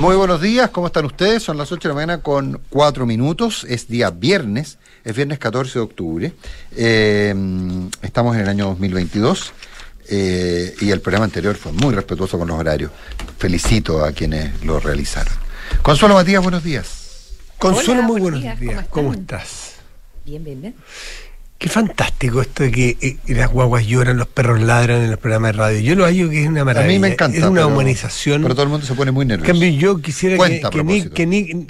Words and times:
Muy 0.00 0.16
buenos 0.16 0.40
días, 0.40 0.70
¿cómo 0.70 0.86
están 0.86 1.04
ustedes? 1.04 1.42
Son 1.42 1.58
las 1.58 1.70
8 1.70 1.82
de 1.82 1.88
la 1.90 1.94
mañana 1.94 2.22
con 2.22 2.58
4 2.70 3.04
minutos, 3.04 3.66
es 3.68 3.86
día 3.86 4.08
viernes, 4.08 4.78
es 5.04 5.14
viernes 5.14 5.38
14 5.38 5.74
de 5.74 5.80
octubre, 5.80 6.32
eh, 6.74 7.34
estamos 8.00 8.34
en 8.34 8.40
el 8.40 8.48
año 8.48 8.64
2022 8.68 9.52
eh, 10.08 10.74
y 10.80 10.90
el 10.90 11.02
programa 11.02 11.26
anterior 11.26 11.54
fue 11.54 11.72
muy 11.72 11.94
respetuoso 11.94 12.38
con 12.38 12.48
los 12.48 12.58
horarios. 12.58 12.90
Felicito 13.36 14.02
a 14.02 14.12
quienes 14.12 14.64
lo 14.64 14.80
realizaron. 14.80 15.34
Consuelo 15.82 16.14
Matías, 16.14 16.42
buenos 16.42 16.64
días. 16.64 17.34
Consuelo, 17.58 18.02
muy 18.02 18.22
buenos 18.22 18.40
días. 18.40 18.86
¿Cómo, 18.88 19.12
estás? 19.12 19.74
Bien, 20.24 20.42
bien, 20.42 20.62
bien. 20.62 20.74
Qué 21.60 21.68
fantástico 21.68 22.40
esto 22.40 22.62
de 22.62 22.70
que 22.70 22.96
eh, 23.02 23.18
las 23.34 23.52
guaguas 23.52 23.86
lloran, 23.86 24.16
los 24.16 24.28
perros 24.28 24.62
ladran 24.62 25.02
en 25.02 25.10
los 25.10 25.20
programas 25.20 25.52
de 25.52 25.58
radio. 25.58 25.80
Yo 25.80 25.94
lo 25.94 26.06
hallo 26.06 26.30
que 26.30 26.44
es 26.44 26.48
una 26.48 26.64
maravilla. 26.64 26.86
A 26.86 26.88
mí 26.94 26.98
me 26.98 27.08
encanta. 27.08 27.36
Es 27.36 27.44
una 27.44 27.66
humanización. 27.66 28.40
Pero 28.40 28.54
todo 28.54 28.62
el 28.62 28.70
mundo 28.70 28.86
se 28.86 28.94
pone 28.94 29.10
muy 29.10 29.26
nervioso. 29.26 29.52
En 29.52 29.60
cambio, 29.60 29.78
yo 29.78 30.00
quisiera 30.00 30.38
que, 30.42 31.10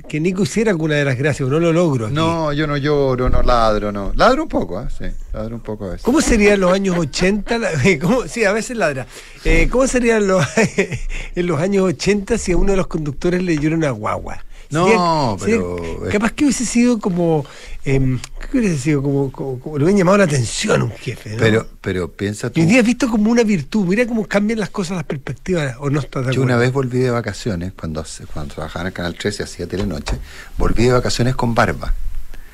que, 0.07 0.21
Nico 0.21 0.45
hiciera 0.45 0.71
alguna 0.71 0.95
de 0.95 1.05
las 1.05 1.19
gracias, 1.19 1.49
pero 1.49 1.59
no 1.59 1.67
lo 1.67 1.73
logro. 1.73 2.09
No, 2.09 2.53
yo 2.53 2.69
no 2.69 2.77
lloro, 2.77 3.29
no 3.29 3.43
ladro, 3.43 3.91
no. 3.91 4.13
Ladro 4.15 4.45
un 4.45 4.49
poco, 4.49 4.81
¿eh? 4.81 4.87
sí. 4.97 5.07
Ladro 5.33 5.57
un 5.57 5.63
poco 5.63 5.87
a 5.87 5.89
veces. 5.89 6.03
¿Cómo 6.05 6.21
serían 6.21 6.61
los 6.61 6.73
años 6.73 6.97
80? 6.97 7.59
¿Cómo? 8.01 8.29
Sí, 8.29 8.45
a 8.45 8.53
veces 8.53 8.77
ladra. 8.77 9.09
Eh, 9.45 9.67
¿Cómo 9.69 9.89
serían 9.89 10.25
los, 10.25 10.47
en 11.35 11.47
los 11.49 11.61
años 11.61 11.83
80 11.83 12.39
si 12.39 12.53
a 12.53 12.57
uno 12.57 12.71
de 12.71 12.77
los 12.77 12.87
conductores 12.87 13.43
le 13.43 13.59
llora 13.59 13.75
una 13.75 13.91
guagua? 13.91 14.45
No, 14.71 15.37
pero. 15.41 15.77
capaz 16.11 16.33
que 16.33 16.45
hubiese 16.45 16.65
sido 16.65 16.99
como. 16.99 17.45
Eh, 17.85 18.19
¿Qué 18.51 18.59
hubiese 18.59 18.79
sido? 18.79 19.03
Como, 19.03 19.33
como, 19.33 19.79
le 19.79 19.85
hubieran 19.85 19.99
llamado 19.99 20.19
la 20.19 20.25
atención 20.25 20.81
a 20.81 20.85
un 20.85 20.93
jefe. 20.93 21.31
¿no? 21.31 21.39
Pero, 21.39 21.67
pero 21.81 22.13
piensa 22.13 22.51
tú. 22.51 22.61
Y 22.61 22.63
hoy 22.65 22.69
día 22.69 22.83
visto 22.83 23.09
como 23.09 23.31
una 23.31 23.43
virtud. 23.43 23.87
Mira 23.87 24.07
cómo 24.07 24.27
cambian 24.27 24.61
las 24.61 24.71
cosas, 24.71 24.97
las 24.97 25.05
perspectivas. 25.05 25.77
¿O 25.81 25.91
no 25.91 26.01
estás 26.01 26.27
de 26.27 26.35
Yo 26.35 26.43
una 26.43 26.57
vez 26.57 26.73
volví 26.73 26.99
de 26.99 27.11
vacaciones, 27.11 27.73
cuando, 27.73 28.05
cuando 28.33 28.55
trabajaba 28.55 28.83
en 28.83 28.87
el 28.89 28.93
Canal 28.93 29.15
13 29.15 29.43
y 29.43 29.45
hacía 29.45 29.67
telenoche, 29.67 30.17
volví 30.57 30.85
de 30.85 30.93
vacaciones 30.93 31.35
con 31.35 31.55
barba. 31.55 31.95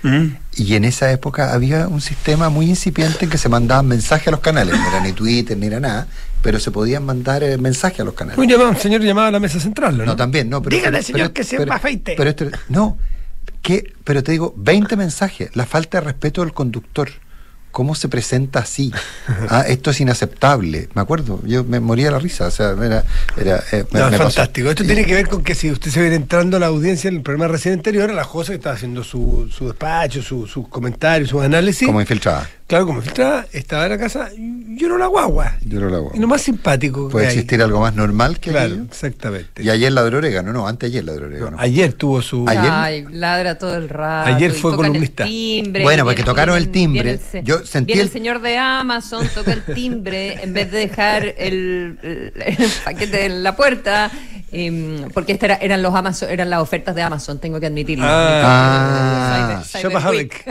¿Mm? 0.02 0.36
Y 0.56 0.74
en 0.74 0.84
esa 0.84 1.10
época 1.10 1.52
había 1.52 1.88
un 1.88 2.00
sistema 2.00 2.48
muy 2.48 2.66
incipiente 2.66 3.24
en 3.24 3.30
que 3.30 3.38
se 3.38 3.48
mandaban 3.48 3.86
mensajes 3.86 4.28
a 4.28 4.30
los 4.30 4.40
canales, 4.40 4.78
no 4.78 4.88
era 4.88 5.00
ni 5.00 5.12
Twitter 5.12 5.56
ni 5.56 5.66
era 5.66 5.80
nada, 5.80 6.06
pero 6.42 6.60
se 6.60 6.70
podían 6.70 7.04
mandar 7.04 7.42
eh, 7.42 7.58
mensajes 7.58 8.00
a 8.00 8.04
los 8.04 8.14
canales. 8.14 8.38
Un, 8.38 8.48
llamado, 8.48 8.70
un 8.70 8.76
señor 8.76 9.00
llamaba 9.02 9.28
a 9.28 9.32
la 9.32 9.40
mesa 9.40 9.58
central, 9.60 9.98
¿no? 9.98 10.04
No, 10.04 10.16
también, 10.16 10.48
no. 10.48 10.62
Pero, 10.62 10.76
Dígale, 10.76 11.02
señor, 11.02 11.32
que 11.32 11.44
se 11.44 11.56
afeite. 11.56 12.14
Pero, 12.16 12.34
no, 12.68 12.98
que, 13.62 13.92
pero 14.04 14.22
te 14.22 14.32
digo, 14.32 14.54
20 14.56 14.96
mensajes, 14.96 15.54
la 15.54 15.66
falta 15.66 15.98
de 15.98 16.06
respeto 16.06 16.42
del 16.42 16.52
conductor. 16.52 17.10
¿Cómo 17.76 17.94
se 17.94 18.08
presenta 18.08 18.60
así? 18.60 18.90
Ah, 19.48 19.64
esto 19.68 19.90
es 19.90 20.00
inaceptable. 20.00 20.88
Me 20.94 21.02
acuerdo, 21.02 21.40
yo 21.44 21.62
me 21.62 21.78
moría 21.78 22.10
la 22.10 22.18
risa. 22.18 22.46
O 22.46 22.50
sea, 22.50 22.70
era. 22.70 23.04
era 23.36 23.62
eh, 23.70 23.84
fantástico. 23.90 24.70
Esto 24.70 24.84
tiene 24.84 25.04
que 25.04 25.14
ver 25.14 25.28
con 25.28 25.42
que 25.42 25.54
si 25.54 25.70
usted 25.70 25.90
se 25.90 26.00
viene 26.00 26.16
entrando 26.16 26.56
a 26.56 26.60
la 26.60 26.66
audiencia 26.66 27.08
en 27.08 27.16
el 27.16 27.22
programa 27.22 27.52
recién 27.52 27.74
anterior, 27.74 28.12
la 28.12 28.24
José 28.24 28.52
que 28.52 28.56
estaba 28.56 28.74
haciendo 28.74 29.04
su, 29.04 29.48
su 29.52 29.66
despacho, 29.66 30.22
sus 30.22 30.50
su 30.50 30.68
comentarios, 30.68 31.30
sus 31.30 31.42
análisis. 31.42 31.86
Como 31.86 32.00
infiltrada. 32.00 32.48
Claro, 32.66 32.86
como 32.86 33.00
filtrada, 33.00 33.46
estaba 33.52 33.84
en 33.84 33.90
la 33.90 33.98
casa, 33.98 34.28
lloró 34.36 34.98
la 34.98 35.06
guagua. 35.06 35.54
Lloró 35.64 35.88
la 35.88 35.98
guagua. 35.98 36.16
Y 36.16 36.20
lo 36.20 36.26
más 36.26 36.42
simpático. 36.42 37.08
Puede 37.08 37.26
existir 37.28 37.62
algo 37.62 37.78
más 37.78 37.94
normal 37.94 38.40
que 38.40 38.50
Claro, 38.50 38.74
exactamente. 38.82 39.62
Y 39.62 39.70
ayer 39.70 39.92
ladró 39.92 40.18
orégano, 40.18 40.52
no, 40.52 40.66
antes 40.66 40.90
ayer 40.90 41.04
ladró 41.04 41.26
orégano. 41.26 41.56
ayer 41.60 41.92
tuvo 41.92 42.20
su. 42.22 42.44
¿Ayer? 42.48 42.68
Ay, 42.68 43.06
ladra 43.08 43.56
todo 43.56 43.76
el 43.76 43.88
rato. 43.88 44.34
Ayer 44.34 44.50
fue 44.50 44.74
columnista. 44.74 45.22
timbre, 45.22 45.84
bueno, 45.84 46.04
porque 46.04 46.24
tocaron 46.24 46.56
el 46.56 46.70
timbre. 46.70 47.20
el, 47.32 47.44
Yo 47.44 47.64
sentí 47.64 47.92
el... 47.92 48.10
señor 48.10 48.40
de 48.40 48.58
Amazon, 48.58 49.28
toca 49.32 49.52
el 49.52 49.62
timbre, 49.62 50.42
en 50.42 50.52
vez 50.52 50.68
de 50.72 50.78
dejar 50.78 51.24
el, 51.38 52.00
el, 52.02 52.70
paquete 52.84 53.26
en 53.26 53.44
la 53.44 53.54
puerta. 53.54 54.10
Eh, 54.50 55.06
porque 55.14 55.32
estas 55.32 55.60
eran 55.60 55.82
los 55.82 55.94
Amazon, 55.94 56.30
eran 56.30 56.50
las 56.50 56.60
ofertas 56.60 56.96
de 56.96 57.02
Amazon, 57.02 57.38
tengo 57.38 57.60
que 57.60 57.66
admitirlo. 57.66 58.06
Ah, 58.08 59.60
ah. 59.60 59.64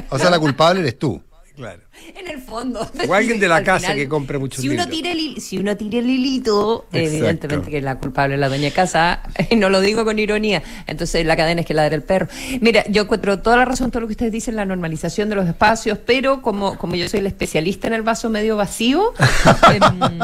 o 0.10 0.18
sea, 0.18 0.30
la 0.30 0.40
culpable 0.40 0.80
eres 0.80 0.98
tú. 0.98 1.22
Claro. 1.56 1.82
En 2.16 2.28
el 2.28 2.42
fondo. 2.42 2.88
O 3.08 3.14
alguien 3.14 3.40
de 3.40 3.48
la 3.48 3.64
casa 3.64 3.94
que 3.94 4.10
compre 4.10 4.38
mucho 4.38 4.62
si 4.62 4.70
uno 4.70 4.88
tira 4.88 5.12
el, 5.12 5.40
Si 5.40 5.58
uno 5.58 5.76
tira 5.78 6.00
el 6.00 6.10
hilito, 6.10 6.88
evidentemente 6.92 7.72
que 7.72 7.82
la 7.82 7.98
culpable 7.98 8.36
es 8.36 8.40
la 8.40 8.50
doña 8.50 8.72
casa, 8.72 9.24
no 9.56 9.70
lo 9.70 9.82
digo 9.82 10.04
con 10.04 10.20
ironía. 10.20 10.62
Entonces 10.88 11.26
la 11.26 11.36
cadena 11.36 11.62
es 11.62 11.68
que 11.68 11.74
la 11.74 11.90
del 11.90 12.04
perro. 12.04 12.28
Mira, 12.62 12.84
yo 12.90 13.04
encuentro 13.04 13.40
toda 13.40 13.58
la 13.58 13.66
razón 13.66 13.92
todo 13.92 14.02
lo 14.02 14.08
que 14.08 14.14
ustedes 14.14 14.32
dicen, 14.32 14.56
la 14.56 14.66
normalización 14.66 15.30
de 15.30 15.36
los 15.36 15.48
espacios, 15.48 15.98
pero 16.06 16.42
como, 16.42 16.78
como 16.78 16.96
yo 16.96 17.08
soy 17.08 17.22
el 17.22 17.28
especialista 17.28 17.88
en 17.88 17.94
el 17.94 18.02
vaso 18.02 18.30
medio 18.30 18.58
vacío, 18.58 19.14
em, 19.74 20.20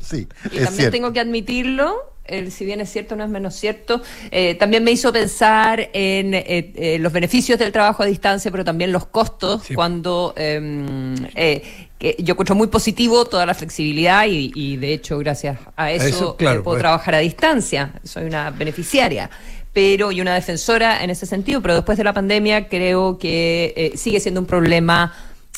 sí, 0.00 0.28
y 0.52 0.58
también 0.58 0.90
tengo 0.90 1.12
que 1.12 1.20
admitirlo, 1.20 2.13
el, 2.24 2.50
si 2.52 2.64
bien 2.64 2.80
es 2.80 2.90
cierto, 2.90 3.16
no 3.16 3.24
es 3.24 3.30
menos 3.30 3.54
cierto, 3.54 4.02
eh, 4.30 4.54
también 4.54 4.82
me 4.82 4.90
hizo 4.90 5.12
pensar 5.12 5.90
en 5.92 6.34
eh, 6.34 6.72
eh, 6.74 6.98
los 6.98 7.12
beneficios 7.12 7.58
del 7.58 7.72
trabajo 7.72 8.02
a 8.02 8.06
distancia, 8.06 8.50
pero 8.50 8.64
también 8.64 8.92
los 8.92 9.06
costos, 9.06 9.64
cuando 9.74 10.32
em, 10.36 11.14
que 11.34 12.16
yo 12.18 12.32
encuentro 12.32 12.54
muy 12.54 12.68
positivo 12.68 13.24
toda 13.24 13.46
la 13.46 13.54
flexibilidad 13.54 14.26
y, 14.26 14.76
de 14.76 14.92
hecho, 14.92 15.18
gracias 15.18 15.58
a 15.76 15.92
eso, 15.92 16.36
puedo 16.36 16.62
pues. 16.62 16.78
trabajar 16.78 17.14
a 17.14 17.18
distancia, 17.18 17.92
soy 18.02 18.24
una 18.24 18.50
beneficiaria 18.50 19.30
pero 19.72 20.12
y 20.12 20.20
una 20.20 20.34
defensora 20.34 21.02
en 21.02 21.10
ese 21.10 21.26
sentido, 21.26 21.60
pero 21.60 21.74
después 21.74 21.98
de 21.98 22.04
la 22.04 22.12
pandemia 22.12 22.68
creo 22.68 23.18
que 23.18 23.90
sigue 23.96 24.20
siendo 24.20 24.38
un 24.38 24.46
problema 24.46 25.12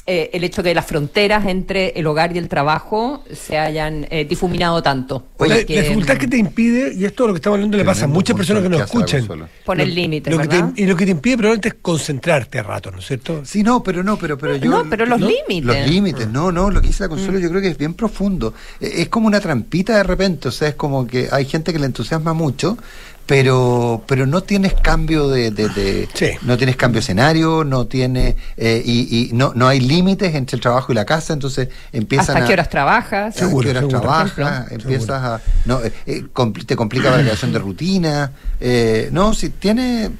eh, 0.09 0.31
el 0.33 0.45
hecho 0.45 0.63
de 0.63 0.71
que 0.71 0.75
las 0.77 0.87
fronteras 0.87 1.47
entre 1.47 1.89
el 1.97 2.07
hogar 2.07 2.33
y 2.35 2.39
el 2.39 2.49
trabajo 2.49 3.25
se 3.33 3.59
hayan 3.59 4.07
eh, 4.11 4.25
difuminado 4.25 4.81
tanto. 4.81 5.27
la, 5.41 5.57
dificultad 5.57 6.17
que 6.17 6.29
te 6.29 6.37
impide, 6.37 6.95
y 6.95 7.05
esto 7.05 7.25
es 7.25 7.27
lo 7.27 7.35
que 7.35 7.39
estamos 7.39 7.57
hablando 7.57 7.77
le 7.77 7.85
pasa 7.85 8.05
a 8.05 8.09
muchas 8.09 8.37
personas 8.37 8.63
que 8.63 8.69
nos 8.69 8.83
escuchan. 8.83 9.27
Poner 9.65 9.89
límites, 9.89 10.33
Y 10.77 10.87
lo 10.87 10.97
que 10.97 11.07
te 11.07 11.11
impide 11.11 11.37
probablemente 11.39 11.69
es 11.69 11.75
concentrarte 11.83 12.61
a 12.61 12.63
rato, 12.63 12.93
¿no 12.93 13.01
es 13.01 13.07
cierto? 13.07 13.45
Sí, 13.45 13.65
no, 13.65 13.83
pero 13.83 14.05
no, 14.05 14.17
pero, 14.17 14.39
pero 14.39 14.55
yo... 14.55 14.71
No, 14.71 14.89
pero 14.89 15.07
los 15.07 15.21
límites. 15.21 15.65
Los 15.65 15.91
límites, 15.91 16.29
no, 16.29 16.53
no, 16.53 16.71
lo 16.71 16.81
que 16.81 16.87
dice 16.87 17.03
la 17.03 17.09
Consuelo 17.09 17.41
mm. 17.41 17.43
yo 17.43 17.49
creo 17.51 17.63
que 17.63 17.69
es 17.69 17.79
bien 17.79 17.95
profundo. 17.95 18.55
E, 18.81 19.03
es 19.03 19.09
como 19.09 19.27
una 19.27 19.41
trampita 19.41 19.97
de 19.97 20.05
repente, 20.05 20.49
o 20.49 20.53
sea, 20.53 20.69
es 20.69 20.77
como 20.77 21.05
que 21.07 21.29
hay 21.33 21.47
gente 21.47 21.73
que 21.73 21.81
le 21.81 21.87
entusiasma 21.87 22.33
mucho, 22.33 22.79
pero 23.27 24.03
pero 24.07 24.25
no 24.25 24.43
tienes 24.43 24.75
cambio 24.75 25.29
de, 25.29 25.51
de, 25.51 26.09
no 26.43 26.57
tienes 26.57 26.77
cambio 26.77 27.01
de 27.01 27.03
escenario 27.03 27.65
no 27.65 27.87
tiene 27.87 28.37
eh, 28.57 28.81
y, 28.85 29.31
y, 29.31 29.33
no 29.33 29.53
no 29.55 29.67
hay 29.67 29.81
límites 29.81 30.35
entre 30.35 30.57
el 30.57 30.63
trabajo 30.63 30.93
y 30.93 30.95
la 30.95 31.05
casa 31.05 31.33
entonces 31.33 31.69
empiezan 31.93 32.37
hasta 32.37 32.47
qué 32.47 32.53
horas 32.53 32.71
trabajas 32.71 33.35
seguro, 33.35 33.71
qué 33.73 33.79
horas 33.79 33.89
trabajas 33.89 34.73
empiezas 34.73 35.23
a 35.23 35.41
no 35.65 35.83
eh, 35.83 35.93
eh, 36.07 36.25
te 36.65 36.77
complica 36.77 37.11
la 37.11 37.19
creación 37.23 37.53
de 37.53 37.59
rutina 37.59 38.33
no 39.11 39.35
si 39.35 39.51
tiene 39.51 40.11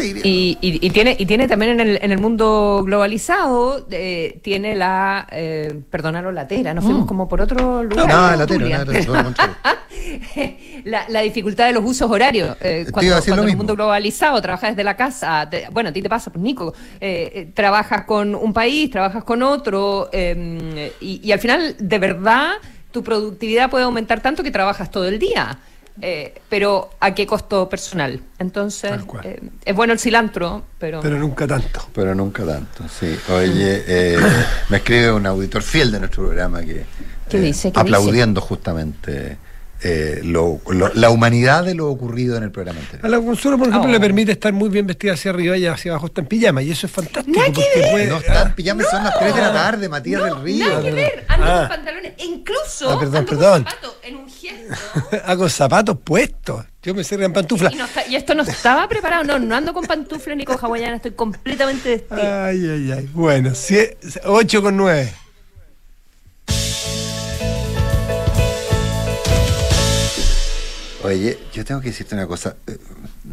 y, 0.00 0.58
y, 0.60 0.90
tiene 0.90 1.16
y 1.18 1.26
tiene 1.26 1.48
también 1.48 1.72
en 1.72 1.80
el, 1.80 1.98
en 2.02 2.12
el 2.12 2.18
mundo 2.18 2.82
globalizado 2.84 3.86
tiene 4.42 4.74
la 4.74 5.26
eh, 5.30 5.80
perdónalo 5.90 6.32
la 6.32 6.46
tera 6.46 6.74
nos 6.74 6.84
fuimos 6.84 7.04
mm. 7.04 7.08
como 7.08 7.28
por 7.28 7.40
otro 7.40 7.84
lugar. 7.84 8.08
no, 8.08 8.36
la 8.36 8.46
tera, 8.46 8.84
la, 10.84 11.08
la 11.08 11.20
dificultad 11.20 11.66
de 11.66 11.72
los 11.72 11.84
usos 11.84 12.10
horarios 12.10 12.56
eh, 12.60 12.86
cuando, 12.90 13.18
en 13.18 13.48
el 13.48 13.56
mundo 13.56 13.74
globalizado 13.74 14.40
trabajas 14.40 14.70
desde 14.70 14.84
la 14.84 14.96
casa, 14.96 15.48
bueno, 15.72 15.90
a 15.90 15.92
ti 15.92 16.02
te 16.02 16.08
pasa, 16.08 16.30
pues 16.30 16.42
Nico, 16.42 16.74
eh, 17.00 17.30
eh, 17.34 17.50
trabajas 17.54 18.04
con 18.04 18.34
un 18.34 18.52
país, 18.52 18.90
trabajas 18.90 19.24
con 19.24 19.42
otro, 19.42 20.08
em, 20.12 20.58
y, 21.00 21.32
al 21.32 21.38
final, 21.38 21.76
de 21.78 21.98
verdad, 21.98 22.52
tu 22.90 23.02
productividad 23.02 23.70
puede 23.70 23.84
aumentar 23.84 24.20
tanto 24.20 24.42
que 24.42 24.50
trabajas 24.50 24.90
todo 24.90 25.06
el 25.06 25.18
día. 25.18 25.58
Pero 26.48 26.90
¿a 27.00 27.14
qué 27.14 27.26
costo 27.26 27.68
personal? 27.68 28.20
Entonces, 28.38 28.92
es 29.64 29.74
bueno 29.74 29.92
el 29.92 29.98
cilantro, 29.98 30.64
pero... 30.78 31.00
Pero 31.00 31.18
nunca 31.18 31.46
tanto. 31.46 31.88
Pero 31.92 32.14
nunca 32.14 32.44
tanto, 32.44 32.84
sí. 32.88 33.16
Oye, 33.32 34.16
me 34.68 34.78
escribe 34.78 35.12
un 35.12 35.26
auditor 35.26 35.62
fiel 35.62 35.92
de 35.92 36.00
nuestro 36.00 36.24
programa 36.24 36.62
que... 36.62 36.84
¿Qué 37.28 37.38
dice? 37.38 37.72
aplaudiendo 37.74 38.40
justamente 38.40 39.38
eh, 39.82 40.20
lo, 40.22 40.60
la 40.94 41.10
humanidad 41.10 41.64
de 41.64 41.74
lo 41.74 41.88
ocurrido 41.88 42.36
en 42.36 42.42
el 42.42 42.50
programa 42.50 42.80
anterior. 42.80 43.06
A 43.06 43.08
la 43.08 43.18
Consuelo, 43.18 43.56
por 43.56 43.68
ejemplo, 43.68 43.90
le 43.90 43.96
oh. 43.96 44.00
permite 44.00 44.32
estar 44.32 44.52
muy 44.52 44.68
bien 44.68 44.86
vestida 44.86 45.14
hacia 45.14 45.30
arriba 45.30 45.56
y 45.56 45.66
hacia 45.66 45.92
abajo 45.92 46.06
está 46.06 46.20
en 46.20 46.26
pijama, 46.26 46.62
y 46.62 46.70
eso 46.70 46.86
es 46.86 46.92
fantástico. 46.92 47.40
no 47.40 48.16
está 48.18 48.42
en 48.42 48.54
pijama, 48.54 48.84
son 48.84 49.04
las 49.04 49.18
3 49.18 49.34
de 49.34 49.40
la 49.40 49.52
tarde, 49.52 49.88
Matías 49.88 50.22
del 50.24 50.42
Río. 50.42 50.68
Nada 50.68 50.82
que 50.82 50.90
ver, 50.92 51.24
ando 51.28 51.46
ah. 51.46 51.58
con 51.60 51.68
pantalones, 51.68 52.12
incluso 52.18 52.90
ah, 52.90 52.98
perdón, 52.98 53.24
perdón. 53.24 53.64
con 53.64 53.72
zapatos, 53.72 53.96
en 54.02 54.16
un 54.16 54.28
gesto. 54.28 55.16
Hago 55.24 55.48
zapatos 55.48 55.98
puestos. 56.04 56.66
Yo 56.82 56.94
me 56.94 57.04
cerré 57.04 57.26
en 57.26 57.32
pantufla. 57.32 57.70
Y, 58.08 58.16
esto 58.16 58.34
no 58.34 58.42
estaba 58.42 58.88
preparado, 58.88 59.24
no, 59.24 59.38
no 59.38 59.54
ando 59.54 59.74
con 59.74 59.84
pantuflas 59.84 60.36
ni 60.36 60.44
con 60.44 60.56
hawaiana, 60.58 60.96
estoy 60.96 61.12
completamente 61.12 61.90
vestida. 61.90 62.46
Ay, 62.46 62.68
ay, 62.68 62.92
ay. 62.92 63.10
Bueno, 63.12 63.52
8 64.24 64.62
con 64.62 64.76
9. 64.76 65.12
Oye, 71.02 71.38
yo 71.52 71.64
tengo 71.64 71.80
que 71.80 71.88
decirte 71.88 72.14
una 72.14 72.26
cosa. 72.26 72.56
Eh, 72.66 72.76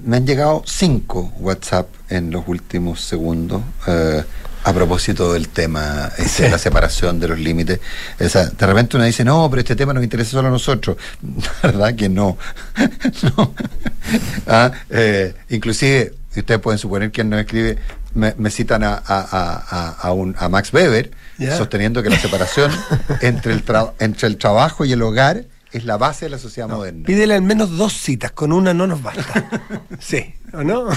me 0.06 0.18
han 0.18 0.25
llegado 0.25 0.64
cinco 0.66 1.34
WhatsApp 1.40 1.88
en 2.10 2.31
los 2.31 2.48
últimos 2.48 3.02
segundos. 3.02 3.62
Eh, 3.88 4.24
A 4.64 4.74
propósito 4.74 5.31
del 5.31 5.48
tema 5.48 6.12
este, 6.18 6.44
de 6.44 6.50
la 6.50 6.58
separación 6.58 7.22
de 7.22 7.30
los 7.30 7.40
límites, 7.40 7.80
o 8.19 8.28
sea, 8.28 8.48
de 8.48 8.66
repente 8.66 8.98
uno 8.98 9.06
dice, 9.06 9.24
no, 9.24 9.50
pero 9.50 9.62
este 9.62 9.78
tema 9.78 9.94
nos 9.94 10.04
interesa 10.04 10.31
solo 10.31 10.50
a 10.50 10.52
nosotros. 10.52 10.98
La 11.64 11.69
verdad 11.72 11.96
que 11.96 12.10
no. 12.10 12.38
no. 13.38 13.54
Ah, 14.48 14.72
eh, 14.90 15.34
inclusive, 15.50 16.13
ustedes 16.36 16.62
pueden 16.62 16.78
suponer 16.80 17.12
que 17.12 17.24
nos 17.25 17.42
escribe, 17.42 17.78
me, 18.13 18.50
citan 18.50 18.84
a, 18.84 19.02
a, 19.06 19.96
a, 20.02 20.12
un, 20.13 20.34
a 20.40 20.48
Max 20.48 20.72
Weber, 20.74 21.12
sosteniendo 21.58 22.02
que 22.02 22.10
la 22.10 22.18
separación 22.18 22.72
entre 23.22 23.52
el, 23.54 23.63
entre 24.00 24.28
el 24.30 24.38
trabajo 24.38 24.86
y 24.86 24.94
el 24.94 25.02
hogar 25.02 25.44
es 25.72 25.86
la 25.86 25.98
base 25.98 26.25
de 26.25 26.30
la 26.30 26.40
sociedad 26.40 26.69
moderna. 26.69 27.06
Pídele 27.06 27.34
al 27.34 27.42
menos 27.42 27.78
dos 27.78 27.94
citas, 27.94 28.31
con 28.31 28.54
una 28.54 28.74
no 28.74 28.88
nos 28.88 29.02
basta. 29.02 29.50
sí, 30.00 30.34
¿o 30.54 30.64
no? 30.64 30.88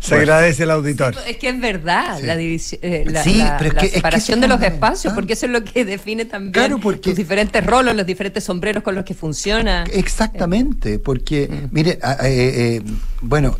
Se 0.00 0.16
agradece 0.16 0.64
el 0.64 0.70
auditor. 0.70 1.14
es 1.26 1.36
que 1.36 1.50
es 1.50 1.60
verdad 1.60 2.20
la, 2.22 2.36
división, 2.36 2.80
eh, 2.82 3.04
la, 3.06 3.22
separación 3.22 4.40
de 4.40 4.48
los 4.48 4.60
espacios, 4.62 5.14
porque 5.14 5.34
eso 5.34 5.46
es 5.46 5.52
lo 5.52 5.62
que 5.64 5.84
define 5.84 6.24
también 6.24 6.70
los 6.70 7.16
diferentes 7.16 7.64
roles, 7.64 7.94
los 7.94 8.06
diferentes 8.06 8.44
sombreros 8.44 8.82
con 8.82 8.94
los 8.94 9.04
que 9.04 9.14
funciona. 9.14 9.84
Exactamente, 9.92 10.98
porque, 10.98 11.48
mm. 11.48 11.74
mire, 11.74 11.92
eh, 11.92 12.00
eh, 12.22 12.82
bueno, 13.20 13.56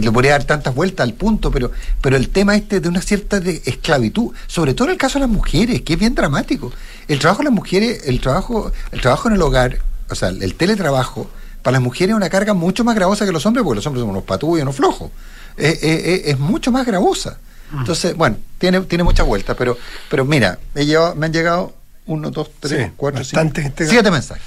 le 0.00 0.12
podría 0.12 0.32
dar 0.32 0.44
tantas 0.44 0.74
vueltas 0.74 1.04
al 1.04 1.14
punto, 1.14 1.50
pero, 1.50 1.70
pero 2.00 2.16
el 2.16 2.28
tema 2.28 2.56
este 2.56 2.80
de 2.80 2.88
una 2.88 3.00
cierta 3.00 3.40
de 3.40 3.62
esclavitud, 3.64 4.32
sobre 4.46 4.74
todo 4.74 4.88
en 4.88 4.92
el 4.92 4.98
caso 4.98 5.18
de 5.18 5.26
las 5.26 5.30
mujeres, 5.30 5.82
que 5.82 5.94
es 5.94 5.98
bien 5.98 6.14
dramático. 6.14 6.72
El 7.10 7.18
trabajo 7.18 7.40
de 7.40 7.44
las 7.44 7.52
mujeres, 7.52 8.02
el 8.06 8.20
trabajo, 8.20 8.72
el 8.92 9.00
trabajo 9.00 9.28
en 9.28 9.34
el 9.34 9.42
hogar, 9.42 9.78
o 10.08 10.14
sea, 10.14 10.28
el 10.28 10.54
teletrabajo, 10.54 11.28
para 11.62 11.72
las 11.72 11.82
mujeres 11.82 12.10
es 12.10 12.16
una 12.16 12.30
carga 12.30 12.54
mucho 12.54 12.84
más 12.84 12.94
gravosa 12.94 13.26
que 13.26 13.32
los 13.32 13.44
hombres, 13.46 13.64
porque 13.64 13.76
los 13.76 13.86
hombres 13.86 14.02
son 14.02 14.10
unos 14.10 14.24
patúos 14.24 14.58
y 14.58 14.62
unos 14.62 14.76
flojos. 14.76 15.10
es 15.56 16.38
mucho 16.38 16.72
más 16.72 16.86
gravosa. 16.86 17.38
Entonces, 17.72 18.16
bueno, 18.16 18.36
tiene, 18.58 18.80
tiene 18.82 19.04
muchas 19.04 19.26
vueltas, 19.26 19.56
pero, 19.56 19.76
pero 20.08 20.24
mira, 20.24 20.58
me 20.74 21.26
han 21.26 21.32
llegado 21.32 21.74
uno, 22.06 22.30
dos, 22.30 22.50
tres, 22.58 22.92
cuatro, 22.96 23.24
cinco, 23.24 23.42
siete 23.76 24.10
mensajes. 24.10 24.42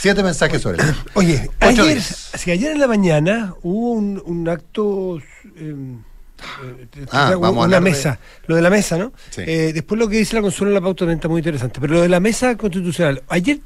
Siete 0.00 0.22
mensajes 0.22 0.60
sobre 0.60 0.82
eso. 0.82 0.94
Oye, 1.14 1.50
ayer, 1.60 2.00
si 2.02 2.50
ayer 2.50 2.72
en 2.72 2.80
la 2.80 2.86
mañana 2.86 3.54
hubo 3.62 3.92
un, 3.92 4.48
acto. 4.48 5.18
Em, 5.56 6.02
eh, 6.62 7.06
ah, 7.10 7.36
una 7.36 7.80
mesa, 7.80 8.18
lo 8.46 8.56
de 8.56 8.62
la 8.62 8.70
mesa, 8.70 8.96
¿no? 8.98 9.12
Eh, 9.36 9.72
después 9.74 9.98
lo 9.98 10.08
que 10.08 10.18
dice 10.18 10.36
la 10.36 10.42
consuelo 10.42 10.70
en 10.70 10.74
la 10.74 10.80
pauta 10.80 11.10
está 11.10 11.28
muy 11.28 11.40
interesante, 11.40 11.80
pero 11.80 11.94
lo 11.94 12.02
de 12.02 12.08
la 12.08 12.20
mesa 12.20 12.56
constitucional. 12.56 13.22
Ayer, 13.28 13.60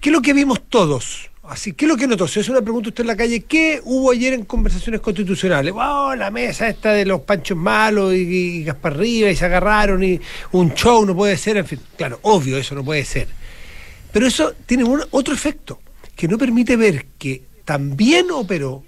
¿qué 0.00 0.10
es 0.10 0.12
lo 0.12 0.22
que 0.22 0.32
vimos 0.32 0.62
todos? 0.68 1.30
Así, 1.44 1.72
¿qué 1.72 1.86
es 1.86 1.88
lo 1.88 1.96
que 1.96 2.06
notó? 2.06 2.28
Si 2.28 2.40
es 2.40 2.48
una 2.48 2.62
pregunta 2.62 2.88
usted 2.90 3.02
en 3.02 3.08
la 3.08 3.16
calle, 3.16 3.42
¿qué 3.42 3.80
hubo 3.84 4.12
ayer 4.12 4.32
en 4.32 4.44
conversaciones 4.44 5.00
constitucionales? 5.00 5.74
Oh, 5.76 6.14
la 6.14 6.30
mesa 6.30 6.68
esta 6.68 6.92
de 6.92 7.04
los 7.04 7.22
panchos 7.22 7.58
malos 7.58 8.14
y, 8.14 8.18
y 8.18 8.64
Gaspar 8.64 8.96
Riva 8.96 9.28
y 9.28 9.36
se 9.36 9.44
agarraron 9.44 10.02
y 10.04 10.20
un 10.52 10.72
show 10.74 11.04
no 11.04 11.16
puede 11.16 11.36
ser, 11.36 11.56
en 11.56 11.66
fin, 11.66 11.80
claro, 11.96 12.20
obvio, 12.22 12.56
eso 12.56 12.74
no 12.74 12.84
puede 12.84 13.04
ser. 13.04 13.28
Pero 14.12 14.26
eso 14.26 14.54
tiene 14.66 14.84
un, 14.84 15.02
otro 15.10 15.34
efecto, 15.34 15.80
que 16.14 16.28
no 16.28 16.38
permite 16.38 16.76
ver 16.76 17.06
que 17.18 17.42
también 17.64 18.30
operó 18.30 18.84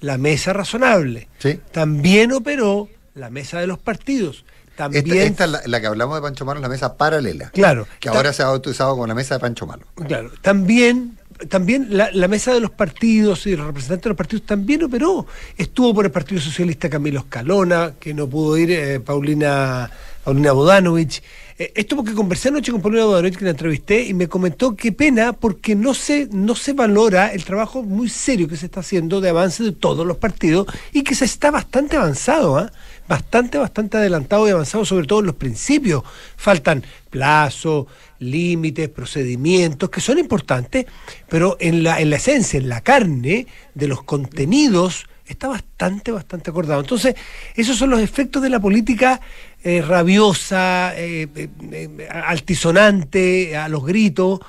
la 0.00 0.18
mesa 0.18 0.52
razonable, 0.52 1.28
también 1.72 2.32
operó 2.32 2.88
la 3.14 3.30
mesa 3.30 3.60
de 3.60 3.66
los 3.66 3.78
partidos. 3.78 4.44
También... 4.76 5.10
Esta, 5.10 5.44
es 5.44 5.66
la, 5.66 5.80
que 5.80 5.88
hablamos 5.88 6.16
de 6.16 6.22
Pancho 6.22 6.44
Malo, 6.44 6.60
la 6.60 6.68
mesa 6.68 6.96
paralela. 6.96 7.50
Claro. 7.50 7.88
Que 7.98 8.08
ahora 8.10 8.32
se 8.32 8.44
ha 8.44 8.52
utilizado 8.52 8.92
como 8.92 9.08
la 9.08 9.14
mesa 9.14 9.34
de 9.34 9.40
Pancho 9.40 9.66
Malo. 9.66 9.84
Claro. 10.06 10.30
También, 10.40 11.18
también 11.48 11.88
la, 11.90 12.28
mesa 12.28 12.54
de 12.54 12.60
los 12.60 12.70
partidos 12.70 13.44
y 13.48 13.56
los 13.56 13.66
representantes 13.66 14.04
de 14.04 14.10
los 14.10 14.16
partidos 14.16 14.46
también 14.46 14.84
operó. 14.84 15.26
Estuvo 15.56 15.92
por 15.92 16.04
el 16.04 16.12
Partido 16.12 16.40
Socialista 16.40 16.88
Camilo 16.88 17.18
Escalona, 17.18 17.94
que 17.98 18.14
no 18.14 18.28
pudo 18.28 18.56
ir, 18.56 18.70
eh, 18.70 19.00
Paulina, 19.00 19.90
Paulina 20.28 20.52
Bodanovich. 20.52 21.22
Eh, 21.58 21.72
esto 21.74 21.96
porque 21.96 22.12
conversé 22.12 22.50
anoche 22.50 22.70
con 22.70 22.82
Paulina 22.82 23.06
Bodanovich, 23.06 23.38
que 23.38 23.46
la 23.46 23.52
entrevisté, 23.52 24.02
y 24.02 24.12
me 24.12 24.28
comentó 24.28 24.76
qué 24.76 24.92
pena 24.92 25.32
porque 25.32 25.74
no 25.74 25.94
se, 25.94 26.28
no 26.30 26.54
se 26.54 26.74
valora 26.74 27.32
el 27.32 27.46
trabajo 27.46 27.82
muy 27.82 28.10
serio 28.10 28.46
que 28.46 28.58
se 28.58 28.66
está 28.66 28.80
haciendo 28.80 29.22
de 29.22 29.30
avance 29.30 29.62
de 29.64 29.72
todos 29.72 30.06
los 30.06 30.18
partidos 30.18 30.66
y 30.92 31.02
que 31.02 31.14
se 31.14 31.24
está 31.24 31.50
bastante 31.50 31.96
avanzado, 31.96 32.58
¿ah? 32.58 32.70
bastante, 33.08 33.56
bastante 33.56 33.96
adelantado 33.96 34.46
y 34.46 34.50
avanzado, 34.50 34.84
sobre 34.84 35.06
todo 35.06 35.20
en 35.20 35.26
los 35.26 35.36
principios. 35.36 36.02
Faltan 36.36 36.84
plazos, 37.08 37.86
límites, 38.18 38.90
procedimientos, 38.90 39.88
que 39.88 40.02
son 40.02 40.18
importantes, 40.18 40.84
pero 41.30 41.56
en 41.58 41.82
la, 41.82 42.02
en 42.02 42.10
la 42.10 42.16
esencia, 42.16 42.58
en 42.58 42.68
la 42.68 42.82
carne 42.82 43.46
de 43.74 43.88
los 43.88 44.02
contenidos, 44.02 45.06
está 45.28 45.48
bastante, 45.48 46.10
bastante 46.10 46.50
acordado. 46.50 46.80
Entonces, 46.80 47.14
esos 47.54 47.76
son 47.76 47.90
los 47.90 48.00
efectos 48.00 48.42
de 48.42 48.50
la 48.50 48.60
política 48.60 49.20
eh, 49.64 49.82
rabiosa, 49.82 50.92
eh, 50.96 51.28
eh, 51.34 52.08
altisonante, 52.10 53.56
a 53.56 53.68
los 53.68 53.84
gritos. 53.84 54.40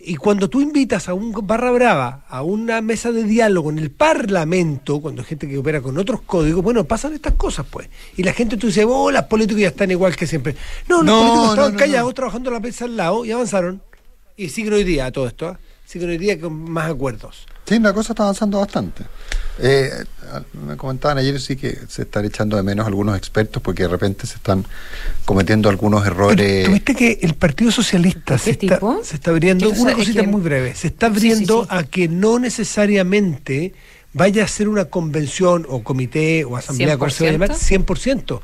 Y 0.00 0.14
cuando 0.16 0.48
tú 0.48 0.60
invitas 0.60 1.08
a 1.08 1.14
un 1.14 1.32
barra 1.46 1.72
brava, 1.72 2.24
a 2.28 2.42
una 2.42 2.80
mesa 2.80 3.10
de 3.10 3.24
diálogo 3.24 3.70
en 3.70 3.78
el 3.78 3.90
Parlamento, 3.90 5.00
cuando 5.00 5.22
hay 5.22 5.28
gente 5.28 5.48
que 5.48 5.58
opera 5.58 5.80
con 5.80 5.98
otros 5.98 6.20
códigos, 6.22 6.62
bueno, 6.62 6.84
pasan 6.84 7.14
estas 7.14 7.34
cosas, 7.34 7.66
pues. 7.68 7.88
Y 8.16 8.22
la 8.22 8.32
gente 8.32 8.56
tú 8.56 8.68
dices, 8.68 8.86
oh, 8.88 9.10
las 9.10 9.24
políticos 9.24 9.60
ya 9.60 9.68
están 9.68 9.90
igual 9.90 10.14
que 10.14 10.26
siempre. 10.26 10.54
No, 10.88 11.02
los 11.02 11.14
políticos 11.14 11.50
estaban 11.50 11.74
callados, 11.74 12.14
trabajando 12.14 12.50
la 12.50 12.60
mesa 12.60 12.84
al 12.84 12.96
lado 12.96 13.24
y 13.24 13.32
avanzaron. 13.32 13.82
Y 14.36 14.50
siguen 14.50 14.74
hoy 14.74 14.84
día 14.84 15.10
todo 15.10 15.26
esto, 15.26 15.58
siguen 15.84 16.10
hoy 16.10 16.18
día 16.18 16.40
con 16.40 16.52
más 16.70 16.90
acuerdos. 16.90 17.46
Sí, 17.68 17.78
la 17.80 17.92
cosa 17.92 18.12
está 18.12 18.22
avanzando 18.22 18.58
bastante. 18.60 19.04
Eh, 19.58 19.90
me 20.66 20.76
comentaban 20.76 21.18
ayer 21.18 21.38
sí 21.40 21.56
que 21.56 21.76
se 21.88 22.02
están 22.02 22.24
echando 22.24 22.56
de 22.56 22.62
menos 22.62 22.86
algunos 22.86 23.16
expertos 23.16 23.62
porque 23.62 23.82
de 23.82 23.88
repente 23.88 24.26
se 24.26 24.36
están 24.36 24.64
cometiendo 25.24 25.68
algunos 25.68 26.06
errores. 26.06 26.64
¿Tuviste 26.64 26.94
que 26.94 27.18
el 27.22 27.34
Partido 27.34 27.70
Socialista 27.70 28.38
se 28.38 28.52
está, 28.52 28.80
se 29.02 29.16
está, 29.16 29.30
abriendo, 29.30 29.68
una 29.70 29.92
cosita 29.92 30.22
muy 30.22 30.40
breve, 30.40 30.74
se 30.74 30.88
está 30.88 31.06
abriendo 31.06 31.66
a 31.68 31.82
que 31.82 32.08
no 32.08 32.38
necesariamente 32.38 33.74
vaya 34.14 34.44
a 34.44 34.48
ser 34.48 34.68
una 34.68 34.86
convención 34.86 35.66
o 35.68 35.82
comité 35.82 36.44
o 36.44 36.56
asamblea 36.56 36.96
100%, 36.96 37.84
100% 37.84 38.40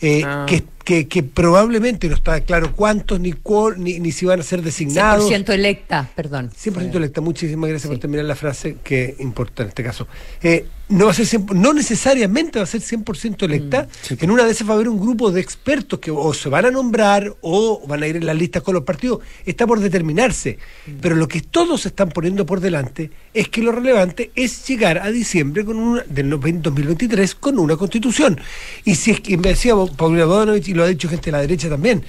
eh, 0.00 0.22
ah. 0.24 0.46
que 0.48 0.64
que, 0.84 1.08
que, 1.08 1.22
probablemente 1.22 2.08
no 2.08 2.14
está 2.14 2.40
claro 2.42 2.72
cuántos 2.76 3.20
ni, 3.20 3.34
ni, 3.78 4.00
ni, 4.00 4.12
si 4.12 4.26
van 4.26 4.40
a 4.40 4.42
ser 4.42 4.62
designados. 4.62 5.30
100% 5.30 5.52
electa, 5.52 6.10
perdón. 6.14 6.50
100% 6.50 6.94
electa. 6.94 7.20
Muchísimas 7.20 7.70
gracias 7.70 7.88
por 7.88 7.98
terminar 7.98 8.26
la 8.26 8.36
frase 8.36 8.76
que 8.82 9.16
importa 9.18 9.62
en 9.62 9.70
este 9.70 9.82
caso. 9.82 10.06
Eh, 10.42 10.66
no 10.88 11.06
va 11.06 11.12
a 11.12 11.14
ser 11.14 11.40
no 11.54 11.72
necesariamente 11.72 12.58
va 12.58 12.64
a 12.64 12.66
ser 12.66 12.82
100% 12.82 13.44
electa. 13.44 13.88
Mm, 14.10 14.24
en 14.24 14.30
una 14.30 14.44
de 14.44 14.52
esas 14.52 14.68
va 14.68 14.72
a 14.72 14.74
haber 14.74 14.88
un 14.88 15.00
grupo 15.00 15.30
de 15.30 15.40
expertos 15.40 15.98
que 15.98 16.10
o 16.10 16.34
se 16.34 16.48
van 16.48 16.66
a 16.66 16.70
nombrar 16.70 17.34
o 17.40 17.82
van 17.86 18.02
a 18.02 18.06
ir 18.06 18.16
en 18.16 18.26
las 18.26 18.36
listas 18.36 18.62
con 18.62 18.74
los 18.74 18.84
partidos. 18.84 19.20
Está 19.46 19.66
por 19.66 19.80
determinarse. 19.80 20.58
Mm. 20.86 20.92
Pero 21.00 21.16
lo 21.16 21.26
que 21.26 21.40
todos 21.40 21.82
se 21.82 21.88
están 21.88 22.10
poniendo 22.10 22.44
por 22.44 22.60
delante 22.60 23.10
es 23.32 23.48
que 23.48 23.62
lo 23.62 23.72
relevante 23.72 24.30
es 24.34 24.66
llegar 24.68 24.98
a 24.98 25.10
diciembre 25.10 25.64
con 25.64 25.78
una, 25.78 26.02
del 26.02 26.30
2023 26.30 27.34
con 27.36 27.58
una 27.58 27.76
constitución. 27.76 28.38
Y 28.84 28.94
si 28.96 29.12
es 29.12 29.20
que 29.20 29.36
me 29.38 29.48
decía 29.50 29.74
Paulina 29.96 30.26
Lo 30.74 30.84
ha 30.84 30.88
dicho 30.88 31.08
gente 31.08 31.26
de 31.26 31.32
la 31.32 31.40
derecha 31.40 31.68
también, 31.68 32.04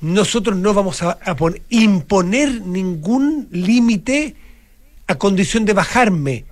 nosotros 0.00 0.56
no 0.56 0.74
vamos 0.74 1.02
a, 1.02 1.18
imponer 1.70 2.60
ningún 2.62 3.48
límite 3.50 4.36
a 5.06 5.16
condición 5.16 5.64
de 5.64 5.72
bajarme, 5.72 6.44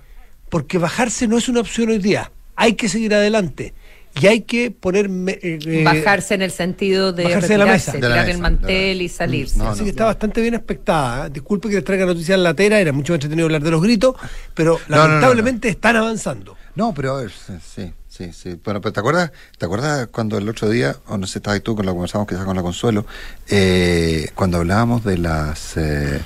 porque 0.49 0.77
bajarse 0.77 1.27
no 1.27 1.37
es 1.37 1.47
una 1.47 1.61
opción 1.61 1.89
hoy 1.89 1.99
día, 1.99 2.31
hay 2.55 2.73
que 2.73 2.89
seguir 2.89 3.13
adelante. 3.13 3.73
Y 4.19 4.25
hay 4.25 4.41
que 4.41 4.71
poner... 4.71 5.11
Eh, 5.27 5.59
eh, 5.63 5.83
bajarse 5.83 6.33
en 6.33 6.41
el 6.41 6.49
sentido 6.49 7.13
de, 7.13 7.25
bajarse 7.25 7.49
de 7.49 7.57
la 7.59 7.65
mesa. 7.67 7.91
tirar 7.91 8.27
el 8.27 8.39
mantel 8.39 9.01
y 9.03 9.09
salirse. 9.09 9.61
Así 9.61 9.83
que 9.83 9.91
está 9.91 10.05
bastante 10.05 10.41
bien 10.41 10.55
expectada. 10.55 11.27
¿eh? 11.27 11.29
Disculpe 11.31 11.69
que 11.69 11.75
les 11.75 11.83
traiga 11.83 12.07
noticias 12.07 12.35
en 12.35 12.43
la 12.43 12.55
tera, 12.55 12.79
era 12.79 12.91
mucho 12.91 13.13
más 13.13 13.17
entretenido 13.17 13.45
hablar 13.45 13.61
de 13.61 13.69
los 13.69 13.81
gritos, 13.81 14.15
pero 14.55 14.79
lamentablemente 14.87 15.69
están 15.69 15.97
avanzando. 15.97 16.57
No, 16.75 16.95
pero 16.95 17.27
sí. 17.29 17.93
Sí, 18.17 18.33
sí. 18.33 18.59
Bueno, 18.63 18.81
pero 18.81 18.93
¿te 18.93 18.99
acuerdas, 18.99 19.31
¿te 19.59 19.65
acuerdas 19.67 20.07
cuando 20.07 20.39
el 20.39 20.49
otro 20.49 20.67
día, 20.69 20.95
o 21.07 21.19
no 21.19 21.27
sé, 21.27 21.37
estabas 21.37 21.61
tú 21.61 21.75
con 21.75 21.85
la 21.85 21.91
conversamos 21.91 22.27
quizás 22.27 22.45
con 22.45 22.55
la 22.55 22.63
Consuelo, 22.63 23.05
eh, 23.47 24.31
cuando 24.33 24.57
hablábamos 24.57 25.03
de 25.03 25.19
las 25.19 25.77
eh, 25.77 26.19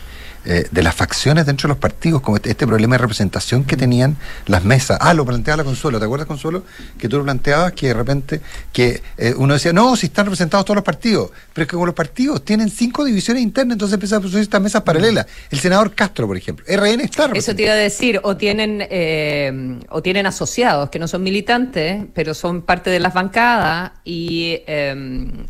eh, 0.44 0.66
de 0.72 0.82
las 0.82 0.96
facciones 0.96 1.46
dentro 1.46 1.68
de 1.68 1.74
los 1.74 1.78
partidos, 1.78 2.22
como 2.22 2.38
este, 2.38 2.66
problema 2.66 2.96
de 2.96 2.98
representación 3.00 3.64
que 3.64 3.78
tenían 3.78 4.18
las 4.48 4.64
mesas. 4.64 4.98
Ah, 5.00 5.14
lo 5.14 5.24
planteaba 5.24 5.58
la 5.58 5.64
Consuelo, 5.64 6.00
¿te 6.00 6.06
acuerdas, 6.06 6.28
Consuelo? 6.28 6.64
Que 6.98 7.08
tú 7.08 7.20
lo 7.20 7.24
planteabas 7.24 7.74
que 7.74 7.90
de 7.90 7.94
repente, 7.94 8.42
que 8.74 9.04
eh, 9.20 9.36
uno 9.38 9.54
decía, 9.54 9.72
no, 9.72 9.96
si 9.96 10.08
están 10.08 10.26
representados 10.26 10.66
todos 10.66 10.78
los 10.78 10.84
partidos, 10.84 11.30
pero 11.54 11.64
es 11.64 11.68
que 11.68 11.76
como 11.76 11.86
los 11.86 11.94
partidos 11.94 12.44
tienen 12.44 12.72
cinco 12.72 13.06
divisiones 13.06 13.44
internas, 13.44 13.76
entonces 13.76 13.94
empiezan 13.94 14.18
a 14.18 14.20
producir 14.22 14.42
estas 14.42 14.62
mesas 14.62 14.82
paralelas. 14.82 15.28
El 15.52 15.60
senador 15.60 15.94
Castro, 15.94 16.26
por 16.26 16.38
ejemplo, 16.38 16.66
RN 16.68 17.02
está 17.02 17.30
Eso 17.36 17.56
te 17.56 17.62
iba 17.62 17.74
a 17.74 17.76
decir, 17.76 18.20
o 18.24 18.36
tienen, 18.36 18.88
eh, 18.90 19.80
o 19.90 20.02
tienen 20.02 20.26
asociados 20.26 20.90
que 20.90 20.98
no 20.98 21.08
son 21.08 21.22
militantes, 21.22 22.06
pero 22.16 22.34
son 22.34 22.64
parte 22.64 22.90
de 22.90 23.00
las 23.00 23.14
bancadas 23.14 23.92
y, 24.04 24.58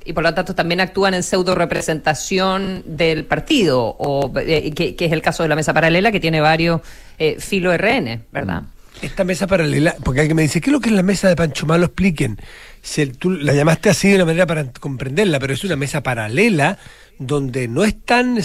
y 0.03 0.13
por 0.13 0.24
lo 0.24 0.33
tanto 0.33 0.53
también 0.53 0.81
actúan 0.81 1.13
en 1.13 1.24
pseudo 1.24 1.55
representación 1.55 2.83
del 2.86 3.24
partido 3.24 3.95
o 3.98 4.33
que, 4.33 4.81
es 4.98 5.12
el 5.12 5.22
caso 5.22 5.44
de 5.44 5.50
la 5.50 5.56
mesa 5.56 5.74
paralela, 5.74 6.12
que 6.12 6.20
tiene 6.20 6.42
varios 6.42 6.82
eh, 7.18 7.38
filo 7.40 7.76
RN, 7.76 8.26
¿verdad? 8.32 8.64
Esta 9.02 9.24
mesa 9.24 9.48
paralela, 9.48 9.96
porque 10.04 10.20
alguien 10.20 10.36
me 10.36 10.44
dice, 10.44 10.62
¿qué 10.62 10.70
es 10.70 10.72
lo 10.72 10.80
que 10.80 10.90
es 10.90 10.96
la 10.96 11.02
mesa 11.02 11.28
de 11.28 11.36
Pancho 11.36 11.66
Malo? 11.66 11.86
Expliquen. 11.86 12.40
Si 12.82 13.06
tú 13.08 13.32
la 13.32 13.54
llamaste 13.54 13.90
así 13.90 14.10
de 14.10 14.16
una 14.16 14.26
manera 14.26 14.46
para 14.46 14.72
comprenderla, 14.72 15.40
pero 15.40 15.54
es 15.54 15.64
una 15.64 15.76
mesa 15.76 16.04
paralela 16.04 16.78
donde 17.18 17.68
no 17.68 17.84
están 17.84 18.40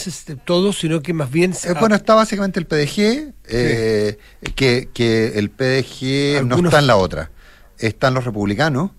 todos, 0.45 0.79
sino 0.79 1.03
que 1.03 1.13
más 1.13 1.31
bien... 1.31 1.53
Eh, 1.53 1.75
bueno, 1.79 1.95
está 1.95 2.15
básicamente 2.15 2.61
el 2.61 2.67
PDG, 2.67 3.33
eh, 3.49 4.19
que, 4.55 4.89
que, 4.93 5.39
el 5.39 5.51
PDG 5.51 6.45
no 6.47 6.57
está 6.57 6.79
en 6.79 6.87
la 6.87 6.97
otra. 6.97 7.31
Están 7.79 8.15
los 8.15 8.25
republicanos. 8.25 8.91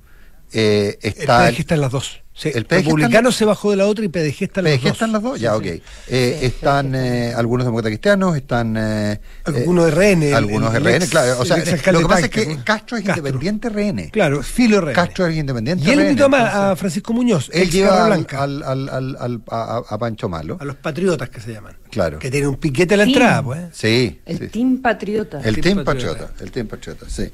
Eh, 0.51 0.97
está 1.01 1.47
el 1.47 1.53
PDG 1.53 1.59
está 1.59 1.75
en 1.75 1.81
las 1.81 1.91
dos. 1.91 2.21
El 2.43 2.65
Republicano 2.65 3.31
se 3.31 3.45
bajó 3.45 3.71
de 3.71 3.77
la 3.77 3.87
otra 3.87 4.05
y 4.05 4.09
PDG 4.09 4.51
las 4.61 4.81
dos. 4.81 4.91
están 4.91 5.11
las 5.11 5.23
dos? 5.23 5.39
Ya, 5.39 5.55
ok. 5.55 5.65
Eh, 5.65 6.39
están 6.43 6.93
eh, 6.93 7.33
algunos 7.35 7.65
demócratas 7.65 7.89
cristianos, 7.89 8.35
están... 8.35 8.75
Eh, 8.77 9.19
algunos 9.43 9.91
RN. 9.91 10.33
Algunos 10.33 10.73
RN, 10.73 11.07
claro. 11.07 11.39
O 11.39 11.45
sea, 11.45 11.57
lo 11.57 11.99
que 11.99 12.05
pasa 12.05 12.25
es 12.25 12.29
que 12.29 12.59
Castro 12.63 12.97
es 12.97 13.05
independiente 13.05 13.69
RN. 13.69 14.09
Claro, 14.11 14.43
filo 14.43 14.81
RN. 14.81 14.93
Castro 14.93 15.25
es 15.25 15.35
independiente 15.35 15.83
Y 15.83 15.91
él 15.91 16.01
invitó 16.01 16.29
a 16.33 16.75
Francisco 16.75 17.13
Muñoz. 17.13 17.49
Él 17.53 17.71
lleva 17.71 18.05
al, 18.05 18.27
al, 18.63 18.89
al, 19.17 19.41
a, 19.49 19.97
Pancho 19.97 20.29
Malo. 20.29 20.57
A 20.59 20.65
los 20.65 20.75
patriotas 20.75 21.29
que 21.29 21.41
se 21.41 21.53
llaman. 21.53 21.75
Claro. 21.89 22.19
Que 22.19 22.29
tiene 22.29 22.47
un 22.47 22.57
piquete 22.57 22.93
a 22.93 22.97
la 22.97 23.03
entrada, 23.03 23.41
pues. 23.41 23.59
Sí. 23.71 24.21
El 24.25 24.51
Team 24.51 24.81
Patriota. 24.81 25.41
El 25.43 25.59
Team, 25.59 25.83
Patriota. 25.83 26.31
El 26.39 26.51
Team 26.51 26.67
Patriota, 26.67 27.05
sí. 27.09 27.31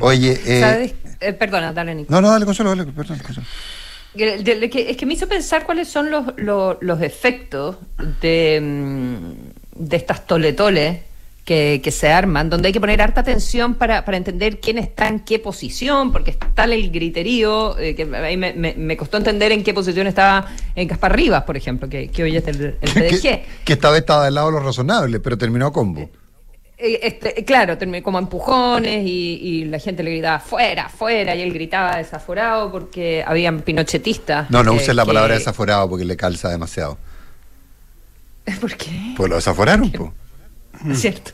Oye... 0.00 0.60
¿Sabes? 0.60 0.94
perdona, 1.38 1.72
dale, 1.72 1.94
Nico. 1.94 2.12
No, 2.12 2.20
no, 2.20 2.30
dale, 2.30 2.44
Consuelo, 2.44 2.70
dale, 2.74 2.90
perdón, 2.92 3.18
Consuelo 3.18 3.46
es 4.18 4.96
que 4.96 5.06
me 5.06 5.14
hizo 5.14 5.28
pensar 5.28 5.64
cuáles 5.64 5.88
son 5.88 6.10
los, 6.10 6.24
los, 6.80 7.02
efectos 7.02 7.76
de, 8.20 8.60
mm, 8.62 9.84
de 9.88 9.96
estas 9.96 10.26
toletoles 10.26 11.00
que, 11.44 11.80
que, 11.82 11.90
se 11.92 12.08
arman, 12.08 12.50
donde 12.50 12.66
hay 12.66 12.72
que 12.72 12.80
poner 12.80 13.00
harta 13.00 13.20
atención 13.20 13.74
para, 13.76 14.04
para 14.04 14.16
entender 14.16 14.58
quién 14.58 14.78
está 14.78 15.06
en 15.06 15.20
qué 15.20 15.38
posición, 15.38 16.10
porque 16.10 16.32
está 16.32 16.64
el 16.64 16.90
griterío, 16.90 17.78
eh, 17.78 17.94
que 17.94 18.02
ahí 18.16 18.36
me, 18.36 18.52
me, 18.52 18.96
costó 18.96 19.16
entender 19.16 19.52
en 19.52 19.62
qué 19.62 19.72
posición 19.72 20.08
estaba 20.08 20.48
en 20.74 20.88
Caspar 20.88 21.14
Rivas, 21.14 21.44
por 21.44 21.56
ejemplo, 21.56 21.88
que, 21.88 22.08
que 22.08 22.24
hoy 22.24 22.36
es 22.36 22.48
el, 22.48 22.76
el 22.80 22.90
PDG. 22.92 23.20
que, 23.22 23.44
que, 23.64 23.72
esta 23.72 23.90
vez 23.90 24.00
estaba 24.00 24.24
del 24.24 24.34
lado 24.34 24.48
de 24.48 24.52
lo 24.54 24.60
razonable, 24.60 25.20
pero 25.20 25.38
terminó 25.38 25.72
combo. 25.72 26.10
Eh, 26.78 27.00
este, 27.02 27.44
claro, 27.44 27.78
como 28.02 28.18
empujones 28.18 29.02
y, 29.06 29.64
la 29.64 29.78
gente 29.78 30.02
le 30.02 30.10
gritaba 30.10 30.40
fuera, 30.40 30.88
fuera, 30.88 31.34
y 31.34 31.40
él 31.40 31.52
gritaba 31.52 31.96
desaforado 31.96 32.70
porque 32.70 33.24
habían 33.26 33.60
pinochetistas. 33.62 34.50
No, 34.50 34.62
no 34.62 34.74
uses 34.74 34.94
la 34.94 35.06
palabra 35.06 35.34
desaforado 35.34 35.88
porque 35.88 36.04
le 36.04 36.16
calza 36.16 36.50
demasiado. 36.50 36.98
¿Por 38.60 38.76
qué? 38.76 39.14
Pues 39.16 39.30
lo 39.30 39.36
desaforaron, 39.36 39.90
pues. 39.90 40.10
Cierto. 40.94 41.32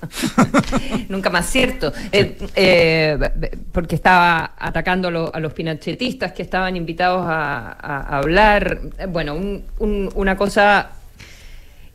Nunca 1.08 1.30
más 1.30 1.46
cierto. 1.46 1.92
Eh, 2.12 2.38
eh, 2.54 3.18
porque 3.72 3.96
estaba 3.96 4.52
atacando 4.56 5.08
a, 5.32 5.40
los 5.40 5.52
pinochetistas 5.52 6.32
que 6.32 6.42
estaban 6.42 6.76
invitados 6.76 7.25
a, 7.26 8.18
hablar. 8.18 8.80
Bueno, 9.08 9.37
una 9.80 10.37
cosa 10.37 10.90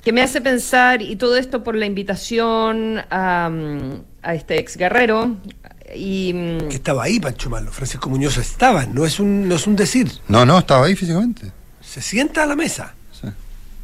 que 0.03 0.11
me 0.13 0.21
hace 0.21 0.41
pensar, 0.41 1.01
y 1.01 1.15
todo 1.15 1.37
esto 1.37 1.63
por 1.63 1.75
la 1.75 1.85
invitación 1.85 2.99
a, 3.09 3.51
este 4.33 4.59
ex 4.59 4.77
guerrero. 4.77 5.35
Y, 5.95 6.33
mm, 6.33 6.71
estaba 6.71 7.03
ahí, 7.03 7.19
Pancho 7.19 7.49
Malo. 7.49 7.71
Francisco 7.71 8.09
Muñoz 8.09 8.37
estaba, 8.37 8.85
no 8.85 9.05
es 9.05 9.19
un, 9.19 9.47
no 9.47 9.55
es 9.55 9.67
un 9.67 9.75
decir. 9.75 10.11
No, 10.27 10.45
no, 10.45 10.59
estaba 10.59 10.85
ahí 10.85 10.95
físicamente. 10.95 11.51
Se 11.81 12.01
sienta 12.01 12.43
a 12.43 12.45
la 12.45 12.55
mesa. 12.55 12.93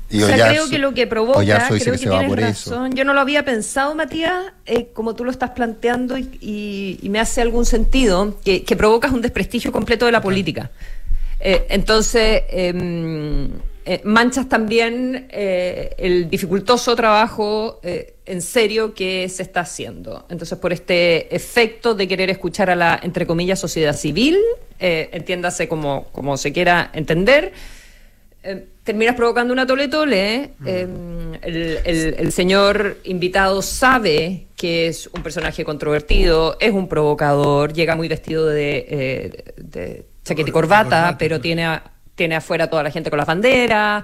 Y 0.09 0.21
o 0.21 0.27
sea, 0.27 0.49
creo 0.49 0.69
que 0.69 0.77
lo 0.77 0.93
que 0.93 1.07
provoca, 1.07 1.39
creo 1.39 1.79
que, 1.79 1.97
tienes 1.97 2.35
razón. 2.39 2.93
Yo 2.93 3.03
no 3.03 3.15
lo 3.15 3.21
había 3.21 3.43
pensado, 3.43 3.95
Matías, 3.95 4.53
eh, 4.67 4.89
como 4.93 5.15
tú 5.15 5.25
lo 5.25 5.31
estás 5.31 5.51
planteando 5.51 6.17
y, 6.19 6.99
me 7.09 7.19
hace 7.19 7.41
algún 7.41 7.65
sentido, 7.65 8.39
que, 8.45 8.63
que 8.63 8.75
provocas 8.75 9.11
un 9.11 9.21
desprestigio 9.21 9.71
completo 9.71 10.05
de 10.05 10.11
la 10.11 10.21
política. 10.21 10.69
Eh, 11.39 11.65
entonces, 11.69 12.43
em, 12.49 13.49
eh, 13.85 13.99
manchas 14.05 14.47
también 14.47 15.27
eh, 15.29 15.93
el 15.97 16.29
dificultoso 16.29 16.95
trabajo 16.95 17.81
eh, 17.83 18.15
en 18.25 18.41
serio 18.41 18.93
que 18.93 19.27
se 19.27 19.43
está 19.43 19.61
haciendo. 19.61 20.25
Entonces, 20.29 20.57
por 20.57 20.71
este 20.71 21.35
efecto 21.35 21.93
de 21.93 22.07
querer 22.07 22.29
escuchar 22.29 22.69
a 22.69 22.75
la, 22.75 22.97
entre 23.03 23.27
comillas, 23.27 23.59
sociedad 23.59 23.93
civil, 23.95 24.37
entiéndase 24.79 25.67
como, 25.67 26.05
como 26.11 26.35
se 26.35 26.51
quiera 26.51 26.91
entender, 26.93 27.53
terminas 28.83 29.15
provocando 29.15 29.53
una 29.53 29.65
tole 29.65 29.87
tole. 29.87 30.51
Mm. 30.59 31.35
El, 31.41 31.79
el, 32.17 32.31
señor 32.33 32.97
invitado 33.05 33.61
sabe 33.61 34.47
que 34.57 34.87
es 34.87 35.07
un 35.07 35.23
personaje 35.23 35.63
controvertido, 35.63 36.57
es 36.59 36.71
un 36.71 36.89
provocador, 36.89 37.71
llega 37.71 37.95
muy 37.95 38.09
vestido 38.09 38.47
de, 38.47 39.53
de 39.57 40.05
chaqueta 40.23 40.49
y 40.49 40.53
corbata, 40.53 41.15
pero 41.17 41.39
tiene 41.39 41.65
tiene 42.15 42.35
afuera 42.35 42.69
toda 42.69 42.83
la 42.83 42.91
gente 42.91 43.09
con 43.09 43.17
las 43.17 43.27
banderas. 43.27 44.03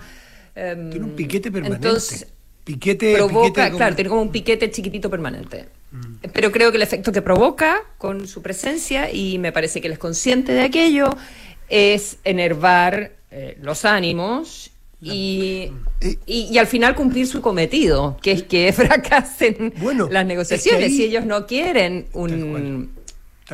Em, 0.56 0.90
tiene 0.90 1.06
un 1.06 1.16
piquete 1.16 1.52
permanente. 1.52 1.88
Entonces, 1.88 2.28
piquete, 2.64 3.14
provoca, 3.16 3.72
claro, 3.72 3.96
tiene 3.96 4.10
como 4.10 4.22
un 4.22 4.32
piquete 4.32 4.70
chiquitito 4.72 5.10
permanente. 5.10 5.68
Mm. 5.92 6.30
Pero 6.34 6.52
creo 6.52 6.72
que 6.72 6.78
el 6.78 6.84
efecto 6.84 7.12
que 7.12 7.22
provoca 7.22 7.82
con 7.98 8.28
su 8.28 8.42
presencia, 8.42 9.12
y 9.12 9.38
me 9.38 9.52
parece 9.52 9.82
que 9.82 9.88
él 9.88 9.94
es 9.94 10.00
consciente 10.00 10.54
de 10.54 10.62
aquello, 10.62 11.10
es 11.70 12.18
enervar 12.24 13.12
eh, 13.32 13.58
los 13.62 13.86
ánimos 13.86 14.72
y, 15.02 15.72
y, 16.26 16.58
al 16.58 16.68
final 16.68 16.94
cumplir 16.94 17.26
su 17.26 17.42
cometido, 17.42 18.18
que 18.22 18.32
es 18.34 18.44
que 18.44 18.74
fracasen 18.74 19.74
las 20.10 20.26
negociaciones. 20.26 20.96
si 20.96 21.06
ellos 21.06 21.26
no 21.26 21.46
quieren 21.46 22.08
un, 22.14 22.92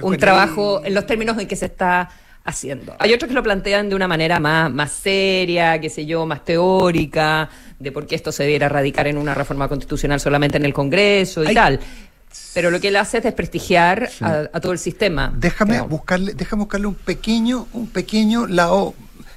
un 0.01 0.17
trabajo 0.17 0.81
en 0.83 0.93
los 0.93 1.05
términos 1.05 1.37
en 1.37 1.47
que 1.47 1.55
se 1.55 1.67
está 1.67 2.09
haciendo. 2.45 2.95
Hay 2.99 3.11
otros 3.11 3.27
que 3.27 3.33
lo 3.33 3.43
plantean 3.43 3.89
de 3.89 3.95
una 3.95 4.07
manera 4.07 4.39
más, 4.39 4.71
más 4.71 4.91
seria, 4.91 5.81
qué 5.81 5.89
sé 5.89 6.05
yo, 6.05 6.25
más 6.25 6.45
teórica, 6.45 7.49
de 7.79 7.91
por 7.91 8.05
qué 8.05 8.15
esto 8.15 8.31
se 8.31 8.43
debiera 8.43 8.69
radicar 8.69 9.07
en 9.07 9.17
una 9.17 9.33
reforma 9.33 9.67
constitucional 9.67 10.19
solamente 10.19 10.57
en 10.57 10.65
el 10.65 10.73
Congreso 10.73 11.43
y 11.43 11.53
tal. 11.53 11.79
Pero 12.53 12.69
lo 12.69 12.79
que 12.79 12.89
él 12.89 12.95
hace 12.97 13.17
es 13.17 13.23
desprestigiar 13.23 14.09
a, 14.21 14.59
todo 14.59 14.71
el 14.71 14.79
sistema. 14.79 15.33
Déjame 15.35 15.81
buscarle, 15.81 16.33
déjame 16.33 16.61
buscarle 16.61 16.87
un 16.87 16.95
pequeño, 16.95 17.67
un 17.73 17.87
pequeño 17.87 18.45
lado 18.45 18.93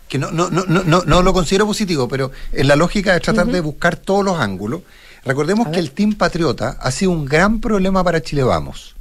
que 0.09 0.19
no, 0.19 0.31
no, 0.31 0.51
no, 0.51 0.65
no, 0.67 1.03
no 1.03 1.23
lo 1.23 1.33
considero 1.33 1.67
positivo, 1.67 2.09
pero 2.09 2.31
en 2.53 2.69
la 2.69 2.77
lógica 2.77 3.13
de 3.13 3.21
tratar 3.21 3.47
de 3.47 3.61
buscar 3.61 3.97
todos 3.97 4.25
los 4.25 4.39
ángulos. 4.39 4.83
Recordemos 5.25 5.69
que 5.69 5.79
el 5.79 5.91
Team 5.93 6.15
Patriota 6.15 6.77
ha 6.81 6.91
sido 6.91 7.11
un 7.11 7.25
gran 7.25 7.61
problema 7.61 8.03
para 8.05 8.23
Chile 8.23 8.43
Vamos 8.43 8.98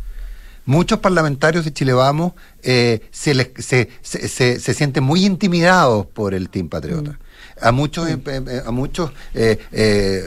muchos 0.67 0.99
parlamentarios 0.99 1.65
de 1.65 1.73
Chile 1.73 1.93
Vamos 1.93 2.33
eh, 2.61 3.01
se, 3.11 3.33
se, 3.57 3.89
se, 4.01 4.59
se, 4.59 4.73
sienten 4.73 5.03
muy 5.03 5.25
intimidados 5.25 6.05
por 6.05 6.33
el 6.33 6.49
Team 6.49 6.67
Patriota. 6.67 7.11
Mm. 7.11 7.17
A 7.61 7.71
muchos, 7.71 8.09
eh, 8.09 8.19
eh, 8.25 8.61
a 8.65 8.71
muchos 8.71 9.11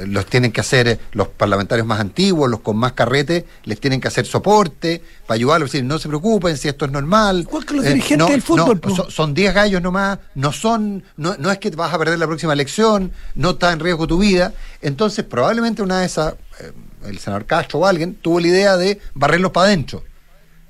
los 0.06 0.26
tienen 0.26 0.50
que 0.50 0.60
hacer 0.60 0.98
los 1.12 1.28
parlamentarios 1.28 1.86
más 1.86 2.00
antiguos, 2.00 2.48
los 2.48 2.60
con 2.60 2.76
más 2.76 2.92
carrete, 2.92 3.44
les 3.64 3.78
tienen 3.78 4.00
que 4.00 4.08
hacer 4.08 4.26
soporte 4.26 5.02
para 5.26 5.36
ayudarlos, 5.36 5.70
decir, 5.70 5.84
no 5.84 5.98
se 5.98 6.08
preocupen 6.08 6.56
si 6.56 6.68
esto 6.68 6.86
es 6.86 6.90
normal. 6.90 7.40
Igual 7.40 7.66
que 7.66 7.74
los 7.74 7.84
dirigentes 7.84 8.28
del 8.28 8.42
fútbol. 8.42 8.80
son 9.10 9.34
10 9.34 9.54
gallos 9.54 9.82
nomás, 9.82 10.18
no 10.34 10.52
son, 10.52 11.04
no, 11.16 11.36
no 11.38 11.50
es 11.52 11.58
que 11.58 11.70
vas 11.70 11.92
a 11.92 11.98
perder 11.98 12.18
la 12.18 12.26
próxima 12.26 12.54
elección, 12.54 13.12
no 13.34 13.50
está 13.50 13.72
en 13.72 13.80
riesgo 13.80 14.06
tu 14.06 14.18
vida. 14.18 14.54
Entonces, 14.80 15.24
probablemente 15.24 15.82
una 15.82 16.00
de 16.00 16.06
esas, 16.06 16.34
el 17.04 17.18
senador 17.18 17.44
Castro 17.44 17.80
o 17.80 17.86
alguien, 17.86 18.14
tuvo 18.14 18.40
la 18.40 18.46
idea 18.46 18.76
de 18.78 18.98
barrerlos 19.14 19.52
para 19.52 19.66
adentro 19.66 20.02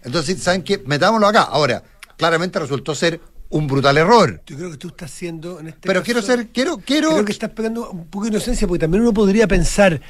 entonces, 0.04 0.42
¿saben 0.42 0.62
qué? 0.62 0.82
Metámoslo 0.86 1.26
acá. 1.26 1.42
Ahora, 1.42 1.82
claramente 2.16 2.58
resultó 2.58 2.94
ser 2.94 3.20
un 3.50 3.66
brutal 3.66 3.98
error. 3.98 4.42
Yo 4.46 4.56
creo 4.56 4.70
que 4.70 4.76
tú 4.76 4.88
estás 4.88 5.10
haciendo 5.12 5.60
en 5.60 5.68
este 5.68 5.86
Pero 5.86 6.02
quiero 6.02 6.22
ser, 6.22 6.48
quiero, 6.48 6.78
quiero. 6.78 7.10
Creo 7.10 7.24
que 7.24 7.32
estás 7.32 7.50
pegando 7.50 7.90
un 7.90 8.06
poco 8.06 8.24
de 8.24 8.30
inocencia, 8.30 8.66
porque 8.66 8.80
también 8.80 9.02
uno 9.02 9.12
podría 9.12 9.46
pensar. 9.46 10.00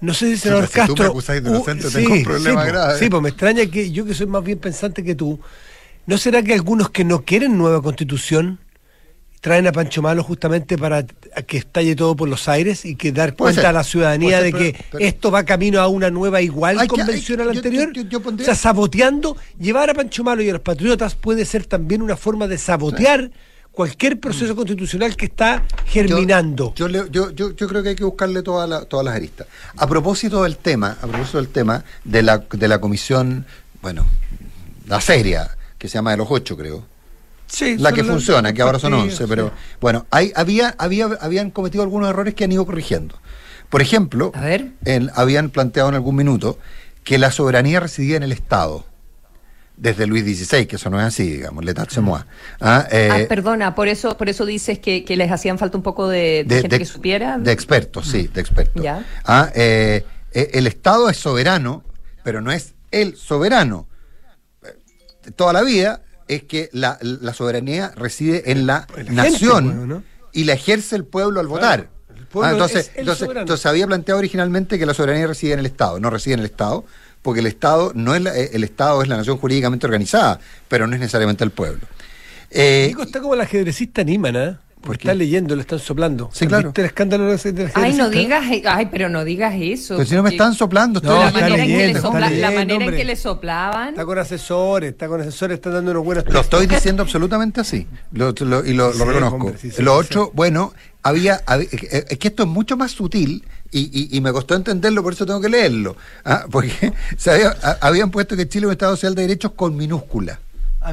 No 0.00 0.14
sé 0.14 0.30
si 0.30 0.38
senador 0.38 0.66
si 0.66 0.74
Castro. 0.74 0.94
Tú 0.94 1.02
me 1.02 1.08
acusás 1.08 1.42
de 1.42 1.50
inocente, 1.50 1.90
tengo 1.90 2.12
un 2.12 2.22
problema 2.24 2.64
sí, 2.64 2.68
grave. 2.68 2.98
Sí, 2.98 3.08
pues 3.08 3.22
me 3.22 3.28
extraña 3.30 3.66
que 3.66 3.90
yo 3.90 4.04
que 4.04 4.14
soy 4.14 4.26
más 4.26 4.44
bien 4.44 4.58
pensante 4.58 5.02
que 5.02 5.14
tú. 5.14 5.40
¿No 6.06 6.18
será 6.18 6.42
que 6.42 6.54
algunos 6.54 6.90
que 6.90 7.04
no 7.04 7.24
quieren 7.24 7.58
nueva 7.58 7.82
constitución 7.82 8.60
traen 9.40 9.66
a 9.66 9.72
Pancho 9.72 10.02
Malo 10.02 10.22
justamente 10.22 10.76
para 10.76 11.04
que 11.04 11.58
estalle 11.58 11.94
todo 11.94 12.16
por 12.16 12.28
los 12.28 12.48
aires 12.48 12.84
y 12.84 12.96
que 12.96 13.12
dar 13.12 13.34
cuenta 13.34 13.68
a 13.68 13.72
la 13.72 13.84
ciudadanía 13.84 14.40
de 14.40 14.52
que 14.52 14.76
esto 14.98 15.30
va 15.30 15.44
camino 15.44 15.80
a 15.80 15.88
una 15.88 16.10
nueva 16.10 16.40
igual 16.40 16.86
convención 16.88 17.40
a 17.40 17.44
la 17.44 17.52
anterior. 17.52 17.92
O 17.92 18.44
sea, 18.44 18.54
saboteando, 18.54 19.36
llevar 19.58 19.90
a 19.90 19.94
Pancho 19.94 20.24
Malo 20.24 20.42
y 20.42 20.50
a 20.50 20.54
los 20.54 20.62
patriotas 20.62 21.14
puede 21.14 21.44
ser 21.44 21.66
también 21.66 22.02
una 22.02 22.16
forma 22.16 22.48
de 22.48 22.58
sabotear 22.58 23.30
cualquier 23.70 24.18
proceso 24.18 24.54
mm. 24.54 24.56
constitucional 24.56 25.16
que 25.16 25.26
está 25.26 25.64
germinando. 25.86 26.74
Yo, 26.74 26.88
yo, 26.88 27.06
yo, 27.06 27.30
yo, 27.30 27.68
creo 27.68 27.82
que 27.82 27.90
hay 27.90 27.94
que 27.94 28.04
buscarle 28.04 28.42
todas 28.42 28.88
todas 28.88 29.04
las 29.04 29.14
aristas. 29.14 29.46
A 29.76 29.86
propósito 29.86 30.42
del 30.42 30.56
tema, 30.56 30.96
a 31.00 31.06
propósito 31.06 31.38
del 31.38 31.48
tema 31.48 31.84
de 32.02 32.22
la, 32.22 32.38
de 32.38 32.66
la 32.66 32.80
comisión, 32.80 33.46
bueno, 33.80 34.04
la 34.86 35.00
seria, 35.00 35.56
que 35.78 35.88
se 35.88 35.94
llama 35.94 36.10
de 36.10 36.16
los 36.16 36.26
ocho, 36.28 36.56
creo 36.56 36.97
la 37.78 37.92
que 37.92 38.04
funciona, 38.04 38.52
que 38.52 38.62
ahora 38.62 38.78
son 38.78 38.94
11, 38.94 39.26
pero 39.26 39.52
bueno, 39.80 40.06
hay, 40.10 40.32
había, 40.34 40.74
había, 40.78 41.06
habían 41.20 41.50
cometido 41.50 41.82
algunos 41.82 42.08
errores 42.08 42.34
que 42.34 42.44
han 42.44 42.52
ido 42.52 42.66
corrigiendo. 42.66 43.18
Por 43.68 43.82
ejemplo, 43.82 44.32
habían 45.14 45.50
planteado 45.50 45.88
en 45.90 45.94
algún 45.94 46.16
minuto 46.16 46.58
que 47.04 47.18
la 47.18 47.30
soberanía 47.30 47.80
residía 47.80 48.16
en 48.16 48.22
el 48.22 48.32
Estado 48.32 48.84
desde 49.78 50.06
Luis 50.06 50.24
XVI, 50.24 50.66
que 50.66 50.76
eso 50.76 50.90
no 50.90 50.98
es 51.00 51.06
así, 51.06 51.30
digamos, 51.30 51.64
l'état 51.64 51.88
c'est 51.88 52.02
moi. 52.02 52.24
Ah, 52.60 52.86
eh, 52.90 53.08
ah, 53.12 53.28
perdona, 53.28 53.74
por 53.74 53.86
eso, 53.86 54.16
por 54.16 54.28
eso 54.28 54.44
dices 54.44 54.80
que, 54.80 55.04
les 55.08 55.30
hacían 55.30 55.56
falta 55.56 55.76
un 55.76 55.82
poco 55.82 56.08
de, 56.08 56.44
gente 56.48 56.78
que 56.78 56.84
supiera. 56.84 57.38
De 57.38 57.52
expertos, 57.52 58.08
sí, 58.08 58.28
de 58.28 58.40
expertos. 58.40 58.84
Ah, 59.24 59.50
eh, 59.54 60.04
eh, 60.32 60.50
el 60.54 60.66
Estado 60.66 61.08
es 61.08 61.16
soberano, 61.16 61.84
pero 62.24 62.40
no 62.40 62.50
es 62.50 62.74
el 62.90 63.16
soberano. 63.16 63.86
Toda 65.36 65.52
la 65.52 65.62
vida 65.62 66.02
es 66.28 66.44
que 66.44 66.70
la, 66.72 66.98
soberanía 67.34 67.92
reside 67.96 68.50
en 68.52 68.66
la 68.66 68.86
nación 69.10 70.04
y 70.32 70.44
la 70.44 70.54
ejerce 70.54 70.96
el 70.96 71.04
pueblo 71.04 71.40
al 71.40 71.46
votar. 71.46 71.88
Ah, 72.34 72.50
entonces, 72.52 72.90
entonces, 72.94 73.28
entonces 73.34 73.66
había 73.66 73.86
planteado 73.86 74.18
originalmente 74.18 74.78
que 74.78 74.84
la 74.84 74.92
soberanía 74.92 75.26
reside 75.26 75.54
en 75.54 75.60
el 75.60 75.66
Estado, 75.66 75.98
no 75.98 76.10
reside 76.10 76.34
en 76.34 76.40
el 76.40 76.46
Estado, 76.46 76.84
porque 77.22 77.40
el 77.40 77.46
Estado 77.46 77.92
no 77.94 78.14
es 78.14 78.24
eh, 78.26 78.50
el 78.52 78.64
Estado 78.64 79.02
es 79.02 79.08
la 79.08 79.16
nación 79.16 79.38
jurídicamente 79.38 79.86
organizada, 79.86 80.38
pero 80.68 80.86
no 80.86 80.94
es 80.94 81.00
necesariamente 81.00 81.42
el 81.44 81.50
pueblo. 81.50 81.86
Eh, 82.50 82.94
está 83.00 83.20
como 83.20 83.34
el 83.34 83.40
ajedrecista 83.40 84.04
Niman, 84.04 84.36
¿eh? 84.36 84.56
Porque 84.80 85.02
está 85.02 85.14
leyendo, 85.14 85.54
le 85.54 85.62
están 85.62 85.78
soplando. 85.78 86.30
Sí, 86.32 86.46
claro. 86.46 86.72
el 86.74 86.84
escándalo 86.84 87.26
del 87.26 87.70
Ay, 87.74 87.94
no 87.94 88.08
digas, 88.10 88.44
ay, 88.66 88.88
pero 88.90 89.08
no 89.08 89.24
digas 89.24 89.54
eso. 89.58 89.96
Pero 89.96 90.08
si 90.08 90.14
no 90.14 90.22
me 90.22 90.30
están 90.30 90.54
soplando, 90.54 91.00
estoy 91.00 91.18
la, 91.18 91.30
manera 91.30 91.56
leyendo, 91.56 92.12
la 92.12 92.50
manera 92.50 92.84
en 92.84 92.96
que 92.96 93.04
le 93.04 93.16
soplaban. 93.16 93.90
Está 93.90 94.04
con 94.04 94.18
asesores, 94.18 94.90
está 94.92 95.08
con 95.08 95.20
asesores, 95.20 95.56
está 95.56 95.70
dando 95.70 95.90
unos 95.90 96.04
buenos. 96.04 96.24
Lo 96.28 96.40
estoy 96.40 96.66
diciendo 96.66 97.02
absolutamente 97.02 97.60
así. 97.60 97.86
Lo, 98.12 98.30
y 98.64 98.72
lo, 98.74 98.92
reconozco. 98.92 99.52
lo 99.78 99.94
otro, 99.94 100.30
bueno, 100.34 100.72
había, 101.02 101.42
eh, 101.60 102.06
es 102.08 102.18
que 102.18 102.28
esto 102.28 102.44
es 102.44 102.48
mucho 102.48 102.76
más 102.76 102.92
sutil 102.92 103.44
y, 103.70 104.16
y, 104.16 104.20
me 104.20 104.32
costó 104.32 104.54
entenderlo, 104.54 105.02
por 105.02 105.12
eso 105.12 105.26
tengo 105.26 105.40
que 105.40 105.48
leerlo. 105.48 105.96
¿ah? 106.24 106.46
Porque 106.50 106.92
se 107.16 107.50
habían 107.80 108.10
puesto 108.10 108.36
que 108.36 108.48
Chile 108.48 108.64
es 108.64 108.68
un 108.68 108.72
Estado 108.72 108.96
social 108.96 109.14
de 109.14 109.22
derechos 109.22 109.52
con 109.52 109.76
minúscula. 109.76 110.38
A 110.80 110.92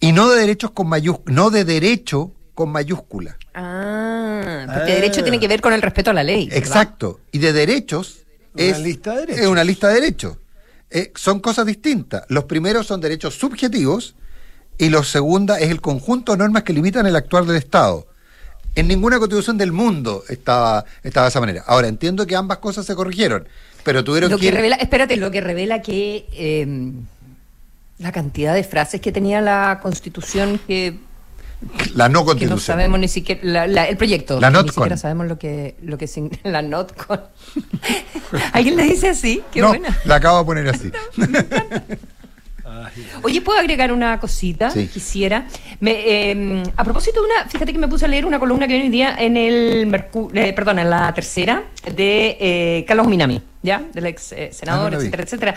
Y 0.00 0.12
no 0.12 0.28
de 0.30 0.40
derechos 0.40 0.70
con 0.72 0.88
mayúscula, 0.88 1.34
no 1.34 1.50
de 1.50 1.64
derecho 1.64 2.32
con 2.54 2.70
mayúscula. 2.70 3.36
Ah, 3.54 4.66
porque 4.74 4.94
derecho 4.94 5.22
tiene 5.22 5.38
que 5.40 5.48
ver 5.48 5.60
con 5.60 5.72
el 5.72 5.82
respeto 5.82 6.10
a 6.10 6.14
la 6.14 6.22
ley. 6.22 6.48
Exacto. 6.52 7.20
Y 7.32 7.38
de 7.38 7.52
derechos 7.52 8.26
es, 8.56 8.78
lista 8.80 9.12
de 9.12 9.20
derechos. 9.20 9.40
es 9.42 9.46
una 9.46 9.64
lista 9.64 9.88
de 9.88 9.94
derechos. 9.94 10.36
Eh, 10.90 11.12
son 11.14 11.40
cosas 11.40 11.66
distintas. 11.66 12.24
Los 12.28 12.44
primeros 12.44 12.86
son 12.86 13.00
derechos 13.00 13.34
subjetivos 13.34 14.14
y 14.78 14.88
los 14.88 15.08
segunda 15.08 15.58
es 15.58 15.70
el 15.70 15.80
conjunto 15.80 16.32
de 16.32 16.38
normas 16.38 16.62
que 16.62 16.72
limitan 16.72 17.06
el 17.06 17.16
actuar 17.16 17.44
del 17.44 17.56
Estado. 17.56 18.06
En 18.74 18.88
ninguna 18.88 19.18
constitución 19.18 19.56
del 19.56 19.72
mundo 19.72 20.22
estaba, 20.28 20.84
estaba 21.02 21.26
de 21.26 21.28
esa 21.30 21.40
manera. 21.40 21.64
Ahora, 21.66 21.88
entiendo 21.88 22.26
que 22.26 22.36
ambas 22.36 22.58
cosas 22.58 22.84
se 22.84 22.94
corrigieron, 22.94 23.48
pero 23.84 24.04
tuvieron 24.04 24.30
lo 24.30 24.38
que... 24.38 24.50
revela, 24.50 24.76
espérate, 24.76 25.16
lo 25.16 25.30
que 25.30 25.40
revela 25.40 25.80
que 25.80 26.26
em, 26.32 27.06
la 27.98 28.12
cantidad 28.12 28.54
de 28.54 28.64
frases 28.64 29.00
que 29.00 29.12
tenía 29.12 29.40
la 29.40 29.80
constitución 29.82 30.60
que... 30.66 30.98
La 31.94 32.10
no 32.10 32.24
constitución. 32.24 32.48
Que 32.48 32.54
no 32.54 32.60
sabemos 32.60 33.00
ni 33.00 33.08
siquiera... 33.08 33.64
el 33.64 33.96
proyecto. 33.96 34.38
La 34.40 34.50
Ni 34.50 34.68
siquiera 34.68 34.96
sabemos 34.96 35.26
lo 35.26 35.38
que... 35.38 35.76
Lo 35.82 35.96
que 35.96 36.08
la 36.44 36.62
not 36.62 36.94
con... 36.94 37.20
¿Alguien 38.52 38.76
le 38.76 38.84
dice 38.84 39.08
así? 39.08 39.42
Qué 39.50 39.60
no, 39.60 39.74
la 40.04 40.16
acabo 40.16 40.38
de 40.38 40.44
poner 40.44 40.68
así. 40.68 40.92
Oye, 43.22 43.40
¿puedo 43.40 43.58
agregar 43.58 43.92
una 43.92 44.18
cosita? 44.18 44.72
Quisiera. 44.72 45.46
Em, 45.80 46.62
a 46.76 46.84
propósito 46.84 47.20
de 47.20 47.26
una, 47.26 47.48
fíjate 47.48 47.72
que 47.72 47.78
me 47.78 47.88
puse 47.88 48.04
a 48.04 48.08
leer 48.08 48.26
una 48.26 48.38
columna 48.38 48.66
que 48.66 48.74
viene 48.74 48.86
hoy 48.86 48.92
día 48.92 49.16
en 49.18 49.36
el 49.36 49.94
eh, 50.34 50.52
perdón, 50.52 50.78
en 50.78 50.90
la 50.90 51.12
tercera, 51.12 51.64
de 51.94 52.36
eh, 52.40 52.84
Carlos 52.86 53.06
Minami, 53.06 53.42
¿ya? 53.62 53.82
Del 53.92 54.06
ex 54.06 54.32
eh, 54.32 54.50
senador, 54.52 54.94
ah, 54.94 54.96
etcétera, 54.98 55.22
etcétera. 55.22 55.54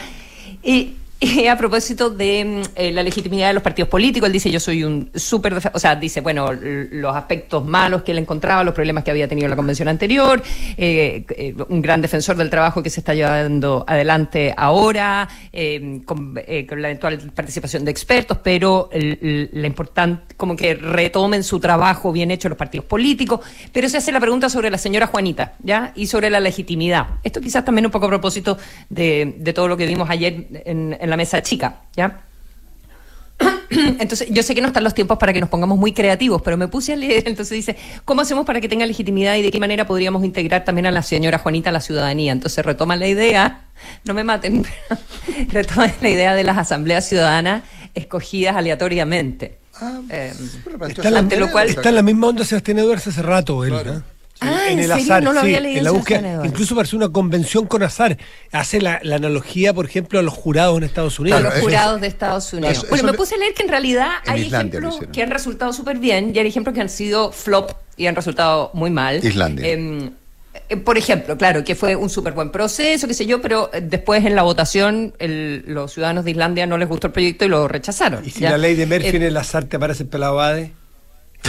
Y 0.64 0.96
a 1.52 1.58
propósito 1.58 2.10
de 2.10 2.46
mm, 2.46 2.62
eh, 2.76 2.92
la 2.92 3.04
legitimidad 3.04 3.48
de 3.50 3.54
los 3.54 3.64
partidos 3.64 3.90
políticos, 3.90 4.28
él 4.28 4.34
dice, 4.34 4.50
yo 4.52 4.60
soy 4.60 4.84
un 4.84 5.10
súper, 5.14 5.54
o 5.74 5.80
sea, 5.80 5.96
dice, 5.96 6.22
bueno, 6.22 6.54
los 6.54 7.16
aspectos 7.16 7.66
malos 7.66 8.04
que 8.04 8.12
él 8.12 8.20
encontraba, 8.20 8.64
los 8.64 8.74
problemas 8.74 9.04
que 9.04 9.12
había 9.12 9.28
tenido 9.28 9.48
la 9.50 9.56
convención 9.56 9.90
anterior, 9.90 10.42
eh, 10.78 11.26
eh, 11.36 11.56
un 11.68 11.82
gran 11.82 12.02
defensor 12.02 12.38
del 12.38 12.50
trabajo 12.50 12.82
que 12.82 12.90
se 12.90 13.02
está 13.02 13.14
llevando 13.14 13.84
adelante 13.88 14.54
ahora, 14.56 15.28
con, 16.06 16.34
la 16.36 16.88
eventual 16.90 17.20
participación 17.36 17.84
de 17.84 17.92
expertos, 17.92 18.38
pero 18.42 18.90
la 18.92 19.68
importante, 19.68 20.36
como 20.36 20.56
que 20.56 20.76
retomen 20.76 21.44
su 21.44 21.60
trabajo 21.60 22.12
bien 22.12 22.32
hecho 22.32 22.48
los 22.48 22.58
partidos 22.58 22.86
políticos, 22.86 23.42
pero 23.74 23.90
se 23.90 23.98
hace 23.98 24.12
la 24.12 24.20
pregunta 24.20 24.50
sobre 24.50 24.70
la 24.70 24.78
señora 24.78 25.08
Juanita, 25.08 25.54
¿ya? 25.64 25.92
Y 25.96 26.08
sobre 26.08 26.30
la 26.30 26.40
legitimidad. 26.40 27.08
Esto 27.24 27.42
quizás 27.42 27.66
también 27.66 27.86
un 27.86 27.92
poco 27.92 28.06
a 28.06 28.10
propósito 28.10 28.58
de, 28.90 29.36
de 29.38 29.54
todo 29.54 29.68
lo 29.68 29.76
que 29.76 29.86
vimos 29.86 30.10
ayer 30.10 30.48
en, 30.66 30.98
en 31.00 31.09
la 31.10 31.18
mesa 31.18 31.42
chica, 31.42 31.82
¿ya? 31.96 32.22
Entonces, 33.70 34.28
yo 34.32 34.44
sé 34.44 34.56
que 34.56 34.62
no 34.62 34.68
están 34.68 34.84
los 34.84 34.94
tiempos 34.94 35.18
para 35.18 35.32
que 35.32 35.40
nos 35.40 35.50
pongamos 35.50 35.78
muy 35.78 35.94
creativos, 35.94 36.42
pero 36.42 36.58
me 36.58 36.68
puse 36.68 36.94
a 36.94 36.96
leer, 36.96 37.28
entonces 37.28 37.56
dice, 37.56 37.78
¿cómo 38.04 38.22
hacemos 38.22 38.46
para 38.46 38.60
que 38.62 38.68
tenga 38.68 38.86
legitimidad 38.86 39.36
y 39.36 39.42
de 39.42 39.52
qué 39.52 39.60
manera 39.60 39.86
podríamos 39.86 40.24
integrar 40.24 40.66
también 40.66 40.88
a 40.88 40.92
la 40.92 41.04
señora 41.04 41.38
Juanita 41.38 41.70
a 41.70 41.74
la 41.74 41.82
ciudadanía? 41.82 42.32
Entonces 42.32 42.66
retoma 42.66 42.96
la 42.96 43.08
idea, 43.08 43.62
no 44.06 44.14
me 44.14 44.24
maten, 44.24 44.66
retoma 45.52 45.92
la 46.02 46.10
idea 46.10 46.36
de 46.36 46.44
las 46.44 46.58
asambleas 46.58 47.08
ciudadanas 47.08 47.64
escogidas 47.94 48.56
aleatoriamente. 48.56 49.60
Ah, 49.82 50.02
eh, 50.10 50.34
está, 50.90 51.10
la, 51.10 51.22
lo 51.22 51.52
cual, 51.52 51.70
está 51.70 51.90
en 51.90 51.96
la 51.96 52.04
misma 52.04 52.28
onda 52.28 52.44
Sebastián 52.44 52.80
Edwards 52.80 53.08
hace 53.08 53.22
rato, 53.22 53.64
él, 53.64 53.74
Ah, 54.42 54.70
en, 54.70 54.80
el 54.80 54.92
azar, 54.92 55.22
no 55.22 55.34
lo 55.34 55.42
había 55.42 55.60
leído 55.60 55.80
en 55.80 55.84
la 55.84 55.92
búsqueda, 55.92 56.46
incluso 56.46 56.74
parece 56.76 56.96
una 56.96 57.10
convención 57.10 57.66
con 57.66 57.84
azar. 57.84 58.18
Hace 58.52 58.82
la, 58.82 59.02
analogía, 59.04 59.74
por 59.74 59.86
ejemplo, 59.86 60.20
a 60.20 60.22
los 60.22 60.34
jurados 60.34 60.78
en 60.78 60.84
Estados 60.84 61.20
Unidos. 61.20 61.40
A 61.40 61.44
los 61.44 61.54
jurados 61.56 62.00
de 62.02 62.08
Estados 62.08 62.54
Unidos. 62.54 62.86
bueno, 62.90 63.04
me 63.04 63.14
puse 63.14 63.36
a 63.36 63.38
leer 63.38 63.54
que 63.54 63.64
en 63.64 63.70
realidad 63.70 64.10
hay 64.26 64.48
ejemplos 64.48 65.00
que 65.12 65.24
han 65.24 65.32
resultado 65.32 65.74
súper 65.74 65.98
bien 65.98 66.32
y 66.34 66.40
hay 66.40 66.48
ejemplos 66.48 66.74
que 66.74 66.82
han 66.82 66.90
sido 66.90 67.32
flop 67.32 67.72
y 67.98 68.08
han 68.08 68.16
resultado 68.16 68.72
muy 68.74 68.90
mal. 68.90 69.24
Islandia. 69.24 69.68
Em, 69.68 70.12
eh, 70.70 70.78
por 70.78 70.98
ejemplo, 70.98 71.38
claro, 71.38 71.64
que 71.64 71.76
fue 71.76 71.96
un 71.96 72.10
súper 72.10 72.34
buen 72.34 72.52
proceso, 72.52 73.08
qué 73.08 73.14
sé 73.14 73.26
yo, 73.26 73.42
pero 73.42 73.70
eh, 73.74 73.82
después 73.82 74.26
en 74.26 74.36
la 74.36 74.44
votación 74.44 75.14
los 75.20 75.94
ciudadanos 75.94 76.26
de 76.26 76.32
Islandia 76.32 76.66
no 76.66 76.78
les 76.78 76.88
gustó 76.88 77.08
el 77.08 77.14
proyecto 77.14 77.46
y 77.46 77.50
lo 77.50 77.68
rechazaron. 77.68 78.26
¿Y 78.26 78.30
si 78.30 78.42
la 78.42 78.58
ley 78.58 78.76
de 78.76 78.86
Murphy 78.86 79.18
en 79.18 79.24
el 79.24 79.38
azar 79.38 79.66
te 79.66 79.78
aparece 79.78 80.06
pelado 80.06 80.40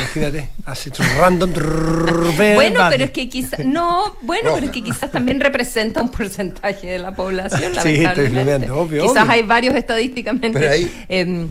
Imagínate, 0.00 0.48
así 0.64 0.90
random. 1.18 1.52
bueno, 2.54 2.80
pero 2.90 3.04
es 3.04 3.10
que 3.10 3.28
quizás 3.28 3.64
no, 3.64 4.16
bueno, 4.22 4.52
pero 4.54 4.66
es 4.66 4.72
que 4.72 4.82
quizás 4.82 5.10
también 5.10 5.40
representa 5.40 6.02
un 6.02 6.10
porcentaje 6.10 6.86
de 6.86 6.98
la 6.98 7.12
población. 7.12 7.72
sí, 7.82 8.04
estoy 8.04 8.26
obvio. 8.70 9.02
Quizás 9.02 9.28
hay 9.28 9.42
varios 9.42 9.74
estadísticamente. 9.74 10.58
Pero, 10.58 10.70
ahí, 10.70 11.04
em, 11.08 11.48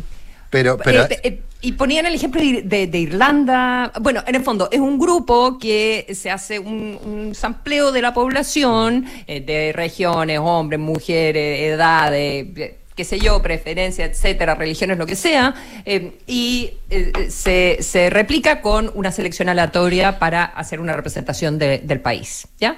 pero, 0.49 0.77
pero 0.77 1.03
eh, 1.03 1.19
eh, 1.23 1.41
y 1.61 1.73
ponían 1.73 2.05
el 2.05 2.15
ejemplo 2.15 2.41
de, 2.41 2.89
Irlanda. 2.93 3.91
Bueno, 4.01 4.23
en 4.25 4.35
el 4.35 4.43
fondo 4.43 4.69
es 4.71 4.79
un 4.79 4.97
grupo 4.97 5.57
que 5.59 6.07
se 6.13 6.31
hace 6.31 6.57
un, 6.57 6.97
un 7.03 7.35
sampleo 7.35 7.91
de 7.91 8.01
la 8.01 8.13
población, 8.13 9.05
eh, 9.27 9.41
de 9.41 9.73
regiones, 9.73 10.39
hombres, 10.41 10.79
mujeres, 10.79 11.73
edades 11.73 12.78
qué 12.99 13.05
sé 13.05 13.17
yo, 13.17 13.41
preferencia, 13.41 14.03
etcétera, 14.03 14.55
religiones, 14.55 14.97
lo 14.97 15.05
que 15.05 15.15
sea, 15.15 15.55
eh, 15.85 16.17
y 16.27 16.71
eh, 16.89 17.27
se, 17.29 17.77
se, 17.79 18.09
replica 18.09 18.59
con 18.59 18.91
una 18.93 19.13
selección 19.13 19.47
aleatoria 19.47 20.19
para 20.19 20.43
hacer 20.43 20.81
una 20.81 20.91
representación 20.91 21.57
del 21.57 22.01
país, 22.01 22.49
¿ya? 22.59 22.75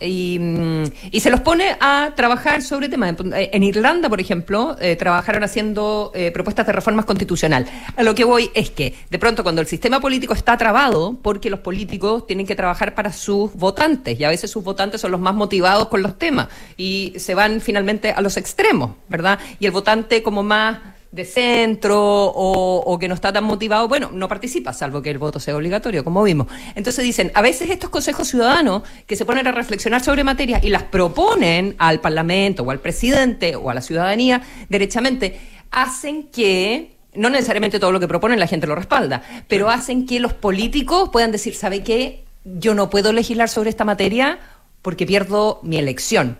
Mm, 0.00 0.84
y, 1.12 1.20
se 1.20 1.30
los 1.30 1.40
pone 1.40 1.76
a 1.80 2.12
trabajar 2.16 2.62
sobre 2.62 2.88
temas. 2.88 3.14
En 3.34 3.62
Irlanda, 3.62 4.08
por 4.08 4.20
ejemplo, 4.20 4.76
eh, 4.80 4.96
trabajaron 4.96 5.44
haciendo 5.44 6.10
eh, 6.14 6.30
propuestas 6.32 6.66
de 6.66 6.72
reformas 6.72 7.04
constitucional. 7.04 7.66
A 7.96 8.02
lo 8.02 8.14
que 8.14 8.24
voy 8.24 8.50
es 8.54 8.70
que, 8.70 8.94
de 9.10 9.18
pronto, 9.18 9.42
cuando 9.42 9.60
el 9.60 9.66
sistema 9.66 10.00
político 10.00 10.34
está 10.34 10.56
trabado, 10.56 11.16
porque 11.22 11.50
los 11.50 11.60
políticos 11.60 12.26
tienen 12.26 12.46
que 12.46 12.56
trabajar 12.56 12.94
para 12.94 13.12
sus 13.12 13.52
votantes, 13.54 14.18
y 14.18 14.24
a 14.24 14.28
veces 14.28 14.50
sus 14.50 14.64
votantes 14.64 15.00
son 15.00 15.12
los 15.12 15.20
más 15.20 15.34
motivados 15.34 15.88
con 15.88 16.02
los 16.02 16.18
temas, 16.18 16.48
y 16.76 17.14
se 17.16 17.34
van 17.34 17.60
finalmente 17.60 18.10
a 18.10 18.20
los 18.20 18.36
extremos, 18.36 18.92
¿verdad? 19.08 19.38
Y 19.60 19.66
el 19.66 19.72
votante 19.72 20.22
como 20.22 20.42
más 20.42 20.78
de 21.12 21.26
centro 21.26 22.00
o, 22.00 22.98
que 22.98 23.06
no 23.06 23.14
está 23.14 23.32
tan 23.32 23.44
motivado, 23.44 23.86
bueno, 23.86 24.10
no 24.12 24.28
participa, 24.28 24.72
salvo 24.72 25.02
que 25.02 25.10
el 25.10 25.18
voto 25.18 25.38
sea 25.38 25.54
obligatorio, 25.54 26.02
como 26.02 26.22
vimos. 26.22 26.46
Entonces 26.74 27.04
dicen, 27.04 27.30
a 27.34 27.42
veces 27.42 27.68
estos 27.68 27.90
consejos 27.90 28.28
ciudadanos 28.28 28.82
que 29.06 29.14
se 29.14 29.26
ponen 29.26 29.46
a 29.46 29.52
reflexionar 29.52 30.02
sobre 30.02 30.24
materias 30.24 30.64
y 30.64 30.70
las 30.70 30.84
proponen 30.84 31.76
al 31.78 32.00
Parlamento 32.00 32.62
o 32.62 32.70
al 32.70 32.80
presidente 32.80 33.56
o 33.56 33.68
a 33.68 33.74
la 33.74 33.82
ciudadanía, 33.82 34.42
derechamente, 34.70 35.38
hacen 35.70 36.28
que 36.28 36.96
no 37.14 37.28
necesariamente 37.28 37.78
todo 37.78 37.92
lo 37.92 38.00
que 38.00 38.08
proponen 38.08 38.40
la 38.40 38.46
gente 38.46 38.66
lo 38.66 38.74
respalda, 38.74 39.22
pero 39.48 39.68
hacen 39.68 40.06
que 40.06 40.18
los 40.18 40.32
políticos 40.32 41.10
puedan 41.12 41.30
decir, 41.30 41.54
¿sabe 41.54 41.82
qué? 41.82 42.24
Yo 42.44 42.74
no 42.74 42.88
puedo 42.88 43.12
legislar 43.12 43.50
sobre 43.50 43.68
esta 43.68 43.84
materia 43.84 44.38
porque 44.80 45.04
pierdo 45.04 45.60
mi 45.62 45.76
elección 45.76 46.38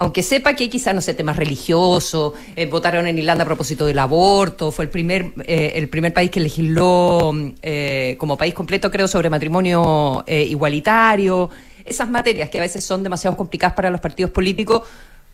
aunque 0.00 0.22
sepa 0.22 0.54
que 0.56 0.70
quizás, 0.70 0.94
no 0.94 1.02
sé, 1.02 1.12
temas 1.12 1.36
religiosos, 1.36 2.32
eh, 2.56 2.64
votaron 2.64 3.06
en 3.06 3.18
Irlanda 3.18 3.44
a 3.44 3.46
propósito 3.46 3.84
del 3.84 3.98
aborto, 3.98 4.72
fue 4.72 4.86
el 4.86 4.90
primer, 4.90 5.34
eh, 5.44 5.72
el 5.74 5.90
primer 5.90 6.14
país 6.14 6.30
que 6.30 6.40
legisló 6.40 7.34
eh, 7.60 8.16
como 8.18 8.38
país 8.38 8.54
completo, 8.54 8.90
creo, 8.90 9.06
sobre 9.06 9.28
matrimonio 9.28 10.24
igualitario, 10.26 11.50
esas 11.84 12.08
materias 12.08 12.48
que 12.48 12.56
a 12.56 12.62
veces 12.62 12.82
son 12.82 13.02
demasiado 13.02 13.36
complicadas 13.36 13.76
para 13.76 13.90
los 13.90 14.00
partidos 14.00 14.30
políticos, 14.30 14.88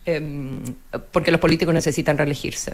em, 0.05 0.59
porque 1.13 1.31
los 1.31 1.39
políticos 1.39 1.73
necesitan 1.73 2.17
reelegirse. 2.17 2.73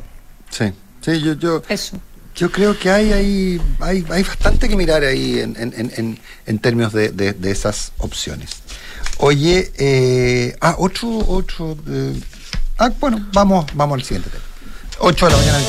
Sí, 0.49 0.65
sí, 0.99 1.21
yo, 1.21 1.33
yo, 1.33 1.61
Eso. 1.69 1.99
yo 2.33 2.51
creo 2.51 2.77
que 2.77 2.89
hay, 2.89 3.11
hay, 3.13 3.61
hay, 3.81 4.03
hay 4.09 4.23
bastante 4.23 4.67
que 4.67 4.75
mirar 4.75 5.03
ahí 5.03 5.37
en, 5.37 5.55
en, 5.59 5.91
en, 5.95 6.19
en 6.47 6.57
términos 6.57 6.91
de, 6.91 7.09
de, 7.09 7.33
de, 7.33 7.51
esas 7.51 7.91
opciones. 7.99 8.63
Oye, 9.19 9.71
eh, 9.77 10.55
ah, 10.61 10.75
otro, 10.79 11.09
otro, 11.27 11.77
eh, 11.87 12.19
ah, 12.77 12.91
bueno, 12.99 13.25
vamos, 13.31 13.65
vamos 13.73 13.95
al 13.99 14.03
siguiente 14.03 14.29
tema. 14.29 14.43
8 14.99 15.25
de 15.27 15.31
la 15.31 15.37
mañana. 15.37 15.59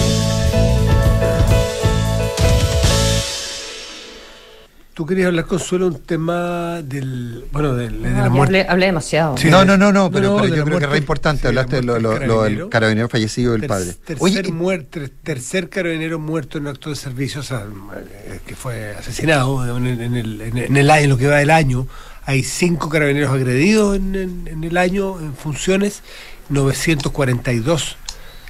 Tú 4.94 5.04
querías 5.06 5.26
hablar, 5.26 5.46
Consuelo, 5.46 5.88
un 5.88 5.98
tema 6.02 6.80
del. 6.80 7.46
Bueno, 7.50 7.74
del, 7.74 8.00
de 8.00 8.10
la 8.12 8.26
Ah, 8.26 8.28
muerte. 8.28 8.60
hablé, 8.60 8.70
hablé 8.70 8.86
demasiado. 8.86 9.36
Sí. 9.36 9.50
no, 9.50 9.64
no, 9.64 9.76
no, 9.76 9.92
no, 9.92 10.08
pero, 10.08 10.30
No, 10.30 10.36
pero 10.36 10.42
de 10.44 10.50
yo 10.50 10.56
la 10.58 10.64
creo 10.64 10.64
que 10.64 10.70
es 10.70 10.70
muerte- 10.70 10.86
re 10.86 10.98
importante. 10.98 11.38
sí, 11.40 11.42
la 11.42 11.48
Hablaste 11.62 11.76
de 11.76 11.82
lo, 11.82 11.92
muerte 11.94 12.04
lo, 12.04 12.12
del 12.12 12.28
lo 12.28 12.34
del 12.34 12.42
carabinero. 12.44 12.70
carabinero 12.70 13.08
fallecido 13.08 13.52
del 13.52 13.60
Ter- 13.62 13.68
padre. 13.68 13.86
Tercer, 14.04 14.16
Oye, 14.20 14.42
muerte, 14.52 15.08
tercer 15.24 15.68
carabinero 15.68 16.20
muerto 16.20 16.58
en 16.58 16.64
un 16.64 16.70
acto 16.70 16.90
de 16.90 16.96
servicio, 16.96 17.40
o 17.40 17.42
sea, 17.42 17.64
eh, 17.96 18.38
que 18.46 18.54
fue 18.54 18.94
asesinado 18.96 19.76
en 19.76 19.84
el, 19.86 20.00
en, 20.00 20.14
el, 20.14 20.40
en 20.40 20.56
el- 20.58 20.64
en 20.66 20.76
el 20.76 20.90
año, 20.90 21.02
en 21.04 21.10
lo 21.10 21.16
que 21.18 21.26
va 21.26 21.36
del 21.38 21.50
año. 21.50 21.88
Hay 22.26 22.42
cinco 22.42 22.88
carabineros 22.88 23.30
agredidos 23.30 23.96
en, 23.96 24.62
el 24.62 24.76
año 24.76 25.20
en 25.20 25.34
funciones, 25.34 26.02
942 26.48 27.96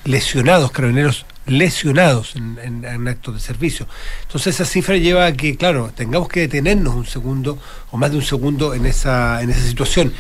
lesionados, 0.05 0.71
carabineros 0.71 1.27
lesionados 1.47 2.37
en, 2.37 3.09
actos 3.09 3.35
de 3.35 3.41
servicio. 3.41 3.87
Entonces 4.23 4.55
esa 4.55 4.65
cifra 4.65 4.97
lleva 4.97 5.27
a 5.27 5.33
que, 5.33 5.57
claro, 5.57 5.93
tengamos 5.95 6.29
que 6.29 6.41
detenernos 6.41 6.95
un 6.95 7.07
segundo 7.07 7.59
o 7.91 7.97
más 7.97 8.11
de 8.11 8.17
un 8.17 8.23
segundo 8.23 8.75
en 8.75 8.87
esa, 8.87 9.43
en 9.43 9.51
esa 9.51 9.61
situación. 9.61 10.13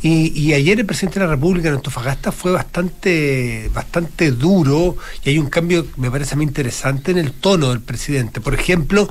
Y, 0.00 0.32
y 0.38 0.54
ayer 0.54 0.80
el 0.80 0.86
presidente 0.86 1.20
de 1.20 1.26
la 1.26 1.32
República 1.32 1.68
en 1.68 1.74
Antofagasta 1.74 2.32
fue 2.32 2.50
bastante, 2.50 3.70
bastante 3.72 4.32
duro 4.32 4.96
y 5.24 5.30
hay 5.30 5.38
un 5.38 5.48
cambio, 5.48 5.86
me 5.96 6.10
parece 6.10 6.34
a 6.34 6.38
mí 6.38 6.44
interesante, 6.44 7.12
en 7.12 7.18
el 7.18 7.32
tono 7.32 7.68
del 7.70 7.80
presidente. 7.80 8.40
Por 8.40 8.54
ejemplo, 8.54 9.08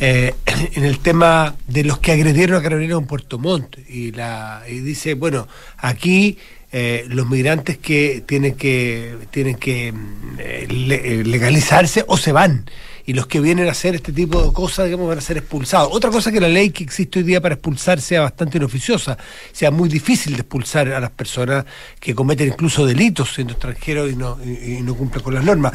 eh, 0.00 0.34
en 0.74 0.84
el 0.84 0.98
tema 0.98 1.54
de 1.66 1.84
los 1.84 1.98
que 1.98 2.12
agredieron 2.12 2.58
a 2.58 2.62
carabineros 2.62 3.00
en 3.02 3.06
Puerto 3.08 3.38
Montt 3.38 3.76
y, 3.88 4.12
la, 4.12 4.62
y 4.68 4.80
dice, 4.80 5.14
bueno, 5.14 5.46
aquí 5.78 6.38
eh, 6.72 7.04
los 7.08 7.28
migrantes 7.28 7.78
que 7.78 8.22
tienen 8.26 8.54
que 8.56 9.16
tienen 9.30 9.54
que 9.56 9.92
mm, 9.92 10.36
eh, 10.38 10.66
le- 10.68 11.24
legalizarse 11.24 12.04
o 12.08 12.16
se 12.16 12.32
van 12.32 12.68
y 13.08 13.12
los 13.12 13.28
que 13.28 13.38
vienen 13.40 13.68
a 13.68 13.70
hacer 13.70 13.94
este 13.94 14.12
tipo 14.12 14.42
de 14.42 14.52
cosas 14.52 14.86
digamos 14.86 15.06
van 15.08 15.18
a 15.18 15.20
ser 15.20 15.36
expulsados 15.38 15.88
otra 15.92 16.10
cosa 16.10 16.32
que 16.32 16.40
la 16.40 16.48
ley 16.48 16.70
que 16.70 16.82
existe 16.82 17.20
hoy 17.20 17.24
día 17.24 17.40
para 17.40 17.54
expulsar 17.54 18.00
sea 18.00 18.22
bastante 18.22 18.58
inoficiosa 18.58 19.16
sea 19.52 19.70
muy 19.70 19.88
difícil 19.88 20.32
de 20.32 20.40
expulsar 20.40 20.88
a 20.92 20.98
las 20.98 21.10
personas 21.10 21.64
que 22.00 22.16
cometen 22.16 22.48
incluso 22.48 22.84
delitos 22.84 23.32
siendo 23.32 23.52
extranjeros 23.52 24.10
y 24.12 24.16
no 24.16 24.36
y 24.44 24.82
no 24.82 24.96
cumplen 24.96 25.22
con 25.22 25.34
las 25.34 25.44
normas 25.44 25.72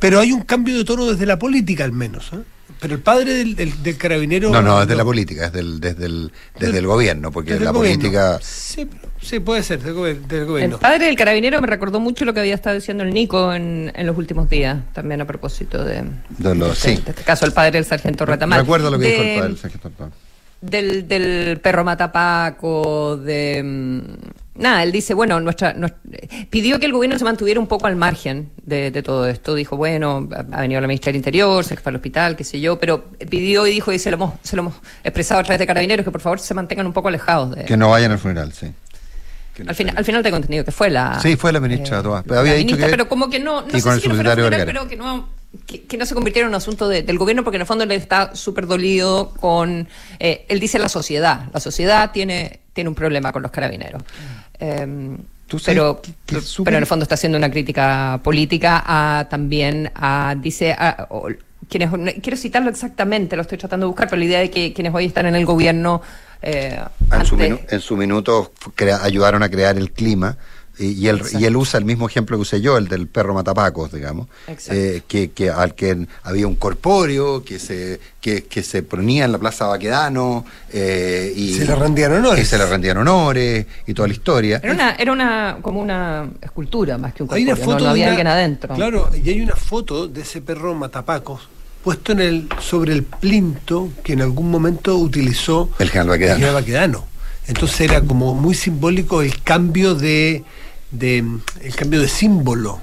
pero 0.00 0.18
hay 0.18 0.32
un 0.32 0.42
cambio 0.42 0.76
de 0.76 0.84
tono 0.84 1.06
desde 1.06 1.24
la 1.24 1.38
política 1.38 1.84
al 1.84 1.92
menos 1.92 2.32
¿eh? 2.32 2.38
Pero 2.80 2.94
el 2.94 3.00
padre 3.00 3.34
del, 3.34 3.54
del- 3.56 3.82
del 3.82 3.96
carabinero 3.96 4.50
no, 4.50 4.62
no, 4.62 4.82
es 4.82 4.88
de 4.88 4.96
la 4.96 5.04
política, 5.04 5.46
es 5.46 5.52
del, 5.52 5.80
desde, 5.80 6.06
el, 6.06 6.32
desde 6.58 6.78
el 6.78 6.86
gobierno, 6.86 7.30
porque 7.30 7.52
desde 7.52 7.64
la 7.64 7.70
gobierno. 7.72 7.98
política... 8.00 8.38
sí, 8.42 9.40
puede 9.40 9.62
ser 9.62 9.80
del, 9.82 9.94
gobier- 9.94 10.20
del 10.26 10.40
El 10.40 10.46
gobierno 10.46 10.78
padre 10.78 11.06
del 11.06 11.16
carabinero 11.16 11.60
me 11.60 11.66
recordó 11.66 12.00
mucho 12.00 12.24
lo 12.24 12.34
que 12.34 12.40
había 12.40 12.54
estado 12.54 12.74
diciendo 12.76 13.04
el 13.04 13.14
Nico 13.14 13.52
en, 13.54 13.92
en 13.94 14.06
los 14.06 14.16
últimos 14.18 14.48
días, 14.50 14.78
también 14.92 15.20
a 15.20 15.24
propósito 15.26 15.84
de, 15.84 16.02
De 16.38 16.54
lo- 16.54 16.72
este, 16.72 16.96
sí. 16.96 17.02
de 17.02 17.10
este 17.10 17.22
caso, 17.22 17.46
el 17.46 17.52
padre 17.52 17.72
del 17.72 17.84
sargento 17.84 18.26
Retamal. 18.26 18.60
Recuerdo 18.60 18.90
lo 18.90 18.98
que 18.98 19.06
dijo 19.08 19.22
el 19.22 19.34
padre 19.36 19.48
del 19.48 19.58
sargento 19.58 19.88
Alpán. 19.88 20.12
del, 20.60 21.06
del 21.08 21.60
perro 21.60 21.84
matapaco, 21.84 23.16
de... 23.16 24.02
Nada, 24.62 24.82
él 24.82 24.92
dice, 24.92 25.12
bueno, 25.12 25.40
nuestra, 25.40 25.74
nuestra- 25.74 26.00
pidió 26.48 26.78
que 26.80 26.86
el 26.86 26.92
gobierno 26.92 27.18
se 27.18 27.24
mantuviera 27.24 27.60
un 27.60 27.66
poco 27.66 27.86
al 27.88 27.96
margen 27.96 28.50
de, 28.64 28.90
de 28.90 29.02
todo 29.02 29.26
esto. 29.28 29.54
Dijo, 29.54 29.76
bueno, 29.76 30.28
ha 30.52 30.60
venido 30.60 30.80
la 30.80 30.86
ministra 30.86 31.10
del 31.10 31.16
Interior, 31.16 31.64
se 31.64 31.76
fue 31.76 31.90
al 31.90 31.96
hospital, 31.96 32.36
qué 32.36 32.44
sé 32.44 32.60
yo, 32.60 32.78
pero 32.78 33.04
pidió 33.28 33.66
y 33.66 33.72
dijo, 33.72 33.92
y 33.92 33.98
se 33.98 34.10
lo 34.10 34.16
hemos, 34.16 34.34
se 34.42 34.56
lo 34.56 34.62
hemos 34.62 34.74
expresado 35.04 35.40
a 35.40 35.44
través 35.44 35.58
de 35.58 35.66
carabineros, 35.66 36.04
que 36.04 36.10
por 36.10 36.20
favor 36.20 36.38
se 36.38 36.54
mantengan 36.54 36.86
un 36.86 36.92
poco 36.92 37.08
alejados 37.08 37.54
de... 37.56 37.64
Que 37.64 37.76
no 37.76 37.90
vayan 37.90 38.12
al 38.12 38.18
funeral, 38.18 38.52
sí. 38.52 38.72
No 39.58 39.68
Al, 39.68 39.74
final, 39.74 39.96
al 39.98 40.04
final 40.06 40.22
tengo 40.22 40.36
entendido 40.36 40.64
que 40.64 40.72
fue 40.72 40.88
la... 40.88 41.20
Sí, 41.20 41.36
fue 41.36 41.52
la 41.52 41.60
ministra 41.60 42.02
Toás, 42.02 42.24
pero 42.26 42.40
había 42.40 42.54
dicho 42.54 42.66
ministra, 42.68 42.86
que- 42.86 42.90
Pero 42.92 43.08
como 43.08 43.28
que 43.28 43.38
no... 43.38 43.60
no 43.62 43.68
y 43.68 43.72
sé 43.72 43.82
con 43.82 43.92
el 43.92 44.00
si 44.00 44.08
funeral, 44.08 44.36
pero 44.64 44.88
que 44.88 44.96
no, 44.96 45.28
que, 45.66 45.82
que 45.82 45.98
no 45.98 46.06
se 46.06 46.14
convirtiera 46.14 46.46
en 46.46 46.50
un 46.50 46.54
asunto 46.54 46.88
de- 46.88 47.02
del 47.02 47.18
gobierno, 47.18 47.44
porque 47.44 47.56
en 47.56 47.60
el 47.62 47.66
fondo 47.66 47.84
él 47.84 47.90
está 47.92 48.34
súper 48.34 48.66
dolido 48.66 49.30
con... 49.38 49.88
eh, 50.18 50.46
él 50.48 50.58
dice 50.58 50.78
la 50.78 50.88
sociedad. 50.88 51.48
La 51.52 51.60
sociedad 51.60 52.12
tiene, 52.12 52.60
tiene 52.72 52.88
un 52.88 52.94
problema 52.94 53.30
con 53.30 53.42
los 53.42 53.50
carabineros. 53.50 54.02
Eh, 54.62 55.16
Tú 55.48 55.58
sabes 55.58 55.74
pero, 55.76 56.00
que- 56.00 56.12
que 56.24 56.38
pero 56.64 56.76
en 56.78 56.82
el 56.82 56.86
fondo 56.86 57.02
está 57.02 57.16
haciendo 57.16 57.36
una 57.36 57.50
crítica 57.50 58.20
política 58.24 58.82
a, 58.86 59.28
también 59.28 59.90
a, 59.94 60.34
dice, 60.40 60.72
a- 60.72 61.08
o- 61.10 61.28
quienes, 61.68 61.90
quiero 62.22 62.36
citarlo 62.38 62.70
exactamente, 62.70 63.36
lo 63.36 63.42
estoy 63.42 63.58
tratando 63.58 63.84
de 63.86 63.88
buscar, 63.88 64.08
pero 64.08 64.18
la 64.20 64.24
idea 64.24 64.38
de 64.40 64.50
que 64.50 64.72
quienes 64.72 64.94
hoy 64.94 65.06
están 65.06 65.26
en 65.26 65.34
el 65.34 65.44
gobierno... 65.44 66.00
eh, 66.40 66.80
En 67.12 67.26
su, 67.26 67.36
minu- 67.36 67.60
en 67.68 67.80
su 67.80 67.96
minuto 67.96 68.52
crea- 68.74 69.02
ayudaron 69.02 69.42
a 69.42 69.48
crear 69.50 69.76
el 69.76 69.90
clima 69.92 70.36
y, 70.78 70.92
y 70.92 71.08
él, 71.08 71.16
Exacto. 71.18 71.38
y 71.38 71.44
él 71.44 71.56
usa 71.56 71.78
el 71.78 71.84
mismo 71.84 72.08
ejemplo 72.08 72.36
que 72.36 72.42
usé 72.42 72.60
yo, 72.60 72.76
el 72.78 72.88
del 72.88 73.06
perro 73.06 73.34
matapacos, 73.34 73.92
digamos, 73.92 74.28
Exacto. 74.48 74.72
eh, 74.80 75.02
que, 75.06 75.30
que 75.30 75.50
al 75.50 75.74
que 75.74 76.06
había 76.22 76.46
un 76.46 76.54
corpóreo 76.56 77.44
que 77.44 77.58
se 77.58 78.00
que, 78.20 78.44
que 78.44 78.62
se 78.62 78.82
ponía 78.82 79.24
en 79.24 79.32
la 79.32 79.38
Plaza 79.38 79.66
Baquedano 79.66 80.44
eh, 80.72 81.32
y 81.36 81.54
Se 81.54 81.66
le 81.66 81.74
rendían 81.74 82.12
honores. 82.12 82.42
y 82.42 82.46
se 82.46 82.56
le 82.58 82.66
rendían 82.66 82.96
honores 82.98 83.66
y 83.86 83.94
toda 83.94 84.08
la 84.08 84.14
historia. 84.14 84.60
Era 84.62 84.72
una, 84.72 84.90
era 84.94 85.12
una, 85.12 85.58
como 85.60 85.80
una 85.80 86.28
escultura 86.40 86.98
más 86.98 87.12
que 87.14 87.22
un 87.22 87.32
Hay 87.34 87.42
una 87.42 87.52
corpóreo, 87.56 87.72
foto 87.74 87.84
no, 87.84 87.90
no 87.90 87.94
de 87.94 88.00
había 88.00 88.04
una- 88.04 88.10
alguien 88.12 88.26
adentro. 88.28 88.74
Claro, 88.74 89.10
y 89.22 89.28
hay 89.28 89.40
una 89.40 89.56
foto 89.56 90.06
de 90.08 90.20
ese 90.22 90.40
perro 90.40 90.74
matapacos 90.74 91.48
puesto 91.84 92.12
en 92.12 92.20
el 92.20 92.48
sobre 92.60 92.92
el 92.92 93.02
plinto 93.02 93.88
que 94.04 94.12
en 94.12 94.22
algún 94.22 94.50
momento 94.52 94.96
utilizó 94.96 95.68
El 95.80 95.88
general 95.90 96.10
Baquedano. 96.10 96.34
general 96.36 96.54
Baquedano. 96.54 97.06
Entonces 97.48 97.80
era 97.80 98.00
como 98.02 98.34
muy 98.36 98.54
simbólico 98.54 99.20
el 99.20 99.42
cambio 99.42 99.96
de, 99.96 100.44
de 100.92 101.18
el 101.60 101.74
cambio 101.74 102.00
de 102.00 102.08
símbolo. 102.08 102.78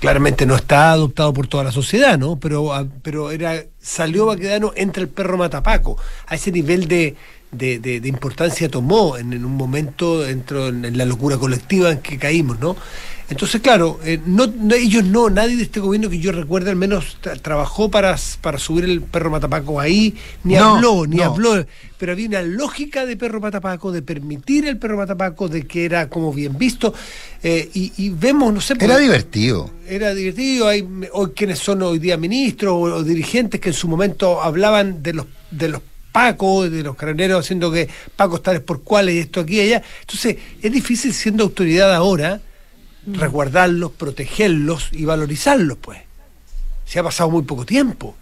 Claramente 0.00 0.46
no 0.46 0.56
está 0.56 0.92
adoptado 0.92 1.32
por 1.32 1.46
toda 1.46 1.62
la 1.62 1.70
sociedad, 1.70 2.18
¿no? 2.18 2.40
Pero 2.40 2.72
ah, 2.72 2.86
pero 3.02 3.30
era 3.30 3.62
salió 3.80 4.26
Baquedano 4.26 4.72
entre 4.74 5.02
el 5.04 5.08
perro 5.08 5.38
matapaco. 5.38 5.96
A 6.26 6.34
ese 6.34 6.50
nivel 6.50 6.88
de 6.88 7.14
de, 7.52 7.78
de- 7.78 8.00
de 8.00 8.08
importancia 8.08 8.68
tomó 8.68 9.16
en, 9.18 9.32
en 9.32 9.44
un 9.44 9.52
momento 9.56 10.26
entró 10.26 10.68
en, 10.68 10.84
en 10.84 10.96
la 10.98 11.04
locura 11.04 11.36
colectiva 11.36 11.90
en 11.90 11.98
que 11.98 12.18
caímos, 12.18 12.58
¿no? 12.58 12.76
Entonces, 13.28 13.62
claro, 13.62 13.98
eh, 14.04 14.18
no, 14.26 14.46
no- 14.46 14.74
ellos 14.74 15.04
no, 15.04 15.30
nadie 15.30 15.56
de 15.56 15.62
este 15.62 15.80
gobierno 15.80 16.10
que 16.10 16.18
yo 16.18 16.32
recuerde 16.32 16.68
al 16.70 16.76
menos 16.76 17.16
tra- 17.22 17.40
trabajó 17.40 17.90
para, 17.90 18.16
para 18.42 18.58
subir 18.58 18.84
el 18.84 19.00
perro 19.02 19.30
matapaco 19.30 19.80
ahí, 19.80 20.14
ni 20.44 20.54
No, 20.54 20.76
habló, 20.76 21.06
ni 21.06 21.16
no. 21.16 21.24
habló, 21.24 21.64
pero 21.98 22.12
había 22.12 22.28
una 22.28 22.42
lógica 22.42 23.06
de 23.06 23.16
perro 23.16 23.40
matapaco, 23.40 23.90
de 23.92 24.02
permitir 24.02 24.66
el 24.66 24.76
perro 24.78 24.96
matapaco, 24.98 25.48
de 25.48 25.66
que 25.66 25.84
era 25.86 26.08
como 26.10 26.32
bien 26.32 26.58
visto, 26.58 26.92
eh, 27.42 27.70
y, 27.72 27.92
y 27.96 28.10
vemos, 28.10 28.52
no 28.52 28.60
sé... 28.60 28.74
Era 28.78 28.98
divertido. 28.98 29.70
era 29.88 30.14
divertido. 30.14 30.68
Hay 30.68 30.86
hoy 31.12 31.30
quienes 31.34 31.58
son 31.58 31.80
hoy 31.82 31.98
día 32.00 32.16
ministros 32.18 32.72
o, 32.74 32.80
o 32.96 33.02
dirigentes 33.02 33.60
que 33.60 33.70
en 33.70 33.74
su 33.74 33.88
momento 33.88 34.42
hablaban 34.42 35.02
de 35.02 35.12
los 35.14 35.26
de 35.50 35.68
los 35.68 35.82
Pacos, 36.12 36.70
de 36.70 36.82
los 36.82 36.94
carabineros, 36.94 37.44
haciendo 37.44 37.72
que 37.72 37.88
Pacos 38.14 38.42
tales 38.42 38.60
por 38.60 38.82
cuales 38.82 39.14
y 39.14 39.18
esto 39.18 39.40
aquí 39.40 39.56
y 39.56 39.60
allá. 39.62 39.82
Entonces, 40.00 40.36
es 40.60 40.70
difícil 40.70 41.12
siendo 41.12 41.44
autoridad 41.44 41.92
ahora 41.94 42.40
resguardarlos, 43.06 43.92
protegerlos 43.92 44.90
y 44.92 45.04
valorizarlos, 45.04 45.78
pues. 45.78 46.00
Se 46.84 46.98
ha 46.98 47.02
pasado 47.02 47.30
muy 47.30 47.42
poco 47.42 47.64
tiempo. 47.64 48.14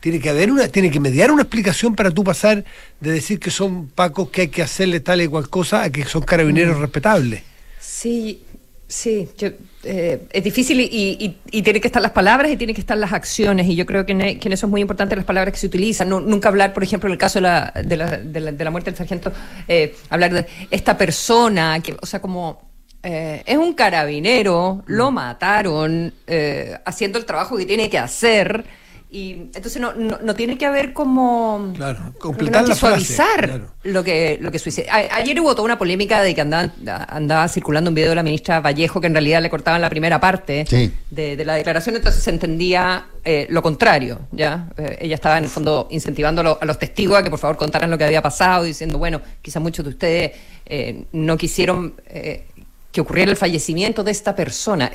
Tiene 0.00 0.20
que 0.20 0.28
haber 0.28 0.52
una, 0.52 0.68
tiene 0.68 0.90
que 0.90 1.00
mediar 1.00 1.32
una 1.32 1.42
explicación 1.42 1.96
para 1.96 2.10
tú 2.10 2.22
pasar 2.22 2.64
de 3.00 3.10
decir 3.10 3.40
que 3.40 3.50
son 3.50 3.88
pacos 3.88 4.28
que 4.30 4.42
hay 4.42 4.48
que 4.48 4.62
hacerle 4.62 5.00
tal 5.00 5.22
y 5.22 5.26
cual 5.26 5.48
cosa 5.48 5.82
a 5.82 5.90
que 5.90 6.04
son 6.04 6.22
carabineros 6.22 6.78
respetables. 6.78 7.42
Sí, 7.80 8.42
sí, 8.86 9.28
yo, 9.38 9.48
eh, 9.86 10.26
es 10.30 10.44
difícil 10.44 10.80
y, 10.80 10.86
y, 10.90 11.36
y 11.50 11.62
tiene 11.62 11.80
que 11.80 11.88
estar 11.88 12.02
las 12.02 12.12
palabras 12.12 12.50
y 12.50 12.56
tiene 12.56 12.74
que 12.74 12.80
estar 12.80 12.98
las 12.98 13.12
acciones 13.12 13.66
y 13.68 13.76
yo 13.76 13.86
creo 13.86 14.04
que 14.04 14.12
en, 14.12 14.38
que 14.38 14.48
en 14.48 14.52
eso 14.52 14.66
es 14.66 14.70
muy 14.70 14.80
importante 14.80 15.16
las 15.16 15.24
palabras 15.24 15.52
que 15.54 15.60
se 15.60 15.66
utilizan. 15.68 16.08
Nunca 16.08 16.48
hablar, 16.48 16.74
por 16.74 16.82
ejemplo, 16.82 17.08
en 17.08 17.12
el 17.12 17.18
caso 17.18 17.38
de 17.38 17.42
la, 17.42 17.72
de 17.84 17.96
la, 17.96 18.16
de 18.18 18.40
la, 18.40 18.52
de 18.52 18.64
la 18.64 18.70
muerte 18.70 18.90
del 18.90 18.98
sargento, 18.98 19.32
eh, 19.68 19.94
hablar 20.10 20.32
de 20.34 20.46
esta 20.70 20.98
persona, 20.98 21.80
que, 21.80 21.96
o 22.00 22.06
sea, 22.06 22.20
como... 22.20 22.60
eh, 23.02 23.42
es 23.46 23.56
un 23.56 23.74
carabinero, 23.74 24.82
lo 24.86 25.10
mataron 25.12 26.12
eh, 26.26 26.76
haciendo 26.84 27.18
el 27.18 27.24
trabajo 27.24 27.56
que 27.56 27.64
tiene 27.64 27.88
que 27.88 27.98
hacer 27.98 28.64
y 29.16 29.32
entonces 29.54 29.80
no, 29.80 29.94
no, 29.94 30.18
no 30.22 30.34
tiene 30.34 30.58
que 30.58 30.66
haber 30.66 30.92
como 30.92 31.72
Claro, 31.74 32.12
completar 32.18 32.62
no 32.62 32.66
hay 32.66 32.68
la 32.68 32.74
que 32.74 32.80
frase, 32.80 33.04
suavizar 33.04 33.44
claro. 33.46 33.66
lo 33.84 34.04
que 34.04 34.38
lo 34.40 34.50
que 34.50 34.58
suicida. 34.58 34.92
A- 34.92 35.16
ayer 35.16 35.40
hubo 35.40 35.52
toda 35.54 35.64
una 35.64 35.78
polémica 35.78 36.20
de 36.20 36.34
que 36.34 36.40
andaba, 36.42 36.70
andaba 37.08 37.48
circulando 37.48 37.88
un 37.90 37.94
video 37.94 38.10
de 38.10 38.16
la 38.16 38.22
ministra 38.22 38.60
Vallejo 38.60 39.00
que 39.00 39.06
en 39.06 39.14
realidad 39.14 39.40
le 39.40 39.48
cortaban 39.48 39.80
la 39.80 39.88
primera 39.88 40.20
parte 40.20 40.64
Sí. 40.68 40.92
de, 41.10 41.36
de 41.36 41.44
la 41.44 41.54
declaración, 41.54 41.96
entonces 41.96 42.22
se 42.22 42.30
entendía 42.30 43.06
eh, 43.24 43.46
lo 43.48 43.62
contrario, 43.62 44.20
¿ya? 44.32 44.68
Eh, 44.76 44.98
ella 45.00 45.14
estaba 45.14 45.38
en 45.38 45.44
el 45.44 45.50
fondo 45.50 45.88
incentivando 45.90 46.42
a, 46.42 46.44
lo- 46.44 46.58
a 46.60 46.64
los 46.66 46.78
testigos 46.78 47.18
a 47.18 47.22
que 47.22 47.30
por 47.30 47.38
favor 47.38 47.56
contaran 47.56 47.90
lo 47.90 47.96
que 47.96 48.04
había 48.04 48.20
pasado, 48.20 48.64
diciendo, 48.64 48.98
bueno, 48.98 49.22
quizás 49.40 49.62
muchos 49.62 49.84
de 49.84 49.90
ustedes 49.90 50.32
eh, 50.66 51.04
no 51.12 51.36
quisieron... 51.36 51.94
eh, 52.08 52.44
que 52.92 53.02
ocurriera 53.02 53.30
el 53.30 53.36
fallecimiento 53.36 54.02
de 54.02 54.10
esta 54.10 54.34
persona. 54.34 54.90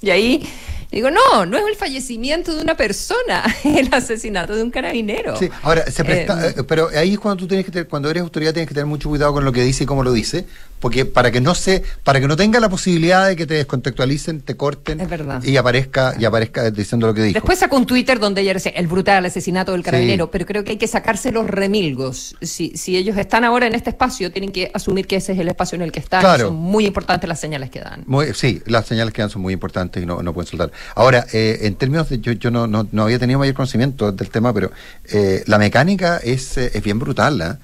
y 0.00 0.10
ahí 0.10 0.48
Digo, 0.90 1.08
no, 1.10 1.46
no 1.46 1.56
es 1.56 1.64
el 1.68 1.76
fallecimiento 1.76 2.54
de 2.54 2.62
una 2.62 2.76
persona, 2.76 3.44
el 3.64 3.88
asesinato 3.92 4.56
de 4.56 4.62
un 4.62 4.70
carabinero. 4.70 5.36
Sí, 5.36 5.48
ahora, 5.62 5.88
se 5.90 6.04
presta, 6.04 6.48
eh, 6.48 6.64
pero 6.66 6.88
ahí 6.96 7.12
es 7.12 7.18
cuando 7.20 7.42
tú 7.42 7.48
tienes 7.48 7.64
que 7.64 7.70
tener, 7.70 7.86
cuando 7.86 8.10
eres 8.10 8.22
autoridad 8.22 8.52
tienes 8.52 8.68
que 8.68 8.74
tener 8.74 8.86
mucho 8.86 9.08
cuidado 9.08 9.32
con 9.32 9.44
lo 9.44 9.52
que 9.52 9.62
dice 9.62 9.84
y 9.84 9.86
cómo 9.86 10.02
lo 10.02 10.12
dice, 10.12 10.46
porque 10.80 11.04
para 11.04 11.30
que 11.30 11.40
no 11.40 11.54
se, 11.54 11.82
para 12.02 12.20
que 12.20 12.26
no 12.26 12.36
tenga 12.36 12.58
la 12.58 12.68
posibilidad 12.68 13.28
de 13.28 13.36
que 13.36 13.46
te 13.46 13.54
descontextualicen, 13.54 14.40
te 14.40 14.56
corten 14.56 15.00
y 15.44 15.56
aparezca, 15.56 16.14
y 16.18 16.24
aparezca 16.24 16.70
diciendo 16.70 17.06
lo 17.06 17.14
que 17.14 17.22
dijo. 17.22 17.34
Después 17.34 17.58
sacó 17.58 17.76
un 17.76 17.86
Twitter 17.86 18.18
donde 18.18 18.40
ella 18.40 18.54
dice 18.54 18.72
el 18.74 18.86
brutal 18.86 19.24
asesinato 19.24 19.72
del 19.72 19.82
carabinero, 19.82 20.30
pero 20.30 20.46
creo 20.46 20.64
que 20.64 20.72
hay 20.72 20.78
que 20.78 20.88
sacarse 20.88 21.30
los 21.30 21.46
remilgos. 21.48 22.34
Si, 22.40 22.76
si 22.76 22.96
ellos 22.96 23.16
están 23.16 23.44
ahora 23.44 23.66
en 23.66 23.74
este 23.74 23.90
espacio, 23.90 24.32
tienen 24.32 24.50
que 24.50 24.70
asumir 24.74 25.06
que 25.06 25.16
ese 25.16 25.32
es 25.32 25.38
el 25.38 25.48
espacio 25.48 25.76
en 25.76 25.82
el 25.82 25.92
que 25.92 26.00
están. 26.00 26.40
Son 26.40 26.56
muy 26.56 26.86
importantes 26.86 27.28
las 27.28 27.38
señales 27.38 27.70
que 27.70 27.80
dan. 27.80 28.04
sí, 28.34 28.62
las 28.66 28.86
señales 28.86 29.12
que 29.12 29.22
dan 29.22 29.30
son 29.30 29.42
muy 29.42 29.52
importantes 29.52 30.02
y 30.02 30.06
no, 30.06 30.22
no 30.22 30.32
pueden 30.32 30.48
soltar. 30.48 30.72
Ahora, 30.94 31.26
eh, 31.32 31.60
en 31.62 31.74
términos 31.76 32.08
de, 32.08 32.20
yo, 32.20 32.32
yo 32.32 32.50
no, 32.50 32.66
no, 32.66 32.86
no, 32.92 33.04
había 33.04 33.18
tenido 33.18 33.38
mayor 33.38 33.54
conocimiento 33.54 34.12
del 34.12 34.30
tema, 34.30 34.52
pero 34.52 34.70
eh, 35.08 35.42
la 35.46 35.58
mecánica 35.58 36.18
es, 36.18 36.56
eh, 36.58 36.70
es 36.74 36.82
bien 36.82 36.98
brutal, 36.98 37.40
¿ah? 37.42 37.58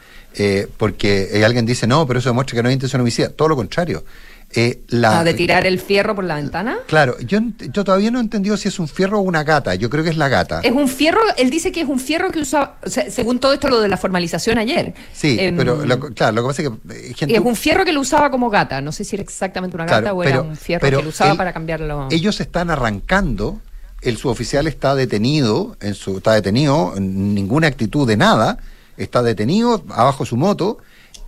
porque 0.76 1.42
alguien 1.44 1.64
dice, 1.64 1.86
no, 1.86 2.06
pero 2.06 2.18
eso 2.18 2.28
demuestra 2.28 2.56
que 2.56 2.62
no 2.62 2.68
hay 2.68 2.74
intención 2.74 3.00
homicida. 3.00 3.30
Todo 3.30 3.48
lo 3.48 3.56
contrario. 3.56 4.04
Eh, 4.54 4.84
la, 4.88 5.20
ah, 5.20 5.24
¿De 5.24 5.34
tirar 5.34 5.66
el 5.66 5.78
fierro 5.80 6.14
por 6.14 6.24
la 6.24 6.36
ventana? 6.36 6.78
Claro, 6.86 7.18
yo, 7.20 7.40
yo 7.58 7.84
todavía 7.84 8.10
no 8.10 8.18
he 8.18 8.22
entendido 8.22 8.56
si 8.56 8.68
es 8.68 8.78
un 8.78 8.88
fierro 8.88 9.18
o 9.18 9.22
una 9.22 9.44
gata. 9.44 9.74
Yo 9.74 9.90
creo 9.90 10.04
que 10.04 10.10
es 10.10 10.16
la 10.16 10.28
gata. 10.28 10.60
Es 10.62 10.72
un 10.72 10.88
fierro, 10.88 11.20
él 11.36 11.50
dice 11.50 11.72
que 11.72 11.82
es 11.82 11.88
un 11.88 11.98
fierro 11.98 12.30
que 12.30 12.40
usaba, 12.40 12.78
según 12.86 13.38
todo 13.38 13.52
esto 13.52 13.68
lo 13.68 13.80
de 13.80 13.88
la 13.88 13.96
formalización 13.96 14.58
ayer. 14.58 14.94
Sí, 15.12 15.36
em, 15.38 15.56
pero 15.56 15.78
claro, 16.14 16.32
lo 16.36 16.42
que 16.42 16.48
pasa 16.48 16.62
es 16.62 17.16
que... 17.16 17.34
Es 17.34 17.40
un 17.40 17.56
fierro 17.56 17.84
que 17.84 17.92
lo 17.92 18.00
usaba 18.00 18.30
como 18.30 18.48
gata. 18.48 18.80
No 18.80 18.92
sé 18.92 19.04
si 19.04 19.16
era 19.16 19.22
exactamente 19.22 19.76
una 19.76 19.84
gata 19.84 20.14
o 20.14 20.22
era 20.22 20.40
un 20.40 20.56
fierro 20.56 20.86
que 20.86 21.02
lo 21.02 21.08
usaba 21.08 21.34
para 21.34 21.52
cambiarlo. 21.52 22.08
Ellos 22.10 22.40
están 22.40 22.70
arrancando, 22.70 23.60
el 24.00 24.16
suboficial 24.16 24.66
está 24.66 24.94
detenido, 24.94 25.76
en 25.80 25.94
su, 25.94 26.18
está 26.18 26.32
detenido, 26.32 26.94
ninguna 26.98 27.66
actitud 27.66 28.06
de 28.06 28.16
nada, 28.16 28.58
está 28.96 29.22
detenido 29.22 29.84
abajo 29.90 30.24
su 30.24 30.36
moto 30.36 30.78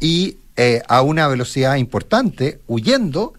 y 0.00 0.38
eh, 0.60 0.82
a 0.88 1.02
una 1.02 1.28
velocidad 1.28 1.76
importante, 1.76 2.58
huyendo, 2.66 3.32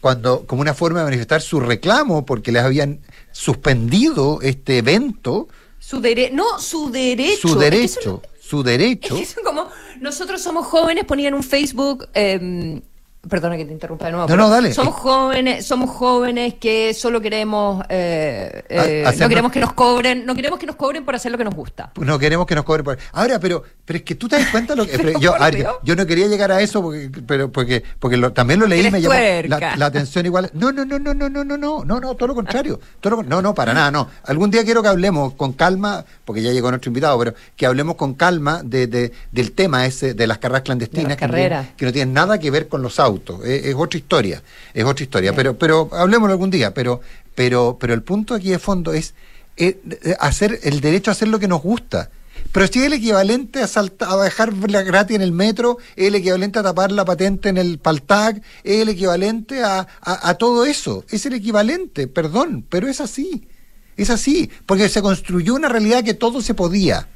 cuando, 0.00 0.46
como 0.46 0.62
una 0.62 0.72
forma 0.72 1.00
de 1.00 1.06
manifestar 1.06 1.42
su 1.42 1.58
reclamo 1.58 2.24
porque 2.24 2.52
les 2.52 2.62
habían 2.62 3.00
suspendido 3.32 4.38
este 4.40 4.78
evento. 4.78 5.48
Su 5.80 6.00
derecho, 6.00 6.36
no, 6.36 6.60
su 6.60 6.92
derecho. 6.92 7.48
Su 7.48 7.58
derecho, 7.58 8.22
su 8.40 8.62
derecho. 8.62 9.16
como, 9.44 9.68
nosotros 10.00 10.40
somos 10.40 10.66
jóvenes, 10.66 11.04
ponían 11.06 11.34
un 11.34 11.42
Facebook. 11.42 12.08
Eh, 12.14 12.80
Perdona 13.28 13.56
que 13.56 13.64
te 13.64 13.72
interrumpa 13.72 14.06
de 14.06 14.12
nuevo. 14.12 14.28
No, 14.28 14.36
no, 14.36 14.48
dale. 14.48 14.72
Somos 14.72 14.94
jóvenes, 14.94 15.66
somos 15.66 15.90
jóvenes 15.90 16.54
que 16.54 16.92
solo 16.94 17.20
queremos, 17.20 17.84
eh, 17.88 18.62
eh, 18.68 19.04
no 19.18 19.28
queremos 19.28 19.52
que 19.52 19.60
nos 19.60 19.72
cobren, 19.72 20.26
no 20.26 20.34
queremos 20.34 20.58
que 20.58 20.66
nos 20.66 20.76
cobren 20.76 21.04
por 21.04 21.14
hacer 21.14 21.32
lo 21.32 21.38
que 21.38 21.44
nos 21.44 21.54
gusta. 21.54 21.92
No 21.96 22.18
queremos 22.18 22.46
que 22.46 22.54
nos 22.54 22.64
cobren 22.64 22.84
por. 22.84 22.98
Ahora, 23.12 23.38
pero, 23.40 23.62
pero 23.84 23.98
es 23.98 24.02
que 24.02 24.14
tú 24.14 24.28
te 24.28 24.36
das 24.36 24.48
cuenta 24.50 24.74
lo 24.74 24.86
que 24.86 25.14
yo, 25.20 25.34
yo 25.82 25.96
no 25.96 26.06
quería 26.06 26.26
llegar 26.26 26.52
a 26.52 26.60
eso 26.60 26.82
porque, 26.82 27.10
pero 27.26 27.50
porque, 27.50 27.82
porque 27.98 28.18
también 28.30 28.60
lo 28.60 28.66
leí 28.66 28.86
y 28.86 28.90
me 28.90 29.00
llamó 29.00 29.14
la, 29.48 29.86
atención 29.86 30.26
igual. 30.26 30.50
No, 30.52 30.70
no, 30.72 30.84
no, 30.84 30.98
no, 30.98 31.14
no, 31.14 31.28
no, 31.28 31.44
no, 31.44 31.56
no, 31.56 31.84
no, 31.84 32.00
no, 32.00 32.14
todo 32.14 32.28
lo 32.28 32.34
contrario. 32.34 32.80
Todo 33.00 33.22
no, 33.22 33.40
no, 33.40 33.54
para 33.54 33.72
nada, 33.72 33.90
no. 33.90 34.08
Algún 34.24 34.50
día 34.50 34.64
quiero 34.64 34.82
que 34.82 34.88
hablemos 34.88 35.34
con 35.34 35.52
calma, 35.52 36.04
porque 36.24 36.42
ya 36.42 36.52
llegó 36.52 36.70
nuestro 36.70 36.90
invitado, 36.90 37.18
pero 37.18 37.34
que 37.56 37.66
hablemos 37.66 37.96
con 37.96 38.14
calma 38.14 38.62
de, 38.62 38.86
de 38.86 39.12
del 39.32 39.52
tema 39.52 39.86
ese 39.86 40.14
de 40.14 40.26
las 40.26 40.38
carreras 40.38 40.62
clandestinas 40.62 41.16
que, 41.16 41.26
no, 41.26 41.34
que 41.76 41.86
no 41.86 41.92
tienen 41.92 42.12
nada 42.12 42.38
que 42.38 42.50
ver 42.50 42.68
con 42.68 42.82
los 42.82 43.00
autos 43.00 43.13
es, 43.44 43.74
otra 43.74 43.98
historia, 43.98 44.42
es 44.72 44.84
otra 44.84 45.02
historia, 45.02 45.32
pero, 45.34 45.56
pero 45.56 45.88
hablemos 45.92 46.30
algún 46.30 46.50
día, 46.50 46.72
pero, 46.74 47.00
pero, 47.34 47.76
pero 47.80 47.94
el 47.94 48.02
punto 48.02 48.34
aquí 48.34 48.50
de 48.50 48.58
fondo 48.58 48.92
es 48.92 49.14
eh, 49.56 49.78
hacer 50.20 50.60
el 50.62 50.80
derecho 50.80 51.10
a 51.10 51.12
hacer 51.12 51.28
lo 51.28 51.38
que 51.38 51.48
nos 51.48 51.62
gusta. 51.62 52.10
Pero 52.52 52.66
si 52.66 52.80
es 52.80 52.86
el 52.86 52.92
equivalente 52.92 53.60
a, 53.62 53.66
a 53.66 54.16
bajar 54.16 54.52
la 54.68 54.82
gratis 54.82 55.16
en 55.16 55.22
el 55.22 55.32
metro, 55.32 55.78
es 55.96 56.08
el 56.08 56.14
equivalente 56.16 56.58
a 56.58 56.62
tapar 56.62 56.92
la 56.92 57.04
patente 57.04 57.48
en 57.48 57.58
el 57.58 57.78
Paltag, 57.78 58.42
es 58.62 58.82
el 58.82 58.88
equivalente 58.88 59.62
a, 59.62 59.86
a 60.00 60.34
todo 60.34 60.64
eso, 60.64 61.04
es 61.10 61.26
el 61.26 61.34
equivalente, 61.34 62.06
perdón, 62.06 62.64
pero 62.68 62.88
es 62.88 63.00
así, 63.00 63.48
es 63.96 64.10
así, 64.10 64.50
porque 64.66 64.88
se 64.88 65.02
construyó 65.02 65.54
una 65.54 65.68
realidad 65.68 66.04
que 66.04 66.14
todo 66.14 66.42
se 66.42 66.54
podía. 66.54 67.08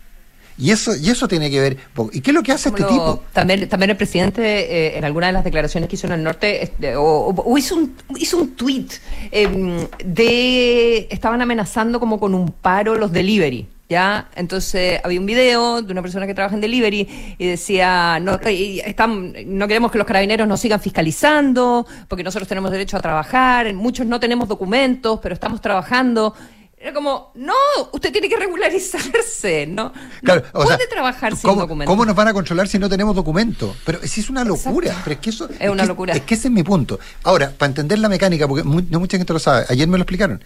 Y 0.59 0.73
eso, 0.73 0.97
y 0.97 1.09
eso 1.09 1.29
tiene 1.29 1.51
que 1.51 1.61
ver. 1.61 1.77
¿Y 2.12 2.21
qué 2.21 2.31
es 2.31 2.35
lo 2.35 2.42
que 2.42 2.53
hace 2.53 2.71
este 2.71 2.83
tipo? 2.83 3.23
También, 3.33 3.68
también 3.68 3.90
el 3.90 3.97
presidente, 3.97 4.42
eh, 4.42 4.99
en 4.99 5.05
alguna 5.05 5.29
de 5.29 5.33
las 5.33 5.44
declaraciones 5.44 5.88
que 5.88 5.94
hizo 5.97 6.09
en 6.09 6.14
el 6.14 6.23
norte, 6.23 6.64
este, 6.64 6.94
o, 6.97 7.57
hizo 7.57 7.77
un 7.77 7.94
hizo 8.16 8.38
un 8.38 8.57
tweet 8.57 8.88
em, 9.31 9.87
de 10.05 11.07
estaban 11.11 11.40
amenazando 11.40 12.01
como 12.01 12.18
con 12.18 12.35
un 12.35 12.51
paro 12.51 12.97
los 12.97 13.12
delivery. 13.12 13.68
¿ya? 13.88 14.29
Entonces 14.35 15.01
había 15.03 15.18
un 15.18 15.27
video 15.27 15.81
de 15.81 15.92
una 15.92 16.03
persona 16.03 16.27
que 16.27 16.35
trabaja 16.35 16.55
en 16.55 16.61
delivery 16.61 17.37
y 17.38 17.47
decía, 17.47 18.18
no, 18.21 18.38
están, 18.44 19.35
no 19.47 19.66
queremos 19.66 19.90
que 19.90 19.99
los 19.99 20.07
carabineros 20.07 20.47
nos 20.47 20.61
sigan 20.61 20.81
fiscalizando, 20.81 21.87
porque 22.07 22.23
nosotros 22.23 22.49
tenemos 22.49 22.71
derecho 22.71 22.97
a 22.97 23.01
trabajar, 23.01 23.73
muchos 23.75 24.07
no 24.07 24.21
tenemos 24.21 24.49
documentos, 24.49 25.21
pero 25.23 25.35
estamos 25.35 25.61
trabajando. 25.61 26.35
Era 26.81 26.93
como, 26.93 27.33
no, 27.35 27.55
usted 27.93 28.12
tiene 28.12 28.29
que 28.29 28.37
regularizarse, 28.37 29.67
¿no? 29.67 29.93
Claro, 30.23 30.45
puede 30.53 30.87
trabajar 30.87 31.35
sin 31.35 31.57
documentos. 31.57 31.93
¿Cómo 31.93 32.07
nos 32.07 32.14
van 32.14 32.29
a 32.29 32.33
controlar 32.33 32.69
si 32.69 32.79
no 32.79 32.88
tenemos 32.88 33.17
documentos? 33.17 33.77
Pero 33.85 34.01
si 34.07 34.21
es 34.21 34.31
una 34.31 34.45
locura, 34.45 34.97
pero 35.03 35.14
es 35.14 35.21
que 35.21 35.31
eso... 35.31 35.49
Es, 35.59 35.69
una 35.69 35.85
locura. 35.85 36.14
Es 36.14 36.23
que 36.23 36.35
ese 36.35 36.49
es 36.49 36.55
mi 36.55 36.62
punto. 36.62 37.01
Ahora, 37.25 37.51
para 37.51 37.71
entender 37.71 37.99
la 37.99 38.09
mecánica, 38.09 38.47
porque 38.47 38.62
no 38.62 39.01
mucha 39.01 39.17
gente 39.17 39.33
lo 39.33 39.41
sabe, 39.41 39.67
ayer 39.69 39.88
me 39.88 39.99
lo 39.99 40.03
explicaron, 40.03 40.43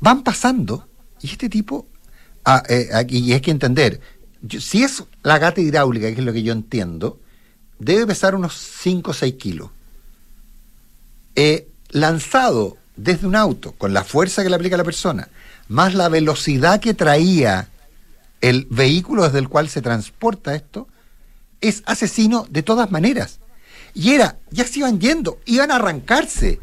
van 0.00 0.22
pasando 0.22 0.86
y 1.22 1.28
este 1.30 1.48
tipo, 1.48 1.86
ah, 2.44 2.62
eh, 2.68 2.88
y 3.08 3.32
es 3.32 3.40
que 3.40 3.52
entender, 3.52 4.00
si 4.60 4.82
es 4.82 5.02
la 5.22 5.38
gata 5.38 5.62
hidráulica, 5.62 6.08
que 6.08 6.20
es 6.20 6.26
lo 6.26 6.32
que 6.34 6.42
yo 6.42 6.52
entiendo, 6.52 7.20
debe 7.78 8.06
pesar 8.06 8.34
unos 8.34 8.54
5 8.54 9.10
o 9.10 9.14
6 9.14 9.34
kilos. 9.34 9.70
Eh, 11.36 11.68
lanzado 11.88 12.76
desde 12.96 13.26
un 13.26 13.36
auto, 13.36 13.72
con 13.72 13.94
la 13.94 14.04
fuerza 14.04 14.42
que 14.42 14.50
le 14.50 14.56
aplica 14.56 14.76
la 14.76 14.84
persona, 14.84 15.28
más 15.68 15.94
la 15.94 16.08
velocidad 16.08 16.80
que 16.80 16.94
traía 16.94 17.68
el 18.40 18.66
vehículo 18.70 19.24
desde 19.24 19.38
el 19.38 19.48
cual 19.48 19.68
se 19.68 19.82
transporta 19.82 20.54
esto, 20.54 20.88
es 21.60 21.82
asesino 21.86 22.46
de 22.50 22.62
todas 22.62 22.90
maneras. 22.90 23.38
Y 23.94 24.12
era, 24.12 24.36
ya 24.50 24.66
se 24.66 24.80
iban 24.80 25.00
yendo, 25.00 25.38
iban 25.44 25.70
a 25.70 25.76
arrancarse. 25.76 26.60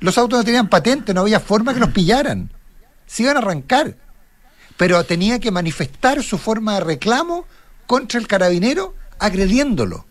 Los 0.00 0.16
autos 0.16 0.38
no 0.38 0.44
tenían 0.44 0.68
patente, 0.68 1.12
no 1.12 1.22
había 1.22 1.40
forma 1.40 1.74
que 1.74 1.80
los 1.80 1.90
pillaran. 1.90 2.50
Se 3.06 3.24
iban 3.24 3.36
a 3.36 3.40
arrancar. 3.40 3.96
Pero 4.76 5.02
tenía 5.04 5.40
que 5.40 5.50
manifestar 5.50 6.22
su 6.22 6.38
forma 6.38 6.74
de 6.74 6.80
reclamo 6.80 7.46
contra 7.86 8.20
el 8.20 8.28
carabinero 8.28 8.94
agrediéndolo. 9.18 10.06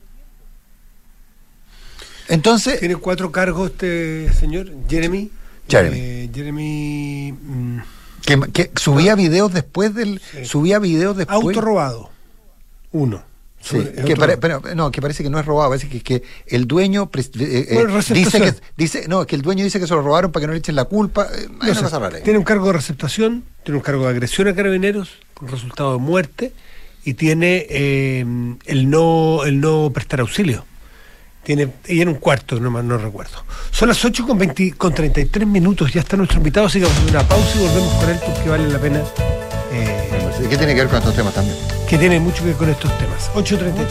Entonces. 2.28 2.80
Tiene 2.80 2.98
cuatro 2.98 3.32
cargos 3.32 3.72
este 3.72 4.34
señor, 4.34 4.70
Jeremy. 4.90 5.32
Jeremy. 5.68 5.98
Eh, 6.00 6.30
Jeremy 6.34 7.32
mm, 7.32 7.80
que, 8.54 8.72
subía 8.76 9.16
videos 9.16 9.54
después 9.54 9.94
del. 9.94 10.22
Subía 10.44 10.80
videos 10.80 11.18
después. 11.18 11.38
Auto 11.38 11.62
robado. 11.62 12.10
Uno. 12.92 13.24
Sí, 13.60 13.84
que 14.06 14.16
pero, 14.16 14.62
no, 14.76 14.92
que 14.92 15.02
parece 15.02 15.24
que 15.24 15.30
no 15.30 15.40
es 15.40 15.46
robado, 15.46 15.70
parece 15.70 15.90
que, 15.90 16.02
que 16.02 16.24
el 16.46 16.68
dueño 16.68 17.10
eh, 17.14 17.68
eh, 17.70 18.04
dice 18.14 18.40
que 18.40 18.54
dice 18.78 19.08
no, 19.10 19.26
que 19.26 19.36
el 19.36 19.42
dueño 19.42 19.64
dice 19.64 19.80
que 19.80 19.88
se 19.88 19.94
lo 19.94 20.02
robaron 20.02 20.32
para 20.32 20.42
que 20.42 20.48
no 20.48 20.54
le 20.54 20.60
echen 20.60 20.76
la 20.76 20.86
culpa. 20.86 21.28
tiene 22.24 22.40
un 22.40 22.46
cargo 22.46 22.68
de 22.68 22.74
receptación, 22.74 23.44
tiene 23.64 23.78
un 23.78 23.84
cargo 23.84 24.04
de 24.04 24.12
agresión 24.12 24.48
a 24.48 24.56
carabineros 24.56 25.10
con 25.34 25.50
resultado 25.50 25.94
de 25.94 26.00
muerte 26.00 26.54
y 27.04 27.16
tiene 27.16 27.66
el 28.20 28.90
no 28.90 29.44
el 29.44 29.60
no 29.60 29.92
prestar 29.94 30.22
auxilio. 30.22 30.66
Tiene, 31.48 31.70
y 31.88 32.02
en 32.02 32.10
un 32.10 32.16
cuarto, 32.16 32.60
no, 32.60 32.84
no 32.84 32.98
recuerdo. 32.98 33.42
Son 33.72 33.88
las 33.88 34.04
8 34.04 34.28
con, 34.28 34.38
20, 34.38 34.74
con 34.74 34.94
33 34.94 35.48
minutos, 35.48 35.94
ya 35.94 36.02
está 36.02 36.18
nuestro 36.18 36.40
invitado, 36.40 36.68
así 36.68 36.78
que 36.78 36.84
vamos 36.84 36.98
a 36.98 37.02
hacer 37.04 37.16
una 37.16 37.26
pausa 37.26 37.52
y 37.56 37.60
volvemos 37.66 37.94
con 37.94 38.10
él 38.10 38.20
porque 38.26 38.50
vale 38.50 38.68
la 38.68 38.80
pena. 38.80 39.02
Eh, 39.72 40.42
¿Y 40.44 40.48
qué 40.50 40.58
tiene 40.58 40.76
que 40.76 40.82
ver 40.82 40.90
con 40.90 40.98
estos 40.98 41.16
temas 41.16 41.34
también? 41.34 41.56
Que 41.88 41.98
tiene 41.98 42.20
mucho 42.20 42.44
que 42.44 42.50
ver 42.50 42.58
con 42.58 42.70
estos 42.70 42.92
temas. 42.98 43.32
8.33. 43.34 43.86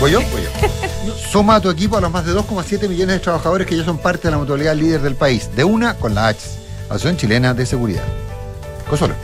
¿Voy 0.00 0.10
yo? 0.10 0.20
Voy 0.32 0.42
yo. 0.42 1.14
Suma 1.30 1.54
a 1.54 1.60
tu 1.60 1.70
equipo 1.70 1.96
a 1.96 2.00
los 2.00 2.10
más 2.10 2.26
de 2.26 2.32
2,7 2.32 2.88
millones 2.88 3.14
de 3.14 3.20
trabajadores 3.20 3.68
que 3.68 3.76
ya 3.76 3.84
son 3.84 3.98
parte 3.98 4.26
de 4.26 4.32
la 4.32 4.38
mutualidad 4.38 4.74
líder 4.74 5.00
del 5.00 5.14
país. 5.14 5.48
De 5.54 5.62
una 5.62 5.94
con 5.94 6.12
la 6.12 6.26
H, 6.26 6.40
Asociación 6.88 7.18
Chilena 7.18 7.54
de 7.54 7.64
Seguridad. 7.66 8.02
Consuelo. 8.90 9.14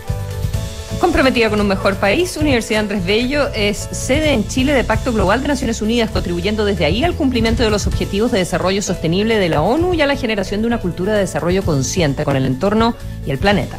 Comprometida 1.04 1.50
con 1.50 1.60
un 1.60 1.68
mejor 1.68 1.96
país, 1.96 2.34
Universidad 2.38 2.80
Andrés 2.80 3.04
Bello 3.04 3.48
es 3.54 3.76
sede 3.76 4.32
en 4.32 4.48
Chile 4.48 4.72
de 4.72 4.84
Pacto 4.84 5.12
Global 5.12 5.42
de 5.42 5.48
Naciones 5.48 5.82
Unidas, 5.82 6.10
contribuyendo 6.10 6.64
desde 6.64 6.86
ahí 6.86 7.04
al 7.04 7.14
cumplimiento 7.14 7.62
de 7.62 7.68
los 7.68 7.86
objetivos 7.86 8.32
de 8.32 8.38
desarrollo 8.38 8.80
sostenible 8.80 9.38
de 9.38 9.50
la 9.50 9.60
ONU 9.60 9.92
y 9.92 10.00
a 10.00 10.06
la 10.06 10.16
generación 10.16 10.62
de 10.62 10.66
una 10.66 10.78
cultura 10.80 11.12
de 11.12 11.18
desarrollo 11.18 11.62
consciente 11.62 12.24
con 12.24 12.36
el 12.36 12.46
entorno 12.46 12.96
y 13.26 13.32
el 13.32 13.36
planeta. 13.36 13.76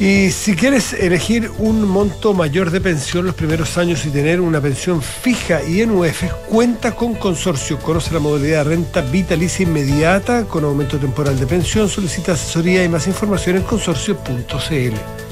Y 0.00 0.32
si 0.32 0.56
quieres 0.56 0.92
elegir 0.92 1.48
un 1.58 1.86
monto 1.86 2.34
mayor 2.34 2.72
de 2.72 2.80
pensión 2.80 3.24
los 3.24 3.36
primeros 3.36 3.78
años 3.78 4.04
y 4.06 4.10
tener 4.10 4.40
una 4.40 4.60
pensión 4.60 5.00
fija 5.00 5.62
y 5.62 5.82
en 5.82 5.92
UEF, 5.92 6.32
cuenta 6.48 6.96
con 6.96 7.14
Consorcio. 7.14 7.78
Conoce 7.78 8.12
la 8.12 8.18
modalidad 8.18 8.64
de 8.64 8.70
renta 8.70 9.02
vitalicia 9.02 9.62
inmediata 9.62 10.46
con 10.46 10.64
aumento 10.64 10.98
temporal 10.98 11.38
de 11.38 11.46
pensión. 11.46 11.88
Solicita 11.88 12.32
asesoría 12.32 12.82
y 12.82 12.88
más 12.88 13.06
información 13.06 13.58
en 13.58 13.62
consorcio.cl. 13.62 15.23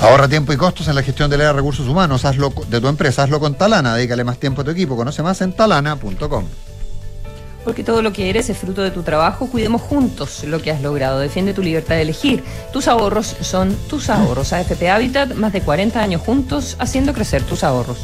Ahorra 0.00 0.28
tiempo 0.28 0.52
y 0.52 0.56
costos 0.56 0.88
en 0.88 0.94
la 0.94 1.02
gestión 1.02 1.30
de 1.30 1.52
recursos 1.52 1.88
humanos. 1.88 2.24
Hazlo 2.24 2.52
de 2.68 2.80
tu 2.80 2.88
empresa, 2.88 3.22
hazlo 3.22 3.40
con 3.40 3.54
Talana. 3.54 3.94
Dedícale 3.94 4.24
más 4.24 4.38
tiempo 4.38 4.60
a 4.62 4.64
tu 4.64 4.70
equipo. 4.70 4.96
Conoce 4.96 5.22
más 5.22 5.40
en 5.40 5.52
talana.com 5.52 6.44
porque 7.66 7.82
todo 7.82 8.00
lo 8.00 8.12
que 8.12 8.30
eres 8.30 8.48
es 8.48 8.56
fruto 8.56 8.80
de 8.80 8.92
tu 8.92 9.02
trabajo. 9.02 9.48
Cuidemos 9.48 9.82
juntos 9.82 10.44
lo 10.44 10.62
que 10.62 10.70
has 10.70 10.80
logrado. 10.82 11.18
Defiende 11.18 11.52
tu 11.52 11.64
libertad 11.64 11.96
de 11.96 12.02
elegir. 12.02 12.44
Tus 12.72 12.86
ahorros 12.86 13.34
son 13.40 13.74
tus 13.90 14.08
ahorros. 14.08 14.52
AFP 14.52 14.88
Habitat, 14.88 15.34
más 15.34 15.52
de 15.52 15.62
40 15.62 16.00
años 16.00 16.22
juntos 16.22 16.76
haciendo 16.78 17.12
crecer 17.12 17.42
tus 17.42 17.64
ahorros. 17.64 17.98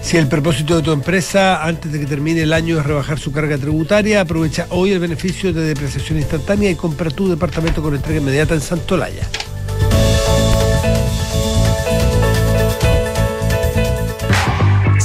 Si 0.00 0.16
el 0.16 0.28
propósito 0.28 0.76
de 0.76 0.82
tu 0.82 0.92
empresa 0.92 1.64
antes 1.64 1.90
de 1.90 1.98
que 1.98 2.06
termine 2.06 2.42
el 2.42 2.52
año 2.52 2.78
es 2.78 2.86
rebajar 2.86 3.18
su 3.18 3.32
carga 3.32 3.58
tributaria, 3.58 4.20
aprovecha 4.20 4.66
hoy 4.70 4.92
el 4.92 5.00
beneficio 5.00 5.52
de 5.52 5.62
depreciación 5.62 6.18
instantánea 6.18 6.70
y 6.70 6.76
compra 6.76 7.10
tu 7.10 7.28
departamento 7.28 7.82
con 7.82 7.96
entrega 7.96 8.20
inmediata 8.20 8.54
en 8.54 8.60
Santolaya. 8.60 9.28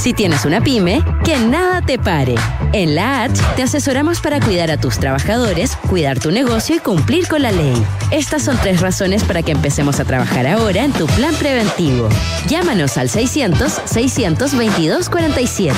Si 0.06 0.14
tienes 0.14 0.44
una 0.44 0.60
pyme, 0.60 1.02
que 1.24 1.36
nada 1.36 1.82
te 1.82 1.98
pare. 1.98 2.36
En 2.72 2.94
la 2.94 3.24
H 3.24 3.42
te 3.56 3.64
asesoramos 3.64 4.20
para 4.20 4.38
cuidar 4.38 4.70
a 4.70 4.76
tus 4.76 5.00
trabajadores, 5.00 5.74
cuidar 5.74 6.20
tu 6.20 6.30
negocio 6.30 6.76
y 6.76 6.78
cumplir 6.78 7.26
con 7.26 7.42
la 7.42 7.50
ley. 7.50 7.74
Estas 8.12 8.44
son 8.44 8.56
tres 8.56 8.82
razones 8.82 9.24
para 9.24 9.42
que 9.42 9.50
empecemos 9.50 9.98
a 9.98 10.04
trabajar 10.04 10.46
ahora 10.46 10.84
en 10.84 10.92
tu 10.92 11.06
plan 11.06 11.34
preventivo. 11.34 12.08
Llámanos 12.46 12.98
al 12.98 13.08
600-622-47. 13.08 15.74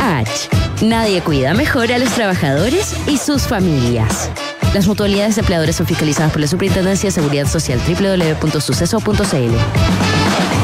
H. 0.00 0.48
Nadie 0.82 1.20
cuida 1.20 1.54
mejor 1.54 1.90
a 1.90 1.98
los 1.98 2.10
trabajadores 2.10 2.94
y 3.08 3.18
sus 3.18 3.48
familias. 3.48 4.30
Las 4.74 4.86
mutualidades 4.86 5.34
de 5.34 5.40
empleadores 5.40 5.74
son 5.74 5.88
fiscalizadas 5.88 6.30
por 6.30 6.40
la 6.40 6.46
Superintendencia 6.46 7.08
de 7.08 7.14
Seguridad 7.14 7.48
Social 7.48 7.80
www.suceso.cl. 7.84 10.63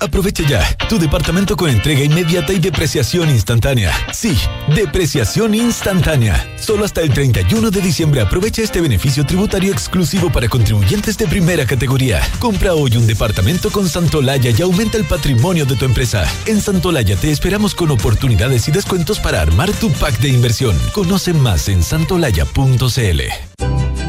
Aprovecha 0.00 0.44
ya 0.46 0.76
tu 0.88 0.98
departamento 0.98 1.56
con 1.56 1.70
entrega 1.70 2.02
inmediata 2.02 2.52
y 2.52 2.58
depreciación 2.58 3.30
instantánea. 3.30 3.92
Sí, 4.12 4.36
depreciación 4.74 5.54
instantánea. 5.54 6.46
Solo 6.56 6.84
hasta 6.84 7.00
el 7.00 7.12
31 7.12 7.70
de 7.70 7.80
diciembre 7.80 8.20
aprovecha 8.20 8.62
este 8.62 8.80
beneficio 8.80 9.24
tributario 9.24 9.72
exclusivo 9.72 10.30
para 10.30 10.48
contribuyentes 10.48 11.18
de 11.18 11.26
primera 11.26 11.66
categoría. 11.66 12.20
Compra 12.38 12.74
hoy 12.74 12.96
un 12.96 13.06
departamento 13.06 13.70
con 13.70 13.88
Santolaya 13.88 14.50
y 14.56 14.62
aumenta 14.62 14.96
el 14.98 15.04
patrimonio 15.04 15.66
de 15.66 15.76
tu 15.76 15.84
empresa. 15.84 16.26
En 16.46 16.60
Santolaya 16.60 17.16
te 17.16 17.30
esperamos 17.30 17.74
con 17.74 17.90
oportunidades 17.90 18.68
y 18.68 18.72
descuentos 18.72 19.18
para 19.18 19.40
armar 19.40 19.70
tu 19.72 19.90
pack 19.92 20.18
de 20.20 20.28
inversión. 20.28 20.78
Conoce 20.92 21.32
más 21.32 21.68
en 21.68 21.82
santolaya.cl. 21.82 23.20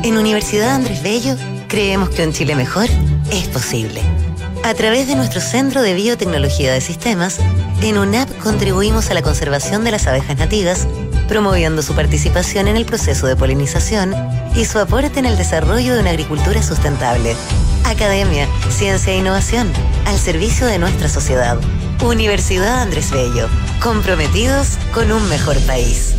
En 0.04 0.18
Universidad 0.18 0.76
Andrés 0.76 1.04
Bello 1.04 1.36
creemos 1.68 2.10
que 2.10 2.26
un 2.26 2.32
Chile 2.32 2.56
mejor 2.56 2.88
es 3.32 3.48
posible. 3.50 4.02
A 4.64 4.74
través 4.74 5.08
de 5.08 5.16
nuestro 5.16 5.42
Centro 5.42 5.82
de 5.82 5.94
Biotecnología 5.94 6.74
de 6.74 6.82
Sistemas, 6.82 7.40
en 7.82 7.98
UNAP 7.98 8.30
contribuimos 8.40 9.10
a 9.10 9.14
la 9.14 9.22
conservación 9.22 9.84
de 9.84 9.92
las 9.92 10.06
abejas 10.06 10.38
nativas, 10.38 10.88
promoviendo 11.28 11.82
su 11.82 11.96
participación 11.96 12.68
en 12.68 12.76
el 12.76 12.86
proceso 12.86 13.26
de 13.26 13.36
polinización 13.36 14.14
y 14.56 14.66
su 14.66 14.78
aporte 14.80 15.20
en 15.20 15.26
el 15.26 15.38
desarrollo 15.38 15.96
de 15.96 16.02
una 16.02 16.10
agricultura 16.12 16.62
sustentable. 16.62 17.36
Academia, 17.86 18.48
ciencia 18.70 19.14
e 19.14 19.18
innovación, 19.18 19.72
al 20.06 20.20
servicio 20.20 20.68
de 20.68 20.78
nuestra 20.78 21.08
sociedad. 21.08 21.58
Universidad 22.04 22.82
Andrés 22.82 23.12
Bello, 23.12 23.48
comprometidos 23.82 24.78
con 24.94 25.12
un 25.12 25.28
mejor 25.30 25.58
país. 25.62 26.19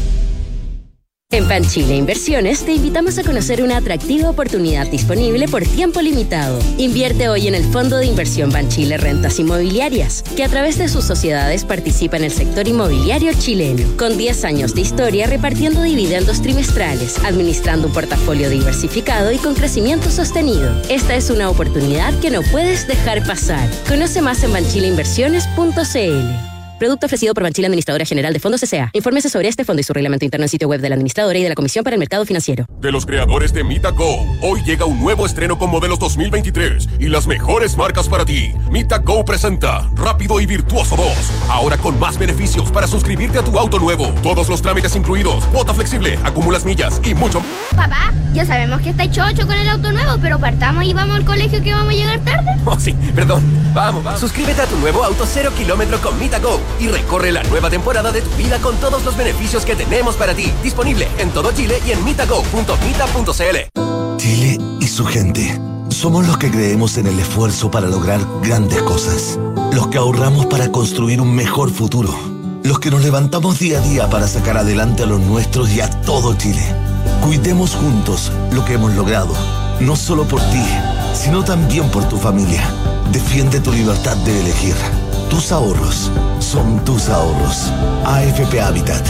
En 1.33 1.47
Panchile 1.47 1.95
Inversiones 1.95 2.65
te 2.65 2.73
invitamos 2.73 3.17
a 3.17 3.23
conocer 3.23 3.63
una 3.63 3.77
atractiva 3.77 4.29
oportunidad 4.29 4.89
disponible 4.89 5.47
por 5.47 5.63
tiempo 5.63 6.01
limitado. 6.01 6.59
Invierte 6.77 7.29
hoy 7.29 7.47
en 7.47 7.55
el 7.55 7.63
Fondo 7.63 7.99
de 7.99 8.07
Inversión 8.07 8.51
Banchile 8.51 8.97
Rentas 8.97 9.39
Inmobiliarias, 9.39 10.25
que 10.35 10.43
a 10.43 10.49
través 10.49 10.77
de 10.77 10.89
sus 10.89 11.05
sociedades 11.05 11.65
participa 11.65 12.17
en 12.17 12.25
el 12.25 12.33
sector 12.33 12.67
inmobiliario 12.67 13.33
chileno, 13.33 13.97
con 13.97 14.19
10 14.19 14.45
años 14.45 14.75
de 14.75 14.81
historia 14.81 15.29
repartiendo 15.29 15.83
dividendos 15.83 16.43
trimestrales, 16.43 17.17
administrando 17.25 17.87
un 17.87 17.93
portafolio 17.93 18.51
diversificado 18.51 19.31
y 19.31 19.39
con 19.39 19.55
crecimiento 19.55 20.11
sostenido. 20.11 20.83
Esta 20.89 21.15
es 21.15 21.31
una 21.31 21.49
oportunidad 21.49 22.13
que 22.19 22.33
no 22.33 22.43
puedes 22.43 22.89
dejar 22.89 23.25
pasar. 23.25 23.71
Conoce 23.89 24.21
más 24.21 24.43
en 24.43 24.53
banchileinversiones.cl. 24.53 26.50
Producto 26.81 27.05
ofrecido 27.05 27.35
por 27.35 27.43
Banchile 27.43 27.67
Administradora 27.67 28.07
General 28.07 28.33
de 28.33 28.41
Fondos 28.41 28.63
S.A. 28.63 28.89
Infórmese 28.95 29.29
sobre 29.29 29.49
este 29.49 29.67
fondo 29.67 29.81
y 29.81 29.83
su 29.83 29.93
reglamento 29.93 30.25
interno 30.25 30.47
en 30.47 30.49
sitio 30.49 30.67
web 30.67 30.81
de 30.81 30.89
la 30.89 30.95
administradora 30.95 31.39
y 31.39 31.43
de 31.43 31.51
la 31.51 31.55
Comisión 31.55 31.85
para 31.85 31.95
el 31.95 31.99
Mercado 31.99 32.25
Financiero. 32.25 32.65
De 32.81 32.91
los 32.91 33.05
creadores 33.05 33.53
de 33.53 33.63
MitaGo, 33.63 34.39
hoy 34.41 34.63
llega 34.65 34.87
un 34.87 34.99
nuevo 34.99 35.27
estreno 35.27 35.59
con 35.59 35.69
modelos 35.69 35.99
2023 35.99 36.89
y 36.99 37.09
las 37.09 37.27
mejores 37.27 37.77
marcas 37.77 38.09
para 38.09 38.25
ti. 38.25 38.55
MitaGo 38.71 39.27
presenta 39.27 39.91
Rápido 39.95 40.41
y 40.41 40.47
Virtuoso 40.47 40.97
2. 40.97 41.07
Ahora 41.51 41.77
con 41.77 41.99
más 42.01 42.19
beneficios 42.19 42.73
para 42.73 42.87
suscribirte 42.87 43.39
a 43.39 43.45
tu 43.45 43.59
auto 43.59 43.79
nuevo. 43.79 44.15
Todos 44.23 44.49
los 44.49 44.63
trámites 44.63 44.97
incluidos, 44.97 45.45
cuota 45.53 45.75
flexible, 45.75 46.19
acumulas 46.25 46.65
millas 46.65 46.99
y 47.05 47.13
mucho 47.13 47.43
Papá, 47.77 48.15
ya 48.33 48.47
sabemos 48.47 48.81
que 48.81 48.89
está 48.89 49.11
chocho 49.11 49.47
con 49.47 49.57
el 49.57 49.69
auto 49.69 49.93
nuevo, 49.93 50.17
pero 50.23 50.39
partamos 50.39 50.85
y 50.85 50.95
vamos 50.95 51.17
al 51.17 51.27
colegio 51.27 51.63
que 51.63 51.75
vamos 51.75 51.93
a 51.93 51.97
llegar 51.97 52.21
tarde. 52.21 52.51
Oh, 52.65 52.79
sí, 52.79 52.95
perdón. 53.15 53.43
Vamos, 53.75 54.05
vamos. 54.05 54.21
Suscríbete 54.21 54.61
a 54.63 54.67
tu 54.67 54.77
nuevo 54.77 55.03
auto 55.03 55.25
cero 55.27 55.51
kilómetro 55.57 56.01
con 56.01 56.19
MitaGo 56.19 56.61
y 56.79 56.89
recorre 56.89 57.33
la 57.33 57.43
nueva 57.45 57.71
temporada 57.71 58.13
de 58.13 58.23
tu 58.23 58.31
vida 58.37 58.59
con 58.59 58.77
todos 58.77 59.05
los 59.05 59.17
beneficios 59.17 59.65
que 59.65 59.77
tenemos 59.77 60.17
para 60.17 60.35
ti. 60.35 60.53
Disponible 60.63 61.09
en 61.19 61.31
todo 61.31 61.53
Chile 61.53 61.81
y 61.87 61.93
en 61.93 62.05
mitago.mita.cl. 62.05 64.17
Chile 64.17 64.59
y 64.81 64.87
su 64.87 65.05
gente. 65.05 65.61
Somos 65.89 66.27
los 66.27 66.39
que 66.39 66.51
creemos 66.51 66.97
en 66.99 67.07
el 67.07 67.19
esfuerzo 67.19 67.71
para 67.71 67.89
lograr 67.89 68.21
grandes 68.43 68.83
cosas. 68.83 69.39
Los 69.73 69.89
que 69.89 69.99
ahorramos 69.99 70.47
para 70.47 70.71
construir 70.71 71.21
un 71.21 71.35
mejor 71.35 71.71
futuro. 71.71 72.15
Los 72.63 72.79
que 72.79 72.91
nos 72.91 73.03
levantamos 73.03 73.59
día 73.59 73.79
a 73.79 73.83
día 73.83 74.09
para 74.09 74.29
sacar 74.29 74.57
adelante 74.57 75.03
a 75.03 75.07
los 75.07 75.21
nuestros 75.21 75.71
y 75.71 75.81
a 75.81 75.91
todo 76.03 76.35
Chile. 76.35 76.63
Cuidemos 77.23 77.75
juntos 77.75 78.31
lo 78.53 78.65
que 78.65 78.75
hemos 78.75 78.95
logrado. 78.95 79.35
No 79.81 79.97
solo 79.97 80.25
por 80.25 80.41
ti, 80.51 80.65
sino 81.15 81.45
también 81.45 81.91
por 81.91 82.09
tu 82.09 82.17
familia. 82.17 82.63
Defiende 83.13 83.61
tu 83.61 83.73
libertad 83.73 84.17
de 84.19 84.41
elegir. 84.41 84.75
Tus 85.31 85.53
ahorros 85.53 86.11
son 86.41 86.85
tus 86.85 87.09
ahorros. 87.09 87.71
AFP 88.05 88.61
Habitat. 88.61 89.03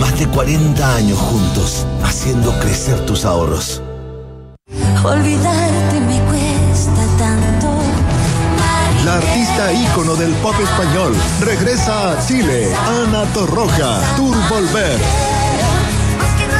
Más 0.00 0.18
de 0.18 0.26
40 0.26 0.96
años 0.96 1.18
juntos, 1.18 1.86
haciendo 2.02 2.50
crecer 2.60 2.98
tus 3.06 3.24
ahorros. 3.24 3.82
Olvidarte 5.04 6.00
me 6.00 6.18
cuesta 6.22 7.02
tanto. 7.18 7.68
La 9.04 9.14
artista 9.16 9.72
ícono 9.72 10.16
del 10.16 10.32
pop 10.36 10.54
español 10.60 11.14
regresa 11.40 12.12
a 12.12 12.26
Chile. 12.26 12.74
Ana 13.04 13.24
Torroja, 13.32 14.00
Tour 14.16 14.36
Volver. 14.48 14.98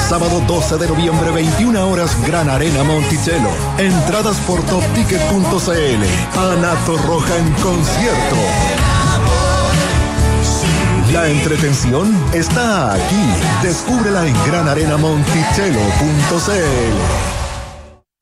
Sábado 0.08 0.40
12 0.46 0.78
de 0.78 0.86
noviembre, 0.86 1.32
21 1.32 1.88
horas, 1.88 2.16
Gran 2.24 2.48
Arena 2.48 2.84
Monticello. 2.84 3.50
Entradas 3.78 4.36
por 4.46 4.62
topticket.cl. 4.62 6.38
Ana 6.38 6.74
Torroja 6.86 7.36
en 7.36 7.52
concierto. 7.54 8.75
La 11.12 11.28
entretención 11.28 12.16
está 12.32 12.94
aquí. 12.94 13.30
Descúbrela 13.62 14.26
en 14.26 14.34
granarenamonticello.cl. 14.46 17.36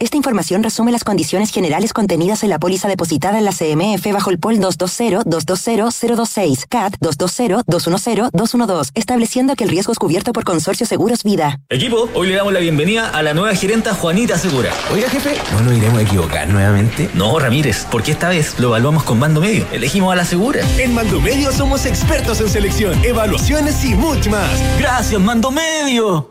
Esta 0.00 0.16
información 0.16 0.64
resume 0.64 0.90
las 0.90 1.04
condiciones 1.04 1.52
generales 1.52 1.92
contenidas 1.92 2.42
en 2.42 2.50
la 2.50 2.58
póliza 2.58 2.88
depositada 2.88 3.38
en 3.38 3.44
la 3.44 3.52
CMF 3.52 4.04
bajo 4.12 4.30
el 4.30 4.40
POL 4.40 4.58
220-220-026, 4.58 6.66
CAT 6.68 6.96
220-210-212, 6.98 8.90
estableciendo 8.94 9.54
que 9.54 9.62
el 9.62 9.70
riesgo 9.70 9.92
es 9.92 10.00
cubierto 10.00 10.32
por 10.32 10.42
Consorcio 10.42 10.84
Seguros 10.84 11.22
Vida. 11.22 11.60
Equipo, 11.68 12.08
hoy 12.14 12.26
le 12.28 12.34
damos 12.34 12.52
la 12.52 12.58
bienvenida 12.58 13.08
a 13.10 13.22
la 13.22 13.34
nueva 13.34 13.54
gerenta 13.54 13.94
Juanita 13.94 14.36
Segura. 14.36 14.72
Oiga, 14.92 15.08
jefe, 15.08 15.36
¿no 15.52 15.60
nos 15.60 15.76
iremos 15.76 16.00
a 16.00 16.02
equivocar 16.02 16.48
nuevamente? 16.48 17.08
No, 17.14 17.38
Ramírez, 17.38 17.86
porque 17.90 18.10
esta 18.10 18.28
vez 18.28 18.58
lo 18.58 18.66
evaluamos 18.68 19.04
con 19.04 19.20
Mando 19.20 19.40
Medio. 19.40 19.64
Elegimos 19.70 20.12
a 20.12 20.16
la 20.16 20.24
Segura. 20.24 20.62
En 20.76 20.92
Mando 20.92 21.20
Medio 21.20 21.52
somos 21.52 21.86
expertos 21.86 22.40
en 22.40 22.48
selección, 22.48 23.04
evaluaciones 23.04 23.84
y 23.84 23.94
mucho 23.94 24.28
más. 24.28 24.50
Gracias, 24.80 25.20
Mando 25.20 25.52
Medio. 25.52 26.30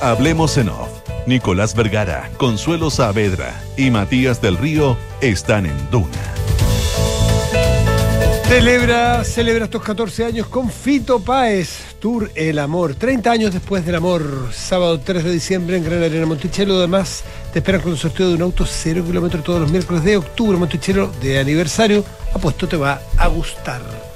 Hablemos 0.00 0.56
en 0.56 0.70
off 0.70 0.91
Nicolás 1.26 1.74
Vergara, 1.74 2.30
Consuelo 2.36 2.90
Saavedra 2.90 3.62
y 3.76 3.90
Matías 3.90 4.40
del 4.42 4.58
Río 4.58 4.96
están 5.20 5.66
en 5.66 5.90
Duna. 5.90 6.08
Celebra, 8.48 9.24
celebra 9.24 9.64
estos 9.64 9.82
14 9.82 10.26
años 10.26 10.46
con 10.46 10.68
Fito 10.68 11.20
Páez, 11.20 11.94
Tour 12.00 12.30
El 12.34 12.58
Amor. 12.58 12.94
30 12.94 13.30
años 13.30 13.54
después 13.54 13.86
del 13.86 13.94
amor, 13.94 14.50
sábado 14.52 15.00
3 15.00 15.24
de 15.24 15.32
diciembre 15.32 15.78
en 15.78 15.84
Gran 15.84 16.02
Arena 16.02 16.26
Monticello. 16.26 16.76
Además, 16.76 17.24
te 17.52 17.60
esperan 17.60 17.80
con 17.80 17.92
un 17.92 17.96
sorteo 17.96 18.28
de 18.28 18.34
un 18.34 18.42
auto 18.42 18.66
0 18.66 19.04
kilómetros 19.06 19.42
todos 19.42 19.60
los 19.60 19.70
miércoles 19.70 20.04
de 20.04 20.18
octubre. 20.18 20.58
Monticello 20.58 21.10
de 21.22 21.38
aniversario. 21.38 22.04
Apuesto 22.34 22.68
te 22.68 22.76
va 22.76 23.00
a 23.16 23.26
gustar. 23.28 24.11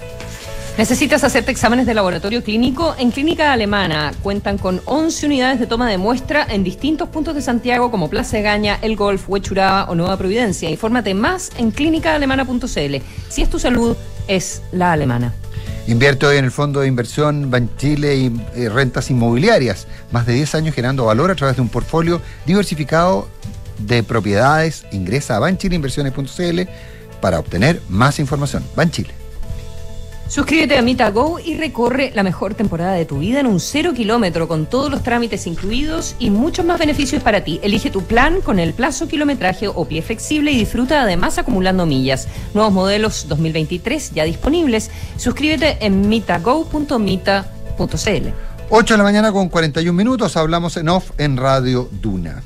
¿Necesitas 0.79 1.25
hacerte 1.25 1.51
exámenes 1.51 1.87
de 1.87 1.95
laboratorio 1.95 2.45
clínico? 2.45 2.95
En 2.99 3.11
Clínica 3.11 3.51
Alemana 3.51 4.13
cuentan 4.23 4.59
con 4.59 4.83
11 4.85 5.25
unidades 5.25 5.59
de 5.59 5.67
toma 5.67 5.89
de 5.89 5.97
muestra 5.97 6.47
en 6.51 6.65
distintos 6.65 7.09
puntos 7.09 7.35
de 7.35 7.41
Santiago 7.41 7.91
como 7.91 8.11
Plaza 8.11 8.41
Gaña, 8.41 8.79
El 8.83 8.95
Golf, 8.95 9.27
Huechuraba 9.27 9.85
o 9.85 9.95
Nueva 9.95 10.19
Providencia. 10.19 10.69
Infórmate 10.69 11.15
más 11.15 11.51
en 11.57 11.71
clínicaalemana.cl. 11.71 12.97
Si 13.31 13.41
es 13.41 13.49
tu 13.49 13.59
salud, 13.59 13.97
es 14.29 14.61
la 14.71 14.93
alemana. 14.93 15.33
Invierte 15.87 16.27
hoy 16.27 16.37
en 16.37 16.45
el 16.45 16.51
Fondo 16.51 16.81
de 16.81 16.89
Inversión 16.89 17.51
Banchile 17.51 18.15
y 18.15 18.41
eh, 18.55 18.69
Rentas 18.69 19.11
Inmobiliarias. 19.11 19.87
Más 20.13 20.27
de 20.27 20.35
10 20.35 20.57
años 20.57 20.75
generando 20.75 21.07
valor 21.07 21.31
a 21.31 21.37
través 21.37 21.57
de 21.57 21.63
un 21.63 21.71
portfolio 21.71 22.21
diversificado 22.45 23.29
de 23.79 24.03
propiedades. 24.03 24.85
Ingresa 24.93 25.37
a 25.37 25.39
banchileinversiones.cl 25.39 26.61
para 27.23 27.39
obtener 27.39 27.81
más 27.89 28.19
información. 28.19 28.63
Banchile. 28.77 29.26
Suscríbete 30.29 30.77
a 30.77 30.83
MitaGo 30.83 31.39
y 31.39 31.57
recorre 31.57 32.11
la 32.15 32.25
mejor 32.25 32.55
temporada 32.55 32.95
de 32.95 33.05
tu 33.05 33.21
vida 33.21 33.41
en 33.41 33.47
un 33.47 33.61
cero 33.61 33.93
kilómetro 33.95 34.49
con 34.49 34.67
todos 34.67 34.91
los 34.91 35.03
trámites 35.03 35.47
incluidos 35.47 36.17
y 36.19 36.31
muchos 36.31 36.67
más 36.67 36.81
beneficios 36.81 37.23
para 37.23 37.45
ti. 37.45 37.61
Elige 37.63 37.91
tu 37.91 38.03
plan 38.03 38.41
con 38.41 38.59
el 38.59 38.73
plazo 38.73 39.07
kilometraje 39.07 39.69
o 39.69 39.85
pie 39.87 40.03
flexible 40.03 40.51
y 40.51 40.59
disfruta 40.59 41.03
además 41.03 41.39
acumulando 41.39 41.87
millas. 41.87 42.27
Nuevos 42.55 42.73
modelos 42.73 43.29
2023 43.29 44.15
ya 44.15 44.25
disponibles. 44.25 44.91
Suscríbete 45.17 45.79
en 45.81 46.09
mitago.mita.cl. 46.09 48.29
8 48.69 48.95
de 48.95 48.99
la 48.99 49.05
mañana 49.05 49.31
con 49.31 49.49
41 49.49 49.93
minutos, 49.93 50.37
hablamos 50.37 50.77
en 50.77 50.89
off 50.89 51.13
en 51.19 51.37
Radio 51.37 51.89
Duna. 52.03 52.43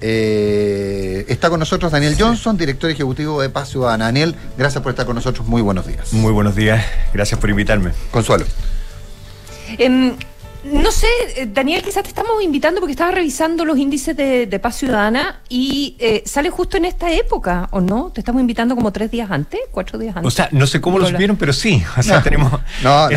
Eh, 0.00 1.24
está 1.28 1.48
con 1.48 1.58
nosotros 1.58 1.90
Daniel 1.90 2.16
Johnson, 2.18 2.56
director 2.56 2.90
ejecutivo 2.90 3.40
de 3.40 3.48
Paz 3.48 3.70
Ciudadana. 3.70 4.06
Daniel, 4.06 4.34
gracias 4.58 4.82
por 4.82 4.90
estar 4.90 5.06
con 5.06 5.14
nosotros. 5.14 5.46
Muy 5.46 5.62
buenos 5.62 5.86
días. 5.86 6.12
Muy 6.12 6.32
buenos 6.32 6.54
días. 6.54 6.84
Gracias 7.12 7.40
por 7.40 7.50
invitarme. 7.50 7.92
Consuelo. 8.10 8.44
Em, 9.78 10.16
no 10.72 10.90
sé, 10.90 11.06
eh, 11.36 11.48
Daniel, 11.52 11.82
quizás 11.82 12.02
te 12.02 12.08
estamos 12.08 12.42
invitando 12.42 12.80
porque 12.80 12.92
estaba 12.92 13.10
revisando 13.10 13.64
los 13.64 13.78
índices 13.78 14.16
de, 14.16 14.58
paz 14.62 14.76
ciudadana 14.76 15.40
y 15.48 15.96
eh, 15.98 16.22
sale 16.24 16.50
justo 16.50 16.76
en 16.76 16.86
esta 16.86 17.12
época, 17.12 17.68
¿o 17.72 17.80
no? 17.80 18.10
Te 18.10 18.20
estamos 18.20 18.40
invitando 18.40 18.74
como 18.74 18.90
tres 18.90 19.10
días 19.10 19.30
antes, 19.30 19.60
cuatro 19.70 19.98
días 19.98 20.16
antes. 20.16 20.26
O 20.26 20.30
sea, 20.34 20.48
no 20.52 20.66
sé 20.66 20.80
cómo 20.80 20.98
lo 20.98 21.06
supieron, 21.06 21.36
pero 21.36 21.52
sí. 21.52 21.82
O 21.96 22.02
sea, 22.02 22.22
tenemos. 22.22 22.52
No, 22.82 23.08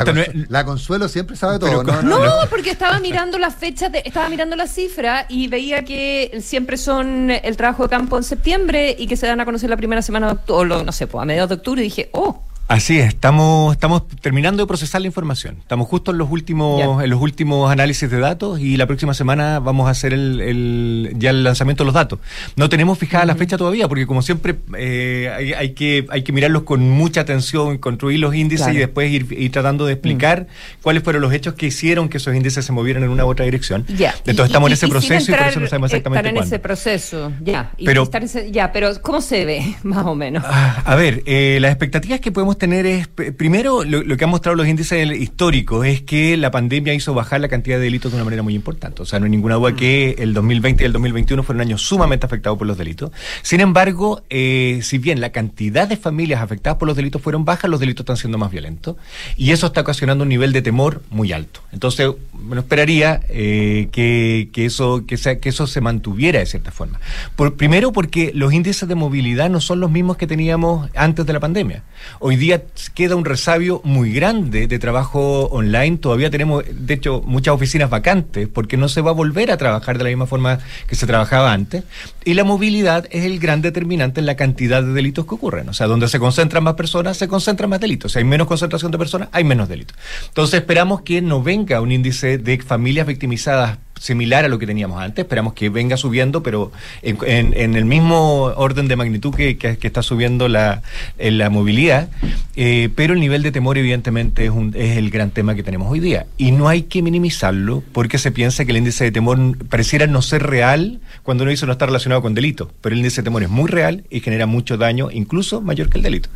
la, 0.49 0.65
Consuelo 0.65 1.07
siempre 1.07 1.35
sabe 1.35 1.59
todo. 1.59 1.83
no, 1.83 2.01
no, 2.01 2.31
porque 2.49 2.71
estaba 2.71 2.99
mirando 2.99 3.37
las 3.37 3.55
fechas, 3.55 3.91
estaba 4.03 4.29
mirando 4.29 4.55
la 4.55 4.67
cifra 4.67 5.25
y 5.29 5.47
veía 5.47 5.83
que 5.83 6.39
siempre 6.41 6.77
son 6.77 7.31
el 7.31 7.57
trabajo 7.57 7.83
de 7.83 7.89
campo 7.89 8.17
en 8.17 8.23
septiembre 8.23 8.95
y 8.97 9.07
que 9.07 9.17
se 9.17 9.27
dan 9.27 9.39
a 9.39 9.45
conocer 9.45 9.69
la 9.69 9.77
primera 9.77 10.01
semana 10.01 10.27
de 10.27 10.33
octubre, 10.33 10.75
o 10.75 10.83
no 10.83 10.91
sé, 10.91 11.07
pues 11.07 11.21
a 11.21 11.25
mediados 11.25 11.49
de 11.49 11.55
octubre 11.55 11.81
y 11.81 11.85
dije, 11.85 12.09
oh 12.13 12.43
Así 12.70 12.99
es, 12.99 13.07
estamos, 13.07 13.74
estamos 13.74 14.07
terminando 14.22 14.61
de 14.61 14.67
procesar 14.67 15.01
la 15.01 15.07
información. 15.07 15.57
Estamos 15.59 15.88
justo 15.88 16.11
en 16.11 16.20
los 16.20 16.30
últimos, 16.30 17.03
en 17.03 17.09
los 17.09 17.20
últimos 17.20 17.72
análisis 17.72 18.11
de 18.11 18.20
datos 18.20 18.59
y 18.59 18.78
la 18.78 18.86
próxima 18.86 19.15
semana 19.15 19.57
vamos 19.57 19.88
a 19.88 19.89
hacer 19.89 20.13
el, 20.13 21.15
ya 21.17 21.32
el 21.32 21.43
lanzamiento 21.43 21.82
de 21.84 21.86
los 21.86 21.95
datos. 21.95 22.20
No 22.55 22.70
tenemos 22.70 22.99
fijada 22.99 23.26
la 23.26 23.34
fecha 23.34 23.57
todavía, 23.57 23.88
porque 23.88 24.05
como 24.05 24.22
siempre 24.22 24.55
eh, 24.78 25.55
hay, 25.57 25.72
que, 25.72 26.05
hay 26.09 26.22
que 26.22 26.32
mirarlos 26.32 26.61
con 26.61 26.88
mucha 26.88 27.22
atención, 27.22 27.80
construir 27.80 28.20
los 28.20 28.36
índices 28.36 28.67
y 28.67 28.78
después 28.78 29.11
ir, 29.11 29.51
tratando 29.51 29.88
de 29.88 29.93
explicar 29.93 30.41
mm. 30.43 30.84
cuáles 30.84 31.01
fueron 31.01 31.24
los 31.24 31.34
hechos 31.34 31.55
que 31.55 31.65
hicieron 31.65 32.07
que 32.07 32.17
esos 32.17 32.36
índices 32.36 32.63
se 32.63 32.72
movieran 32.72 33.01
en 33.01 33.09
una 33.09 33.26
u 33.26 33.30
otra 33.30 33.45
dirección. 33.45 33.84
Ya. 33.97 34.13
Entonces 34.28 34.45
estamos 34.45 34.67
en 34.70 34.74
ese 34.74 34.88
proceso 34.88 35.32
y 35.32 35.34
por 35.34 35.47
eso 35.47 35.59
no 35.59 35.67
sabemos 35.67 35.89
exactamente 35.91 36.30
estar 36.30 36.38
en 36.38 36.47
ese 36.47 36.59
proceso, 36.59 37.32
ya. 37.41 37.72
pero, 37.84 38.07
ya, 38.51 38.72
pero 38.72 38.91
¿cómo 39.01 39.22
se 39.22 39.45
ve, 39.45 39.76
más 39.82 40.05
o 40.05 40.13
menos? 40.13 40.43
Ah, 40.45 40.84
a 40.86 40.93
ver, 40.93 41.24
eh, 41.26 41.57
las 41.59 41.72
expectativas 41.72 42.20
que 42.20 42.32
podemos 42.32 42.59
tener 42.60 42.86
es, 42.86 43.07
primero, 43.07 43.84
lo, 43.84 44.18
que 44.18 44.24
han 44.24 44.30
mostrado 44.30 44.55
los 44.55 44.68
índices 44.68 45.12
históricos 45.20 45.86
es 45.88 46.01
que 46.01 46.38
la 46.38 46.51
pandemia 46.51 46.93
hizo 46.93 47.14
bajar 47.14 47.41
la 47.41 47.47
cantidad 47.47 47.78
de 47.78 47.86
delitos 47.86 48.12
de 48.12 48.18
una 48.18 48.26
manera 48.26 48.43
muy 48.43 48.53
importante. 48.53 49.01
O 49.01 49.05
sea, 49.05 49.20
no 49.20 49.26
hay 49.26 49.32
ninguna 49.32 49.55
duda 49.55 49.76
que 49.76 50.16
mm. 50.18 50.22
el 50.22 50.34
2020 50.34 50.84
y 50.84 50.86
el 50.86 50.93
2021 50.93 51.43
fueron 51.43 51.62
años 51.62 51.82
sumamente 51.82 52.26
afectados 52.26 52.57
por 52.57 52.68
los 52.68 52.78
delitos. 52.78 53.12
Sin 53.41 53.62
embargo, 53.62 54.22
eh, 54.30 54.80
si 54.84 54.99
bien 54.99 55.22
la 55.22 55.32
cantidad 55.32 55.88
de 55.88 55.97
familias 55.97 56.41
afectadas 56.41 56.78
por 56.78 56.88
los 56.88 56.95
delitos 56.95 57.22
fueron 57.22 57.45
bajas, 57.45 57.70
los 57.70 57.80
delitos 57.80 58.03
están 58.03 58.18
siendo 58.18 58.38
más 58.38 58.51
violentos. 58.51 58.97
Y 59.36 59.51
eso 59.51 59.68
está 59.68 59.82
ocasionando 59.82 60.24
un 60.24 60.30
nivel 60.30 60.53
de 60.53 60.62
temor 60.62 61.01
muy 61.10 61.34
alto. 61.34 61.62
Entonces, 61.72 62.10
bueno, 62.34 62.62
esperaría 62.62 63.22
eh, 63.30 63.88
que, 63.91 64.49
eso, 64.66 65.05
que, 65.07 65.18
sea, 65.18 65.39
que 65.39 65.49
eso 65.49 65.66
se 65.66 65.82
mantuviera 65.82 66.39
de 66.39 66.45
cierta 66.45 66.72
forma. 66.72 66.99
Por, 67.36 67.55
primero, 67.55 67.91
porque 67.91 68.32
los 68.36 68.53
índices 68.53 68.88
de 68.88 68.95
movilidad 68.95 69.49
no 69.49 69.62
son 69.62 69.80
los 69.80 69.89
mismos 69.89 70.18
que 70.18 70.28
teníamos 70.28 70.89
antes 70.95 71.26
de 71.26 71.34
la 71.34 71.39
pandemia. 71.39 71.84
Hoy 72.20 72.36
día 72.36 72.48
queda 72.93 73.15
un 73.15 73.25
resabio 73.25 73.81
muy 73.83 74.11
grande 74.11 74.67
de 74.67 74.79
trabajo 74.79 75.45
online. 75.47 75.97
Todavía 75.97 76.29
tenemos, 76.29 76.63
de 76.69 76.93
hecho, 76.93 77.21
muchas 77.25 77.53
oficinas 77.53 77.89
vacantes 77.89 78.47
porque 78.47 78.77
no 78.77 78.89
se 78.89 79.01
va 79.01 79.11
a 79.11 79.13
volver 79.13 79.51
a 79.51 79.57
trabajar 79.57 79.97
de 79.97 80.03
la 80.03 80.09
misma 80.09 80.25
forma 80.25 80.59
que 80.87 80.95
se 80.95 81.05
trabajaba 81.05 81.53
antes. 81.53 81.83
Y 82.25 82.33
la 82.33 82.43
movilidad 82.43 83.07
es 83.11 83.25
el 83.25 83.39
gran 83.39 83.61
determinante 83.61 84.19
en 84.19 84.25
la 84.25 84.35
cantidad 84.35 84.81
de 84.81 84.93
delitos 84.93 85.25
que 85.25 85.35
ocurren. 85.35 85.69
O 85.69 85.73
sea, 85.73 85.87
donde 85.87 86.07
se 86.07 86.19
concentran 86.19 86.63
más 86.63 86.75
personas, 86.75 87.17
se 87.17 87.27
concentran 87.27 87.69
más 87.69 87.79
delitos. 87.79 88.13
Si 88.13 88.19
hay 88.19 88.25
menos 88.25 88.47
concentración 88.47 88.91
de 88.91 88.97
personas, 88.97 89.29
hay 89.31 89.43
menos 89.43 89.69
delitos. 89.69 89.97
Entonces 90.27 90.59
esperamos 90.59 91.01
que 91.01 91.21
no 91.21 91.43
venga 91.43 91.81
un 91.81 91.91
índice 91.91 92.37
de 92.37 92.59
familias 92.59 93.07
victimizadas 93.07 93.77
similar 93.99 94.45
a 94.45 94.47
lo 94.47 94.57
que 94.57 94.65
teníamos 94.65 94.99
antes. 94.99 95.23
Esperamos 95.23 95.53
que 95.53 95.69
venga 95.69 95.97
subiendo, 95.97 96.41
pero 96.41 96.71
en, 97.03 97.75
el 97.75 97.85
mismo 97.85 98.45
orden 98.55 98.87
de 98.87 98.95
magnitud 98.95 99.35
que, 99.35 99.77
está 99.81 100.01
subiendo 100.01 100.47
la, 100.47 100.81
la 101.19 101.49
movilidad. 101.49 102.09
Eh, 102.55 102.89
pero 102.95 103.13
el 103.13 103.19
nivel 103.19 103.43
de 103.43 103.51
temor, 103.51 103.77
evidentemente, 103.77 104.45
es, 104.45 104.51
un, 104.51 104.73
es 104.75 104.97
el 104.97 105.09
gran 105.09 105.31
tema 105.31 105.53
que 105.53 105.63
tenemos 105.63 105.91
hoy 105.91 105.99
día. 105.99 106.25
Y 106.37 106.51
no 106.51 106.67
hay 106.67 106.83
que 106.83 107.01
minimizarlo 107.01 107.83
porque 107.91 108.17
se 108.17 108.31
piensa 108.31 108.65
que 108.65 108.71
el 108.71 108.77
índice 108.77 109.03
de 109.03 109.11
temor 109.11 109.57
pareciera 109.67 110.07
no 110.07 110.21
ser 110.21 110.43
real 110.43 110.99
cuando 111.23 111.43
uno 111.43 111.51
dice 111.51 111.65
no 111.65 111.73
está 111.73 111.85
relacionado 111.85 112.21
con 112.21 112.33
delito. 112.33 112.71
Pero 112.81 112.93
el 112.93 112.99
índice 112.99 113.21
de 113.21 113.25
temor 113.25 113.43
es 113.43 113.49
muy 113.49 113.69
real 113.69 114.03
y 114.09 114.21
genera 114.21 114.45
mucho 114.45 114.77
daño, 114.77 115.09
incluso 115.11 115.61
mayor 115.61 115.89
que 115.89 115.97
el 115.97 116.03
delito. 116.03 116.29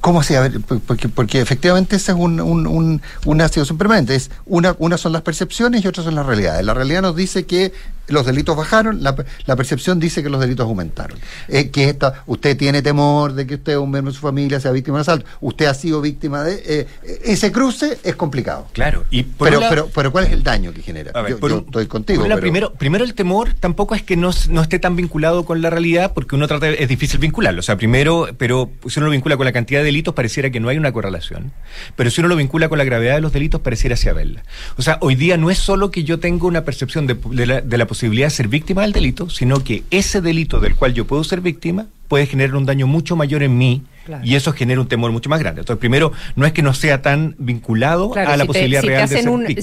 ¿Cómo 0.00 0.20
así? 0.20 0.34
A 0.34 0.42
ver, 0.42 0.60
porque, 0.60 1.08
porque 1.08 1.40
efectivamente 1.40 1.96
esa 1.96 2.12
es 2.12 2.18
una 2.18 3.48
situación 3.48 3.78
permanente. 3.78 4.14
Es 4.14 4.30
una, 4.44 4.76
una 4.78 4.98
son 4.98 5.12
las 5.12 5.22
percepciones 5.22 5.84
y 5.84 5.88
otras 5.88 6.04
son 6.04 6.14
las 6.14 6.26
realidades. 6.26 6.64
La 6.64 6.74
realidad 6.74 7.02
nos 7.02 7.16
dice 7.16 7.46
que 7.46 7.72
los 8.08 8.26
delitos 8.26 8.56
bajaron, 8.56 9.02
la, 9.02 9.14
la 9.46 9.56
percepción 9.56 9.98
dice 10.00 10.22
que 10.22 10.28
los 10.28 10.40
delitos 10.40 10.66
aumentaron. 10.66 11.18
Eh, 11.48 11.70
que 11.70 11.88
esta, 11.88 12.22
usted 12.26 12.56
tiene 12.56 12.82
temor 12.82 13.32
de 13.34 13.46
que 13.46 13.54
usted, 13.56 13.76
un 13.76 13.90
miembro 13.90 14.12
de 14.12 14.16
su 14.16 14.22
familia, 14.22 14.60
sea 14.60 14.70
víctima 14.72 14.98
de 14.98 15.02
asalto, 15.02 15.26
usted 15.40 15.66
ha 15.66 15.74
sido 15.74 16.00
víctima 16.00 16.42
de... 16.44 16.62
eh, 16.66 16.86
ese 17.24 17.52
cruce 17.52 17.98
es 18.02 18.16
complicado. 18.16 18.68
Claro, 18.72 19.04
y 19.10 19.22
por 19.24 19.48
Pero, 19.48 19.60
un 19.60 19.68
pero, 19.68 19.90
pero 19.94 20.12
¿cuál 20.12 20.24
es 20.26 20.32
el 20.32 20.42
daño 20.42 20.72
que 20.72 20.82
genera? 20.82 21.10
A 21.14 21.22
ver, 21.22 21.32
yo 21.32 21.38
por 21.40 21.50
yo 21.50 21.58
un- 21.58 21.64
estoy 21.64 21.86
contigo. 21.86 22.22
pero- 22.22 22.40
primero, 22.40 22.72
primero 22.74 23.04
el 23.04 23.14
temor 23.14 23.54
tampoco 23.58 23.94
es 23.94 24.02
que 24.02 24.16
no, 24.16 24.30
no 24.50 24.62
esté 24.62 24.78
tan 24.78 24.96
vinculado 24.96 25.44
con 25.44 25.60
la 25.62 25.70
realidad, 25.70 26.12
porque 26.14 26.34
uno 26.36 26.46
trata, 26.48 26.68
es 26.68 26.88
difícil 26.88 27.18
vincularlo. 27.18 27.60
O 27.60 27.62
sea, 27.62 27.76
primero, 27.76 28.28
pero 28.38 28.70
si 28.88 28.98
uno 29.00 29.06
lo 29.06 29.12
vincula 29.12 29.36
con 29.36 29.46
la 29.46 29.52
cantidad 29.52 29.80
de 29.80 29.86
delitos, 29.86 30.14
pareciera 30.14 30.50
que 30.50 30.60
no 30.60 30.68
hay 30.68 30.76
una 30.76 30.92
correlación. 30.92 31.52
Pero 31.96 32.10
si 32.10 32.20
uno 32.20 32.28
lo 32.28 32.36
vincula 32.36 32.68
con 32.68 32.78
la 32.78 32.84
gravedad 32.84 33.14
de 33.16 33.20
los 33.20 33.32
delitos, 33.32 33.60
pareciera 33.60 33.94
así 33.94 34.08
haberla. 34.08 34.42
O 34.76 34.82
sea, 34.82 34.98
hoy 35.00 35.14
día 35.16 35.36
no 35.36 35.50
es 35.50 35.58
solo 35.58 35.90
que 35.90 36.04
yo 36.04 36.18
tengo 36.20 36.46
una 36.46 36.62
percepción 36.64 37.06
de, 37.06 37.14
de 37.14 37.46
la, 37.46 37.60
de 37.60 37.78
la 37.78 37.86
posibilidad 37.86 37.95
de 38.00 38.30
ser 38.30 38.48
víctima 38.48 38.82
del 38.82 38.92
delito, 38.92 39.30
sino 39.30 39.62
que 39.62 39.82
ese 39.90 40.20
delito 40.20 40.60
del 40.60 40.74
cual 40.74 40.94
yo 40.94 41.06
puedo 41.06 41.24
ser 41.24 41.40
víctima 41.40 41.86
puede 42.08 42.26
generar 42.26 42.56
un 42.56 42.66
daño 42.66 42.86
mucho 42.86 43.16
mayor 43.16 43.42
en 43.42 43.56
mí. 43.58 43.82
Claro. 44.06 44.24
Y 44.24 44.36
eso 44.36 44.52
genera 44.52 44.80
un 44.80 44.86
temor 44.86 45.10
mucho 45.10 45.28
más 45.28 45.40
grande. 45.40 45.62
Entonces, 45.62 45.80
primero, 45.80 46.12
no 46.36 46.46
es 46.46 46.52
que 46.52 46.62
no 46.62 46.72
sea 46.74 47.02
tan 47.02 47.34
vinculado 47.38 48.10
Claro, 48.12 48.30
a 48.30 48.36
la 48.36 48.44
si 48.44 48.46
te- 48.46 48.46
posibilidad 48.46 48.80
si 48.82 48.86
te 48.86 48.92
real 48.92 49.08
de 49.08 49.14
hacen 49.16 49.24
ser 49.24 49.32
un- 49.32 49.62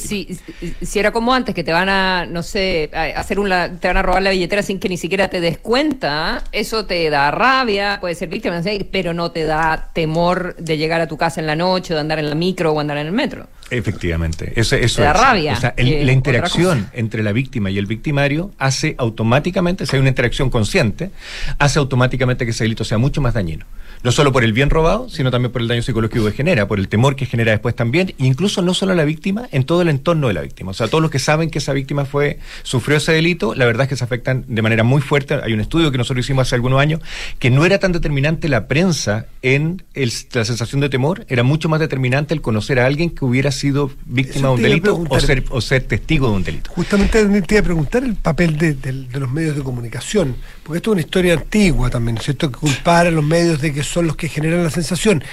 si, 0.86 1.00
era 1.00 1.12
como 1.12 1.34
antes, 1.34 1.56
que 1.56 1.64
te 1.64 1.72
van 1.72 1.88
a, 1.88 2.26
no 2.26 2.44
sé, 2.44 2.90
a 2.94 3.20
hacer 3.20 3.40
un, 3.40 3.48
la- 3.50 3.72
te 3.72 3.88
van 3.88 3.96
a 3.98 4.02
robar 4.02 4.22
la 4.22 4.32
billetera 4.32 4.62
sin 4.62 4.80
que 4.80 4.90
ni 4.90 4.98
siquiera 4.98 5.30
te 5.30 5.40
des 5.40 5.58
cuenta, 5.58 6.44
eso 6.52 6.86
te 6.86 7.10
da 7.10 7.32
rabia, 7.32 8.00
puede 8.02 8.16
ser 8.16 8.28
víctima, 8.30 8.62
pero 8.92 9.14
no 9.14 9.32
te 9.32 9.46
da 9.46 9.90
temor 9.94 10.56
de 10.58 10.78
llegar 10.78 11.00
a 11.00 11.08
tu 11.08 11.18
casa 11.18 11.40
en 11.40 11.48
la 11.48 11.56
noche, 11.56 11.94
o 11.94 11.96
de 11.96 12.02
andar 12.02 12.20
en 12.20 12.30
la 12.30 12.36
micro 12.36 12.74
o 12.74 12.80
andar 12.82 12.98
en 12.98 13.08
el 13.08 13.14
metro. 13.14 13.48
Efectivamente, 13.70 14.54
eso, 14.56 14.76
eso 14.76 14.98
Te 14.98 15.04
da 15.04 15.12
es. 15.14 15.20
rabia, 15.22 15.54
O 15.54 15.56
sea, 15.56 15.74
el- 15.78 16.06
la 16.06 16.12
interacción 16.12 16.90
entre 16.94 17.24
la 17.24 17.32
víctima 17.32 17.72
y 17.72 17.78
el 17.78 17.86
victimario 17.86 18.52
hace 18.60 18.96
automáticamente, 18.98 19.86
si 19.86 19.96
hay 19.96 20.00
una 20.02 20.10
interacción 20.10 20.50
consciente, 20.50 21.12
hace 21.60 21.80
automáticamente 21.80 22.46
que 22.46 22.52
ese 22.52 22.66
delito 22.66 22.84
sea 22.84 22.98
mucho 22.98 23.22
más 23.22 23.34
dañino. 23.34 23.66
No 24.04 24.12
solo 24.12 24.32
por 24.32 24.44
el 24.44 24.54
bien 24.54 24.70
robado, 24.70 25.10
sino 25.10 25.32
también 25.32 25.52
por 25.52 25.62
el 25.62 25.68
daño 25.68 25.82
psicológico 25.82 26.26
que 26.26 26.32
genera, 26.34 26.68
por 26.68 26.78
el 26.80 26.88
temor 26.90 27.16
que 27.16 27.26
genera 27.26 27.52
después 27.52 27.76
también, 27.76 28.10
e 28.20 28.26
incluso 28.26 28.62
no 28.62 28.74
solo 28.74 28.92
a 28.92 28.96
la 28.96 29.06
víctima, 29.06 29.48
en 29.52 29.64
todo 29.64 29.82
el 29.82 29.90
entorno 29.90 30.28
de 30.28 30.34
la 30.34 30.42
víctima. 30.42 30.72
O 30.72 30.74
sea, 30.74 30.88
todos 30.88 31.02
los 31.02 31.10
que 31.10 31.20
saben 31.20 31.50
que 31.50 31.60
esa 31.60 31.74
víctima 31.74 32.06
fue, 32.06 32.40
sufrió 32.64 32.98
ese 32.98 33.14
delito, 33.14 33.56
la 33.56 33.66
verdad 33.66 33.84
es 33.84 33.90
que 33.90 33.96
se 33.96 34.04
afectan 34.04 34.44
de 34.48 34.62
manera 34.62 34.84
muy 34.84 35.02
fuerte. 35.02 35.36
Hay 35.44 35.54
un 35.54 35.60
estudio 35.62 35.92
que 35.92 35.98
nosotros 35.98 36.26
hicimos 36.26 36.48
hace 36.48 36.56
algunos 36.56 36.80
años 36.82 37.00
que 37.40 37.50
no 37.50 37.66
era 37.66 37.80
tan 37.80 37.92
determinante 37.94 38.50
la 38.50 38.68
prensa 38.68 39.26
en 39.42 39.84
el- 39.94 40.12
la 40.34 40.46
sensación 40.46 40.82
de 40.82 40.90
temor, 40.90 41.26
era 41.30 41.44
mucho 41.44 41.70
más 41.70 41.80
determinante 41.80 42.34
el 42.34 42.42
conocer 42.42 42.80
a 42.80 42.86
alguien 42.86 43.10
que 43.10 43.24
hubiera 43.26 43.52
sido 43.52 43.90
víctima 44.06 44.50
de 44.50 44.54
un 44.56 44.62
delito 44.62 45.04
o 45.10 45.20
ser, 45.20 45.46
o 45.50 45.62
ser 45.62 45.84
testigo 45.84 46.28
de 46.30 46.34
un 46.36 46.44
delito. 46.44 46.72
Justamente 46.74 47.24
te 47.42 47.56
iba 47.56 47.62
a 47.62 47.64
preguntar 47.64 48.04
el 48.04 48.16
papel 48.16 48.58
de, 48.58 48.74
de- 48.74 48.92
de 49.14 49.20
los 49.20 49.32
medios 49.32 49.56
de 49.56 49.64
comunicación, 49.64 50.36
porque 50.64 50.78
esto 50.78 50.92
es 50.92 50.94
una 50.94 51.02
historia 51.02 51.34
antigua 51.36 51.90
también, 51.90 52.16
¿no 52.16 52.20
es 52.20 52.26
cierto? 52.26 52.52
Que 52.52 52.58
culpar 52.60 53.08
a 53.08 53.12
los 53.12 53.24
medios 53.24 53.62
de 53.62 53.74
que 53.74 53.84
son 53.94 54.08
los 54.08 54.16
que 54.16 54.28
generan 54.30 54.64
la 54.64 54.70
sensación. 54.72 55.24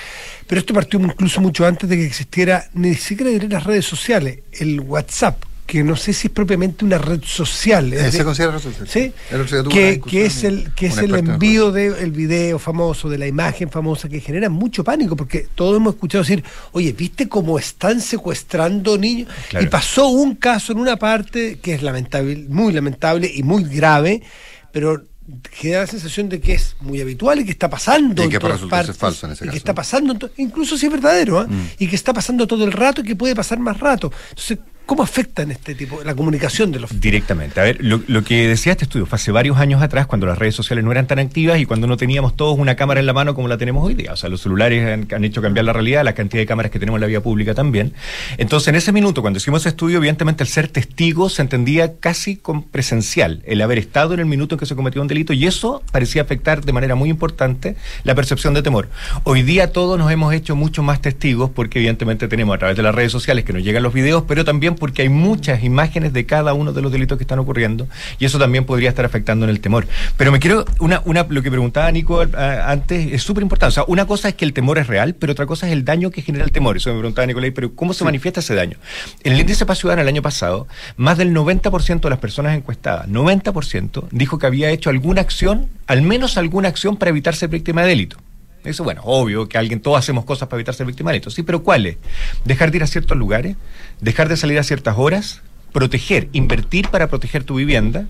Pero 0.46 0.60
esto 0.60 0.74
partió 0.74 1.00
incluso 1.00 1.40
mucho 1.40 1.66
antes 1.66 1.88
de 1.88 1.96
que 1.96 2.04
existiera 2.06 2.68
ni 2.74 2.94
siquiera 2.94 3.30
diré 3.30 3.48
las 3.48 3.64
redes 3.64 3.86
sociales, 3.86 4.40
el 4.52 4.80
WhatsApp, 4.80 5.44
que 5.66 5.84
no 5.84 5.94
sé 5.94 6.12
si 6.12 6.26
es 6.26 6.32
propiamente 6.32 6.84
una 6.84 6.98
red 6.98 7.20
social. 7.24 7.92
Eh, 7.92 8.06
es 8.06 8.10
se 8.12 8.18
de- 8.18 8.24
considera 8.24 8.52
red 8.52 8.60
social. 8.60 8.88
¿Sí? 8.88 9.12
Que, 9.70 10.26
es 10.26 10.42
el, 10.42 10.74
que 10.74 10.86
es 10.86 10.98
el 10.98 11.14
envío 11.14 11.70
del 11.70 12.10
video 12.10 12.58
famoso, 12.58 13.08
de 13.08 13.18
la 13.18 13.28
imagen 13.28 13.70
famosa, 13.70 14.08
que 14.08 14.18
genera 14.20 14.48
mucho 14.50 14.82
pánico, 14.82 15.14
porque 15.14 15.46
todos 15.54 15.76
hemos 15.76 15.94
escuchado 15.94 16.24
decir, 16.24 16.42
oye, 16.72 16.92
¿viste 16.92 17.28
cómo 17.28 17.56
están 17.56 18.00
secuestrando 18.00 18.98
niños? 18.98 19.28
Claro. 19.50 19.64
Y 19.64 19.68
pasó 19.68 20.08
un 20.08 20.34
caso 20.34 20.72
en 20.72 20.78
una 20.80 20.96
parte 20.96 21.60
que 21.62 21.74
es 21.74 21.82
lamentable, 21.84 22.46
muy 22.48 22.72
lamentable 22.72 23.30
y 23.32 23.44
muy 23.44 23.62
grave, 23.62 24.22
pero 24.72 25.04
queda 25.60 25.80
la 25.80 25.86
sensación 25.86 26.28
de 26.28 26.40
que 26.40 26.54
es 26.54 26.76
muy 26.80 27.00
habitual 27.00 27.40
y 27.40 27.44
que 27.44 27.50
está 27.50 27.68
pasando 27.68 28.22
Y 28.22 28.26
en 28.26 28.30
que 28.30 28.40
puede 28.40 28.58
todas 28.58 28.96
falso 28.96 29.26
en 29.26 29.32
ese 29.32 29.46
y 29.46 29.48
que 29.48 29.56
está 29.56 29.74
pasando 29.74 30.12
en 30.12 30.30
incluso 30.36 30.76
si 30.76 30.86
es 30.86 30.92
verdadero 30.92 31.38
¿ah? 31.38 31.46
Mm. 31.48 31.68
y 31.78 31.86
que 31.86 31.96
está 31.96 32.12
pasando 32.12 32.46
todo 32.46 32.64
el 32.64 32.72
rato 32.72 33.00
y 33.00 33.04
que 33.04 33.16
puede 33.16 33.34
pasar 33.34 33.58
más 33.58 33.78
rato 33.78 34.12
entonces 34.30 34.58
¿cómo 34.90 35.04
afecta 35.04 35.42
en 35.42 35.52
este 35.52 35.76
tipo 35.76 36.02
la 36.02 36.16
comunicación 36.16 36.72
de 36.72 36.80
los 36.80 37.00
Directamente. 37.00 37.60
A 37.60 37.62
ver, 37.62 37.76
lo, 37.80 38.02
lo 38.08 38.24
que 38.24 38.48
decía 38.48 38.72
este 38.72 38.86
estudio 38.86 39.06
fue 39.06 39.14
hace 39.14 39.30
varios 39.30 39.56
años 39.56 39.80
atrás, 39.82 40.08
cuando 40.08 40.26
las 40.26 40.36
redes 40.36 40.56
sociales 40.56 40.84
no 40.84 40.90
eran 40.90 41.06
tan 41.06 41.20
activas 41.20 41.60
y 41.60 41.64
cuando 41.64 41.86
no 41.86 41.96
teníamos 41.96 42.34
todos 42.34 42.58
una 42.58 42.74
cámara 42.74 42.98
en 42.98 43.06
la 43.06 43.12
mano 43.12 43.36
como 43.36 43.46
la 43.46 43.56
tenemos 43.56 43.86
hoy 43.86 43.94
día. 43.94 44.12
O 44.12 44.16
sea, 44.16 44.28
los 44.28 44.40
celulares 44.40 44.84
han, 44.84 45.06
han 45.14 45.24
hecho 45.24 45.40
cambiar 45.40 45.64
la 45.64 45.72
realidad, 45.72 46.02
la 46.02 46.14
cantidad 46.14 46.42
de 46.42 46.46
cámaras 46.46 46.72
que 46.72 46.80
tenemos 46.80 46.98
en 46.98 47.02
la 47.02 47.06
vía 47.06 47.22
pública 47.22 47.54
también. 47.54 47.94
Entonces, 48.36 48.66
en 48.66 48.74
ese 48.74 48.90
minuto, 48.90 49.22
cuando 49.22 49.36
hicimos 49.36 49.62
ese 49.62 49.68
estudio, 49.68 49.98
evidentemente 49.98 50.42
el 50.42 50.48
ser 50.48 50.66
testigo 50.66 51.28
se 51.28 51.42
entendía 51.42 52.00
casi 52.00 52.34
con 52.34 52.64
presencial, 52.64 53.44
el 53.46 53.62
haber 53.62 53.78
estado 53.78 54.14
en 54.14 54.18
el 54.18 54.26
minuto 54.26 54.56
en 54.56 54.58
que 54.58 54.66
se 54.66 54.74
cometió 54.74 55.00
un 55.00 55.06
delito 55.06 55.32
y 55.32 55.46
eso 55.46 55.84
parecía 55.92 56.22
afectar 56.22 56.64
de 56.64 56.72
manera 56.72 56.96
muy 56.96 57.10
importante 57.10 57.76
la 58.02 58.16
percepción 58.16 58.54
de 58.54 58.62
temor. 58.64 58.88
Hoy 59.22 59.44
día 59.44 59.70
todos 59.70 59.96
nos 60.00 60.10
hemos 60.10 60.34
hecho 60.34 60.56
mucho 60.56 60.82
más 60.82 61.00
testigos 61.00 61.48
porque 61.48 61.78
evidentemente 61.78 62.26
tenemos 62.26 62.56
a 62.56 62.58
través 62.58 62.76
de 62.76 62.82
las 62.82 62.92
redes 62.92 63.12
sociales 63.12 63.44
que 63.44 63.52
nos 63.52 63.62
llegan 63.62 63.84
los 63.84 63.94
videos, 63.94 64.24
pero 64.26 64.44
también 64.44 64.79
porque 64.80 65.02
hay 65.02 65.08
muchas 65.08 65.62
imágenes 65.62 66.12
de 66.12 66.26
cada 66.26 66.52
uno 66.54 66.72
de 66.72 66.82
los 66.82 66.90
delitos 66.90 67.16
que 67.16 67.22
están 67.22 67.38
ocurriendo 67.38 67.86
y 68.18 68.24
eso 68.24 68.40
también 68.40 68.64
podría 68.64 68.88
estar 68.88 69.04
afectando 69.04 69.44
en 69.44 69.50
el 69.50 69.60
temor. 69.60 69.86
Pero 70.16 70.32
me 70.32 70.40
quiero, 70.40 70.64
una, 70.80 71.02
una, 71.04 71.24
lo 71.28 71.42
que 71.42 71.50
preguntaba 71.50 71.92
Nico 71.92 72.22
ah, 72.34 72.64
antes 72.66 73.12
es 73.12 73.22
súper 73.22 73.42
importante. 73.42 73.68
O 73.68 73.74
sea, 73.74 73.84
una 73.86 74.06
cosa 74.06 74.28
es 74.28 74.34
que 74.34 74.44
el 74.44 74.52
temor 74.52 74.78
es 74.78 74.88
real, 74.88 75.14
pero 75.14 75.32
otra 75.32 75.46
cosa 75.46 75.68
es 75.68 75.72
el 75.72 75.84
daño 75.84 76.10
que 76.10 76.22
genera 76.22 76.44
el 76.44 76.50
temor. 76.50 76.76
Eso 76.76 76.90
me 76.90 76.98
preguntaba 76.98 77.26
Nicolai, 77.26 77.52
pero 77.52 77.74
¿cómo 77.76 77.94
se 77.94 78.02
manifiesta 78.02 78.40
ese 78.40 78.56
daño? 78.56 78.78
En 79.22 79.34
el 79.34 79.40
índice 79.40 79.66
paz 79.66 79.78
ciudadana 79.78 80.02
el 80.02 80.08
año 80.08 80.22
pasado, 80.22 80.66
más 80.96 81.18
del 81.18 81.32
90% 81.32 82.00
de 82.00 82.10
las 82.10 82.18
personas 82.18 82.56
encuestadas, 82.56 83.08
90%, 83.08 84.08
dijo 84.10 84.38
que 84.38 84.46
había 84.46 84.70
hecho 84.70 84.90
alguna 84.90 85.20
acción, 85.20 85.68
al 85.86 86.02
menos 86.02 86.36
alguna 86.36 86.68
acción 86.68 86.96
para 86.96 87.10
evitar 87.10 87.36
ser 87.36 87.50
víctima 87.50 87.82
de 87.82 87.88
delito. 87.88 88.16
Eso, 88.64 88.84
bueno, 88.84 89.02
obvio 89.04 89.48
que 89.48 89.56
alguien, 89.56 89.80
todos 89.80 89.98
hacemos 89.98 90.24
cosas 90.24 90.48
para 90.48 90.58
evitar 90.58 90.74
ser 90.74 90.86
delito. 90.86 91.30
Sí, 91.30 91.42
pero 91.42 91.62
¿cuáles? 91.62 91.96
Dejar 92.44 92.70
de 92.70 92.78
ir 92.78 92.82
a 92.82 92.86
ciertos 92.86 93.16
lugares, 93.16 93.56
dejar 94.00 94.28
de 94.28 94.36
salir 94.36 94.58
a 94.58 94.62
ciertas 94.62 94.96
horas, 94.98 95.42
proteger, 95.72 96.28
invertir 96.32 96.88
para 96.88 97.08
proteger 97.08 97.44
tu 97.44 97.54
vivienda, 97.56 98.06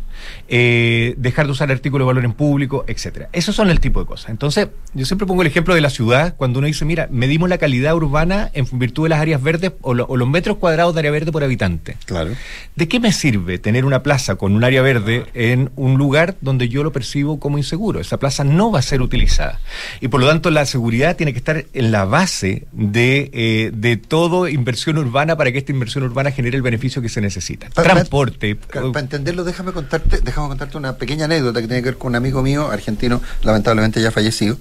eh, 0.49 1.15
dejar 1.19 1.47
de 1.47 1.53
usar 1.53 1.71
artículos 1.71 2.05
de 2.05 2.09
valor 2.09 2.25
en 2.25 2.33
público, 2.33 2.85
etcétera. 2.87 3.29
Esos 3.33 3.55
son 3.57 3.71
el 3.71 3.81
tipo 3.81 4.01
de 4.01 4.07
cosas. 4.07 4.31
Entonces, 4.31 4.69
yo 4.95 5.05
siempre 5.07 5.27
pongo 5.27 5.43
el 5.43 5.49
ejemplo 5.49 5.75
de 5.75 5.81
la 5.81 5.91
ciudad, 5.91 6.35
cuando 6.37 6.59
uno 6.59 6.67
dice, 6.67 6.85
mira, 6.85 7.09
medimos 7.11 7.49
la 7.49 7.59
calidad 7.59 7.95
urbana 7.95 8.51
en 8.55 8.67
virtud 8.79 9.05
de 9.05 9.09
las 9.11 9.21
áreas 9.21 9.43
verdes 9.43 9.73
o, 9.83 9.95
lo- 9.95 10.07
o 10.07 10.17
los 10.17 10.29
metros 10.29 10.57
cuadrados 10.59 10.95
de 10.95 11.01
área 11.01 11.11
verde 11.11 11.33
por 11.33 11.45
habitante. 11.45 11.97
Claro. 12.07 12.33
¿De 12.77 12.89
qué 12.89 13.01
me 13.01 13.13
sirve 13.13 13.59
tener 13.59 13.85
una 13.85 14.03
plaza 14.03 14.37
con 14.37 14.55
un 14.55 14.65
área 14.65 14.83
verde 14.83 15.27
en 15.35 15.71
un 15.77 15.97
lugar 15.99 16.37
donde 16.41 16.69
yo 16.69 16.83
lo 16.83 16.93
percibo 16.93 17.39
como 17.41 17.59
inseguro? 17.59 18.01
Esa 18.01 18.19
plaza 18.19 18.45
no 18.45 18.71
va 18.71 18.79
a 18.79 18.83
ser 18.83 19.03
utilizada. 19.03 19.61
Y 20.01 20.09
por 20.09 20.21
lo 20.21 20.29
tanto, 20.29 20.51
la 20.51 20.67
seguridad 20.67 21.17
tiene 21.17 21.33
que 21.33 21.39
estar 21.39 21.65
en 21.73 21.93
la 21.93 22.05
base 22.05 22.67
de, 22.73 23.31
eh, 23.33 23.71
de 23.75 23.97
toda 23.97 24.51
inversión 24.51 24.99
urbana 24.99 25.37
para 25.37 25.53
que 25.53 25.59
esta 25.59 25.73
inversión 25.73 26.05
urbana 26.05 26.31
genere 26.31 26.57
el 26.57 26.63
beneficio 26.63 27.01
que 27.03 27.09
se 27.09 27.21
necesita. 27.21 27.50
Pa- 27.59 27.83
Transporte. 27.83 28.57
Claro, 28.57 28.93
para 28.93 29.03
entenderlo, 29.05 29.45
déjame 29.45 29.73
contarte, 29.73 30.21
déjame 30.23 30.49
contarte 30.49 30.77
una 30.77 30.97
pequeña 30.97 31.25
anécdota 31.27 31.61
que 31.61 31.67
tiene 31.69 31.83
que 31.83 31.91
ver 31.91 31.99
con 31.99 32.11
un 32.11 32.17
amigo 32.17 32.43
mío, 32.43 32.71
argentino, 32.71 33.21
lamentablemente 33.43 34.01
ya 34.03 34.11
fallecido, 34.11 34.59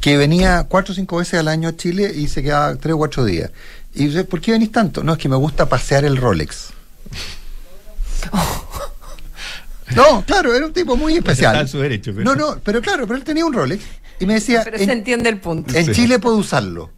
que 0.00 0.16
venía 0.16 0.64
cuatro 0.68 0.92
o 0.92 0.94
cinco 0.94 1.16
veces 1.18 1.40
al 1.40 1.48
año 1.48 1.68
a 1.68 1.76
Chile 1.76 2.12
y 2.14 2.28
se 2.28 2.42
quedaba 2.42 2.76
tres 2.76 2.94
o 2.94 2.98
cuatro 2.98 3.24
días. 3.24 3.50
Y 3.94 4.06
dice, 4.06 4.24
¿por 4.24 4.40
qué 4.40 4.52
venís 4.52 4.72
tanto? 4.72 5.04
No, 5.04 5.12
es 5.12 5.18
que 5.18 5.28
me 5.28 5.36
gusta 5.36 5.68
pasear 5.68 6.04
el 6.04 6.16
Rolex. 6.16 6.70
No, 9.94 10.24
claro, 10.26 10.54
era 10.54 10.66
un 10.66 10.72
tipo 10.72 10.96
muy 10.96 11.14
especial. 11.14 11.52
Está 11.52 11.60
en 11.60 11.68
su 11.68 11.78
derecho, 11.78 12.12
pero- 12.16 12.24
No, 12.24 12.34
no, 12.34 12.58
pero 12.64 12.80
claro, 12.80 13.06
pero 13.06 13.16
él 13.18 13.22
tenía 13.24 13.44
un 13.44 13.52
Rolex 13.52 13.84
y 14.18 14.26
me 14.26 14.34
decía, 14.34 14.62
Pero 14.64 14.78
en, 14.78 14.86
se 14.86 14.92
entiende 14.92 15.28
el 15.28 15.38
punto. 15.38 15.74
en 15.76 15.84
Sí. 15.86 15.92
Chile 15.92 16.18
puedo 16.18 16.36
usarlo, 16.36 16.90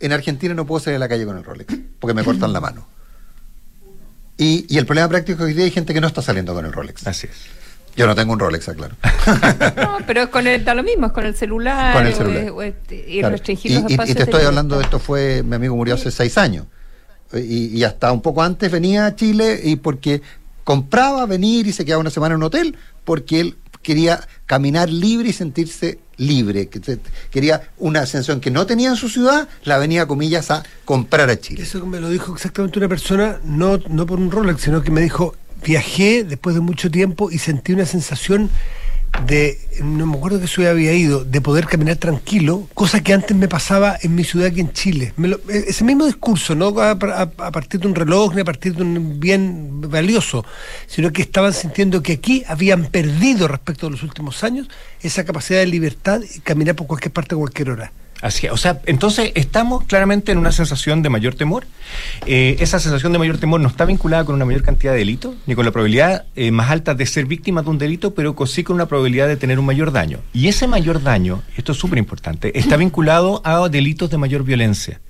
en 0.00 0.12
Argentina 0.12 0.54
no 0.54 0.66
puedo 0.66 0.82
salir 0.82 0.96
a 0.96 1.00
la 1.00 1.08
calle 1.08 1.26
con 1.26 1.36
el 1.36 1.44
Rolex, 1.44 1.74
porque 2.00 2.14
me 2.14 2.24
cortan 2.24 2.52
la 2.52 2.60
mano. 2.60 2.86
Y, 4.38 4.66
y 4.68 4.78
el 4.78 4.86
problema 4.86 5.08
práctico 5.08 5.34
es 5.34 5.38
que 5.38 5.44
hoy 5.44 5.54
día 5.54 5.64
hay 5.64 5.70
gente 5.70 5.92
que 5.94 6.00
no 6.00 6.06
está 6.06 6.22
saliendo 6.22 6.54
con 6.54 6.64
el 6.66 6.72
Rolex. 6.72 7.06
Así 7.06 7.26
es. 7.26 7.36
Yo 7.94 8.06
no 8.06 8.14
tengo 8.14 8.32
un 8.32 8.38
Rolex, 8.38 8.68
aclaro. 8.68 8.96
No, 9.76 9.98
pero 10.06 10.22
es 10.22 10.28
con 10.28 10.46
el, 10.46 10.64
da 10.64 10.74
lo 10.74 10.82
mismo, 10.82 11.06
es 11.08 11.12
con 11.12 11.26
el 11.26 11.34
celular. 11.36 11.92
Con 11.94 12.06
el 12.06 12.14
o 12.14 12.16
celular. 12.16 12.44
es- 12.44 12.50
o 12.50 12.62
es- 12.62 12.74
y 12.90 13.18
Claro. 13.20 13.32
restringir 13.32 13.70
Y, 13.70 13.74
los 13.82 13.90
y- 13.90 13.94
y 13.94 14.14
te 14.14 14.22
estoy 14.22 14.44
hablando 14.44 14.78
de 14.78 14.84
esto 14.84 14.98
fue, 14.98 15.42
mi 15.42 15.56
amigo 15.56 15.76
murió 15.76 15.94
hace 15.94 16.10
seis 16.10 16.38
años. 16.38 16.66
Y, 17.34 17.66
y 17.78 17.84
hasta 17.84 18.10
un 18.12 18.20
poco 18.22 18.42
antes 18.42 18.70
venía 18.70 19.06
a 19.06 19.14
Chile 19.16 19.60
y 19.62 19.76
porque 19.76 20.22
compraba 20.64 21.24
venir 21.26 21.66
y 21.66 21.72
se 21.72 21.84
quedaba 21.84 22.00
una 22.00 22.10
semana 22.10 22.34
en 22.34 22.36
un 22.38 22.44
hotel 22.44 22.76
porque 23.04 23.40
él 23.40 23.56
quería 23.82 24.26
caminar 24.46 24.88
libre 24.88 25.30
y 25.30 25.32
sentirse 25.32 25.98
libre. 26.16 26.68
Quería 27.30 27.62
una 27.78 28.06
sensación 28.06 28.40
que 28.40 28.50
no 28.50 28.66
tenía 28.66 28.90
en 28.90 28.96
su 28.96 29.08
ciudad, 29.08 29.48
la 29.64 29.78
venía, 29.78 30.06
comillas, 30.06 30.50
a 30.50 30.62
comprar 30.84 31.30
a 31.30 31.38
Chile. 31.38 31.62
Eso 31.62 31.84
me 31.86 32.00
lo 32.00 32.08
dijo 32.10 32.34
exactamente 32.34 32.78
una 32.78 32.88
persona, 32.88 33.40
no, 33.44 33.78
no 33.88 34.06
por 34.06 34.18
un 34.18 34.30
Rolex, 34.30 34.62
sino 34.62 34.82
que 34.82 34.90
me 34.90 35.00
dijo, 35.00 35.34
viajé 35.64 36.24
después 36.24 36.54
de 36.54 36.60
mucho 36.60 36.90
tiempo 36.90 37.30
y 37.30 37.38
sentí 37.38 37.72
una 37.72 37.86
sensación 37.86 38.50
de, 39.26 39.58
no 39.82 40.06
me 40.06 40.16
acuerdo 40.16 40.40
qué 40.40 40.48
ciudad 40.48 40.72
había 40.72 40.92
ido, 40.94 41.24
de 41.24 41.40
poder 41.40 41.66
caminar 41.66 41.96
tranquilo, 41.96 42.68
cosa 42.74 43.02
que 43.02 43.12
antes 43.12 43.36
me 43.36 43.46
pasaba 43.46 43.96
en 44.02 44.14
mi 44.14 44.24
ciudad 44.24 44.48
aquí 44.48 44.60
en 44.60 44.72
Chile. 44.72 45.12
Me 45.16 45.28
lo- 45.28 45.40
e- 45.48 45.64
ese 45.68 45.84
mismo 45.84 46.06
discurso, 46.06 46.54
no 46.54 46.68
a, 46.80 46.92
a- 46.92 47.22
a 47.22 47.52
partir 47.52 47.80
de 47.80 47.86
un 47.88 47.94
reloj 47.94 48.34
ni 48.34 48.40
a 48.40 48.44
partir 48.44 48.74
de 48.74 48.82
un 48.82 49.20
bien 49.20 49.80
valioso, 49.82 50.44
sino 50.86 51.12
que 51.12 51.22
estaban 51.22 51.52
sintiendo 51.52 52.02
que 52.02 52.14
aquí 52.14 52.42
habían 52.48 52.86
perdido 52.86 53.46
respecto 53.48 53.86
a 53.86 53.90
los 53.90 54.02
últimos 54.02 54.42
años 54.44 54.68
esa 55.02 55.24
capacidad 55.24 55.60
de 55.60 55.66
libertad 55.66 56.20
y 56.34 56.40
caminar 56.40 56.74
por 56.74 56.86
cualquier 56.86 57.12
parte 57.12 57.34
a 57.34 57.38
cualquier 57.38 57.70
hora. 57.70 57.92
Así. 58.22 58.46
O 58.46 58.56
sea, 58.56 58.80
entonces 58.86 59.32
estamos 59.34 59.82
claramente 59.84 60.30
en 60.30 60.38
una 60.38 60.52
sensación 60.52 61.02
de 61.02 61.08
mayor 61.08 61.34
temor. 61.34 61.66
Eh, 62.24 62.56
esa 62.60 62.78
sensación 62.78 63.12
de 63.12 63.18
mayor 63.18 63.38
temor 63.38 63.60
no 63.60 63.68
está 63.68 63.84
vinculada 63.84 64.24
con 64.24 64.36
una 64.36 64.44
mayor 64.44 64.62
cantidad 64.62 64.92
de 64.92 64.98
delitos, 64.98 65.34
ni 65.46 65.56
con 65.56 65.64
la 65.64 65.72
probabilidad 65.72 66.26
eh, 66.36 66.52
más 66.52 66.70
alta 66.70 66.94
de 66.94 67.04
ser 67.04 67.26
víctima 67.26 67.62
de 67.62 67.70
un 67.70 67.78
delito, 67.78 68.14
pero 68.14 68.36
sí 68.46 68.62
con 68.62 68.76
una 68.76 68.86
probabilidad 68.86 69.26
de 69.26 69.36
tener 69.36 69.58
un 69.58 69.66
mayor 69.66 69.90
daño. 69.90 70.20
Y 70.32 70.46
ese 70.46 70.68
mayor 70.68 71.02
daño, 71.02 71.42
esto 71.56 71.72
es 71.72 71.78
súper 71.78 71.98
importante, 71.98 72.56
está 72.56 72.76
vinculado 72.76 73.42
a 73.44 73.68
delitos 73.68 74.08
de 74.08 74.18
mayor 74.18 74.44
violencia. 74.44 75.00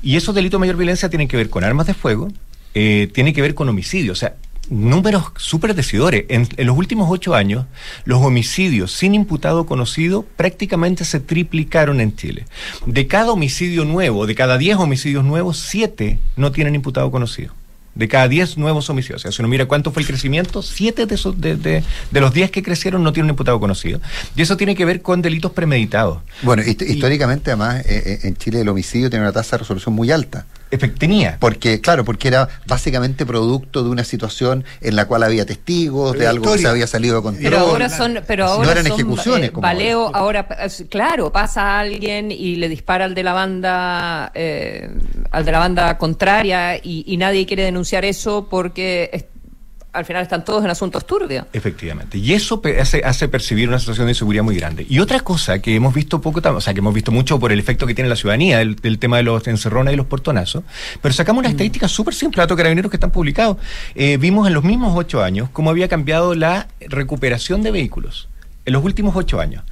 Y 0.00 0.14
esos 0.14 0.32
delitos 0.32 0.58
de 0.58 0.60
mayor 0.60 0.76
violencia 0.76 1.08
tienen 1.08 1.26
que 1.26 1.36
ver 1.36 1.50
con 1.50 1.64
armas 1.64 1.88
de 1.88 1.94
fuego, 1.94 2.28
eh, 2.74 3.08
tienen 3.12 3.34
que 3.34 3.42
ver 3.42 3.54
con 3.54 3.68
homicidio. 3.68 4.12
O 4.12 4.16
sea, 4.16 4.36
números 4.70 5.24
súper 5.36 5.74
decidores. 5.74 6.24
En, 6.28 6.48
en 6.56 6.66
los 6.66 6.76
últimos 6.76 7.08
ocho 7.10 7.34
años, 7.34 7.66
los 8.04 8.22
homicidios 8.22 8.92
sin 8.92 9.14
imputado 9.14 9.66
conocido 9.66 10.22
prácticamente 10.36 11.04
se 11.04 11.20
triplicaron 11.20 12.00
en 12.00 12.16
Chile. 12.16 12.46
De 12.86 13.06
cada 13.06 13.32
homicidio 13.32 13.84
nuevo, 13.84 14.26
de 14.26 14.34
cada 14.34 14.58
diez 14.58 14.76
homicidios 14.76 15.24
nuevos, 15.24 15.58
siete 15.58 16.18
no 16.36 16.52
tienen 16.52 16.74
imputado 16.74 17.10
conocido. 17.10 17.52
De 17.96 18.08
cada 18.08 18.26
10 18.26 18.58
nuevos 18.58 18.90
homicidios. 18.90 19.20
O 19.20 19.22
sea, 19.22 19.30
si 19.30 19.40
uno 19.40 19.48
mira 19.48 19.66
cuánto 19.66 19.92
fue 19.92 20.02
el 20.02 20.08
crecimiento, 20.08 20.62
7 20.62 21.06
de, 21.06 21.14
esos, 21.14 21.40
de, 21.40 21.54
de- 21.54 21.84
de 22.10 22.20
los 22.20 22.34
10 22.34 22.50
que 22.50 22.60
crecieron 22.60 23.04
no 23.04 23.12
tienen 23.12 23.30
imputado 23.30 23.60
conocido. 23.60 24.00
Y 24.34 24.42
eso 24.42 24.56
tiene 24.56 24.74
que 24.74 24.84
ver 24.84 25.00
con 25.00 25.22
delitos 25.22 25.52
premeditados. 25.52 26.18
Bueno, 26.42 26.64
hist- 26.64 26.82
históricamente 26.82 27.52
además 27.52 27.86
eh, 27.86 28.02
eh, 28.04 28.18
en 28.24 28.36
Chile 28.36 28.62
el 28.62 28.68
homicidio 28.68 29.10
tiene 29.10 29.24
una 29.24 29.32
tasa 29.32 29.52
de 29.56 29.58
resolución 29.60 29.94
muy 29.94 30.10
alta. 30.10 30.44
Tenía. 30.78 31.36
Porque, 31.40 31.80
claro, 31.80 32.04
porque 32.04 32.28
era 32.28 32.48
básicamente 32.66 33.26
producto 33.26 33.82
de 33.82 33.90
una 33.90 34.04
situación 34.04 34.64
en 34.80 34.96
la 34.96 35.06
cual 35.06 35.22
había 35.22 35.46
testigos, 35.46 36.18
de 36.18 36.26
algo 36.26 36.52
que 36.52 36.58
se 36.58 36.68
había 36.68 36.86
salido 36.86 37.16
de 37.16 37.22
control. 37.22 37.44
Pero 37.44 37.58
ahora 37.58 37.88
son, 37.88 38.20
pero 38.26 38.44
No 38.46 38.50
ahora 38.52 38.72
eran 38.72 38.86
son, 38.86 38.92
ejecuciones 38.94 39.48
eh, 39.48 39.52
como 39.52 39.62
baleo, 39.62 40.10
ahora, 40.14 40.46
eh, 40.60 40.68
claro, 40.88 41.32
pasa 41.32 41.78
alguien 41.78 42.30
y 42.30 42.56
le 42.56 42.68
dispara 42.68 43.04
al 43.04 43.14
de 43.14 43.22
la 43.22 43.32
banda, 43.32 44.30
eh, 44.34 44.88
al 45.30 45.44
de 45.44 45.52
la 45.52 45.58
banda 45.58 45.98
contraria 45.98 46.76
y, 46.76 47.04
y 47.06 47.16
nadie 47.16 47.46
quiere 47.46 47.64
denunciar 47.64 48.04
eso 48.04 48.48
porque 48.50 49.10
es- 49.12 49.24
al 49.94 50.04
final 50.04 50.22
están 50.22 50.44
todos 50.44 50.64
en 50.64 50.70
asuntos 50.70 51.06
turbios. 51.06 51.46
Efectivamente. 51.52 52.18
Y 52.18 52.32
eso 52.34 52.60
hace, 52.80 53.02
hace 53.04 53.28
percibir 53.28 53.68
una 53.68 53.78
situación 53.78 54.06
de 54.06 54.12
inseguridad 54.12 54.42
muy 54.42 54.56
grande. 54.56 54.84
Y 54.88 54.98
otra 54.98 55.20
cosa 55.20 55.60
que 55.60 55.74
hemos 55.74 55.94
visto 55.94 56.20
poco, 56.20 56.40
o 56.44 56.60
sea, 56.60 56.74
que 56.74 56.80
hemos 56.80 56.92
visto 56.92 57.12
mucho 57.12 57.38
por 57.38 57.52
el 57.52 57.60
efecto 57.60 57.86
que 57.86 57.94
tiene 57.94 58.10
la 58.10 58.16
ciudadanía, 58.16 58.60
el, 58.60 58.98
tema 58.98 59.18
de 59.18 59.22
los 59.22 59.46
encerrones 59.46 59.94
y 59.94 59.96
los 59.96 60.06
portonazos, 60.06 60.64
pero 61.00 61.14
sacamos 61.14 61.40
una 61.40 61.48
estadística 61.48 61.88
súper 61.88 62.14
simple, 62.14 62.40
datos 62.40 62.56
carabineros 62.56 62.90
que 62.90 62.96
están 62.96 63.10
publicados. 63.10 63.56
Eh, 63.94 64.16
vimos 64.18 64.46
en 64.48 64.54
los 64.54 64.64
mismos 64.64 64.94
ocho 64.96 65.22
años 65.22 65.48
cómo 65.52 65.70
había 65.70 65.88
cambiado 65.88 66.34
la 66.34 66.68
recuperación 66.88 67.62
de 67.62 67.70
vehículos. 67.70 68.28
En 68.66 68.72
los 68.72 68.82
últimos 68.82 69.14
ocho 69.14 69.40
años. 69.40 69.62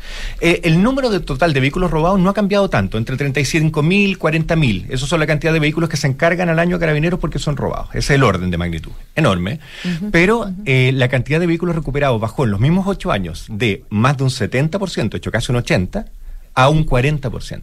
Eh, 0.41 0.61
el 0.65 0.83
número 0.83 1.09
de 1.09 1.21
total 1.21 1.55
de 1.55 1.61
vehículos 1.61 1.91
robados 1.91 2.21
no 2.21 2.29
ha 2.29 2.35
cambiado 2.35 2.69
tanto, 2.69 2.99
entre 2.99 3.17
35.000 3.17 4.09
y 4.09 4.15
40.000. 4.17 4.87
Esos 4.91 5.09
son 5.09 5.19
la 5.19 5.27
cantidad 5.27 5.53
de 5.53 5.61
vehículos 5.61 5.89
que 5.89 5.97
se 5.97 6.07
encargan 6.07 6.51
al 6.51 6.59
año 6.59 6.77
a 6.77 6.79
carabineros 6.79 7.19
porque 7.19 7.39
son 7.39 7.57
robados. 7.57 7.89
Ese 7.91 7.99
es 7.99 8.11
el 8.11 8.23
orden 8.23 8.51
de 8.51 8.59
magnitud. 8.59 8.93
Enorme. 9.17 9.61
Pero 10.11 10.51
eh, 10.67 10.93
la 10.95 11.09
cantidad 11.09 11.41
de 11.41 11.47
vehículos 11.47 11.75
recuperados 11.75 12.21
bajó 12.21 12.45
en 12.45 12.51
los 12.51 12.61
mismos 12.61 12.87
ocho 12.87 13.13
años 13.13 13.47
de 13.49 13.85
más 13.89 14.19
de 14.19 14.25
un 14.25 14.31
70%, 14.31 15.15
hecho 15.17 15.31
casi 15.31 15.53
un 15.53 15.59
80%, 15.59 16.05
a 16.55 16.69
un 16.69 16.85
40%. 16.85 17.63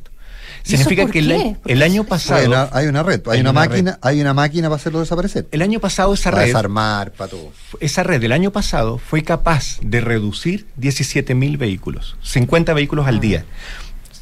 ¿Y 0.65 0.75
eso 0.75 0.83
Significa 0.83 1.09
que 1.11 1.19
el, 1.19 1.57
el 1.65 1.83
año 1.83 2.01
Hay 2.03 2.07
pasado... 2.07 2.47
una, 2.47 2.69
hay 2.71 2.87
una 2.87 3.03
red, 3.03 3.21
hay, 3.25 3.35
Hay 3.35 3.41
una, 3.41 3.51
una 3.51 3.59
máquina, 3.59 3.99
hay 4.01 4.21
una 4.21 4.33
máquina 4.33 4.67
para 4.69 4.75
hacerlo 4.77 4.99
desaparecer. 4.99 5.47
El 5.51 5.61
año 5.61 5.79
pasado 5.79 6.13
esa 6.13 6.31
Para 6.31 6.43
red... 6.43 6.47
desarmar, 6.49 7.11
para 7.11 7.29
todo. 7.31 7.51
Esa 7.79 8.03
red 8.03 8.21
del 8.21 8.31
año 8.31 8.51
pasado 8.51 8.97
fue 8.97 9.23
capaz 9.23 9.79
de 9.81 10.01
reducir 10.01 10.67
17 10.77 11.33
mil 11.35 11.57
vehículos, 11.57 12.15
50 12.23 12.73
vehículos 12.73 13.07
al 13.07 13.19
día. 13.19 13.45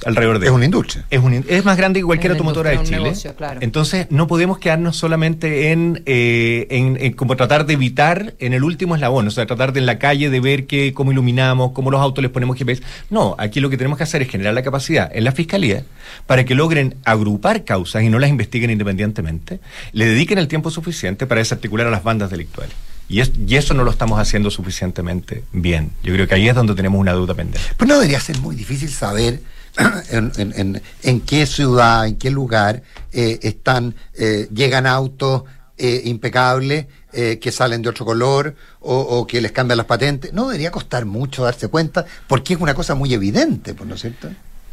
Alrededor 0.06 0.40
de 0.40 0.46
Es 0.48 0.52
una 0.52 0.66
industria. 0.66 1.06
Es, 1.10 1.20
un 1.20 1.34
es 1.48 1.66
más 1.66 1.76
grande 1.78 2.00
que 2.00 2.06
cualquier 2.06 2.32
automotora 2.34 2.70
de 2.72 2.84
Chile. 2.84 2.98
un 2.98 3.04
negocio, 3.06 3.36
claro. 3.36 3.60
Entonces, 3.64 4.08
no 4.10 4.28
podemos 4.28 4.60
quedarnos 4.60 4.96
solamente 4.96 5.72
en, 5.72 6.04
eh, 6.06 6.68
en, 6.70 6.98
en 7.02 7.14
como 7.14 7.36
tratar 7.36 7.66
de 7.66 7.74
evitar 7.74 8.36
en 8.40 8.54
el 8.54 8.64
último 8.64 8.96
eslabón, 8.96 9.28
o 9.28 9.32
sea, 9.32 9.46
tratar 9.48 9.74
de 9.74 9.80
en 9.80 9.86
la 9.86 9.98
calle 10.00 10.30
de 10.30 10.40
ver 10.40 10.66
que, 10.68 10.94
cómo 10.94 11.12
iluminamos, 11.12 11.72
cómo 11.72 11.90
los 11.92 12.02
autos 12.02 12.22
les 12.22 12.32
ponemos 12.32 12.58
GPS. 12.58 12.82
No, 13.10 13.36
aquí 13.40 13.60
lo 13.60 13.70
que 13.70 13.78
tenemos 13.78 13.98
que 13.98 14.04
hacer 14.04 14.22
es 14.22 14.30
generar 14.30 14.54
la 14.54 14.62
capacidad 14.64 15.10
en 15.14 15.24
la 15.24 15.32
fiscalía 15.32 15.84
para 16.26 16.46
que 16.46 16.56
logren 16.56 16.96
agrupar 17.06 17.64
causas 17.64 18.04
y 18.04 18.10
no 18.10 18.20
las 18.20 18.30
investiguen 18.30 18.70
independientemente, 18.72 19.60
le 19.94 20.06
dediquen 20.06 20.38
el 20.38 20.48
tiempo 20.48 20.70
suficiente 20.72 21.26
para 21.28 21.40
desarticular 21.40 21.88
a 21.88 21.92
las 21.92 22.04
bandas 22.04 22.30
delictuales. 22.30 22.76
Y, 23.10 23.22
es- 23.22 23.32
y 23.48 23.56
eso 23.56 23.74
no 23.74 23.84
lo 23.84 23.92
estamos 23.92 24.20
haciendo 24.20 24.52
suficientemente 24.52 25.44
bien. 25.54 25.92
Yo 26.04 26.14
creo 26.14 26.28
que 26.28 26.36
ahí 26.36 26.50
es 26.50 26.56
donde 26.56 26.76
tenemos 26.76 27.00
una 27.00 27.14
duda 27.14 27.34
pendiente. 27.34 27.62
Pues 27.78 27.88
no 27.88 27.96
debería 27.96 28.20
ser 28.20 28.38
muy 28.40 28.56
difícil 28.56 28.90
saber 28.90 29.40
en, 30.12 31.22
qué 31.22 31.46
ciudad, 31.46 32.08
en 32.08 32.16
qué 32.18 32.30
lugar 32.32 32.84
eh, 33.12 33.40
están, 33.44 33.96
eh, 34.16 34.48
llegan 34.54 34.88
autos 34.88 35.44
eh, 35.78 36.02
impecables 36.06 36.88
eh, 37.14 37.38
que 37.40 37.52
salen 37.52 37.82
de 37.82 37.90
otro 37.90 38.04
color 38.04 38.56
o, 38.80 38.96
o 38.98 39.28
que 39.28 39.42
les 39.42 39.52
cambian 39.52 39.78
las 39.78 39.86
patentes. 39.86 40.34
No 40.34 40.48
debería 40.48 40.72
costar 40.72 41.06
mucho 41.06 41.44
darse 41.44 41.68
cuenta 41.68 42.06
porque 42.28 42.56
es 42.56 42.60
una 42.60 42.74
cosa 42.74 42.96
muy 42.96 43.14
evidente, 43.14 43.74
pues, 43.74 43.88
¿no 43.88 43.96
es 43.96 44.02
cierto? 44.02 44.30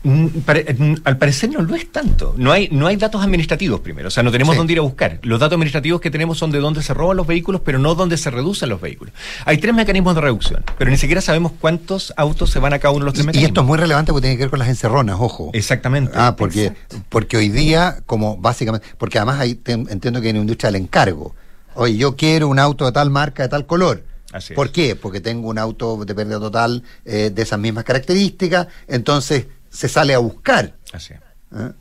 Mm, 0.06 0.26
mm, 0.26 0.94
al 1.04 1.16
parecer 1.16 1.50
no 1.50 1.62
lo 1.62 1.74
es 1.74 1.90
tanto. 1.90 2.34
No 2.36 2.52
hay, 2.52 2.68
no 2.70 2.86
hay 2.86 2.96
datos 2.96 3.22
administrativos 3.24 3.80
primero, 3.80 4.08
o 4.08 4.10
sea, 4.10 4.22
no 4.22 4.30
tenemos 4.30 4.54
Sí. 4.54 4.58
dónde 4.58 4.74
ir 4.74 4.78
a 4.78 4.82
buscar. 4.82 5.18
Los 5.22 5.40
datos 5.40 5.54
administrativos 5.54 6.00
que 6.00 6.10
tenemos 6.10 6.36
son 6.38 6.50
de 6.50 6.58
dónde 6.58 6.82
se 6.82 6.92
roban 6.92 7.16
los 7.16 7.26
vehículos, 7.26 7.62
pero 7.64 7.78
no 7.78 7.94
dónde 7.94 8.18
se 8.18 8.30
reducen 8.30 8.68
los 8.68 8.80
vehículos. 8.82 9.14
Hay 9.46 9.56
tres 9.58 9.74
mecanismos 9.74 10.14
de 10.14 10.20
reducción, 10.20 10.62
pero 10.76 10.90
ni 10.90 10.98
siquiera 10.98 11.22
sabemos 11.22 11.52
cuántos 11.58 12.12
autos 12.18 12.50
se 12.50 12.58
van 12.58 12.74
a 12.74 12.78
cada 12.78 12.92
uno 12.92 13.00
de 13.00 13.06
los 13.06 13.14
tres 13.14 13.22
Y, 13.22 13.24
y 13.24 13.26
mecanismos. 13.28 13.48
esto 13.48 13.60
es 13.62 13.66
muy 13.66 13.78
relevante 13.78 14.12
porque 14.12 14.22
tiene 14.26 14.36
que 14.36 14.42
ver 14.44 14.50
con 14.50 14.58
las 14.58 14.68
encerronas, 14.68 15.16
ojo. 15.18 15.50
Exactamente. 15.54 16.12
Ah, 16.14 16.36
porque, 16.36 16.74
porque 17.08 17.38
hoy 17.38 17.48
día, 17.48 17.98
como 18.04 18.36
básicamente, 18.36 18.86
porque 18.98 19.18
además 19.18 19.40
ahí 19.40 19.58
entiendo 19.66 20.20
que 20.20 20.26
hay 20.26 20.32
una 20.32 20.40
industria 20.42 20.70
del 20.70 20.82
encargo. 20.82 21.34
Oye, 21.76 21.96
yo 21.96 22.14
quiero 22.14 22.48
un 22.48 22.58
auto 22.58 22.84
de 22.84 22.92
tal 22.92 23.08
marca, 23.10 23.42
de 23.42 23.48
tal 23.48 23.64
color. 23.66 24.04
Así 24.32 24.52
es. 24.52 24.56
¿Por 24.56 24.70
qué? 24.70 24.96
Porque 24.96 25.20
tengo 25.20 25.48
un 25.48 25.58
auto 25.58 26.04
de 26.04 26.14
pérdida 26.14 26.40
total 26.40 26.82
eh, 27.04 27.30
de 27.32 27.42
esas 27.42 27.58
mismas 27.58 27.84
características, 27.84 28.66
entonces 28.88 29.46
se 29.74 29.88
sale 29.88 30.14
a 30.14 30.18
buscar. 30.18 30.72
Así. 30.92 31.14
¿eh? 31.14 31.72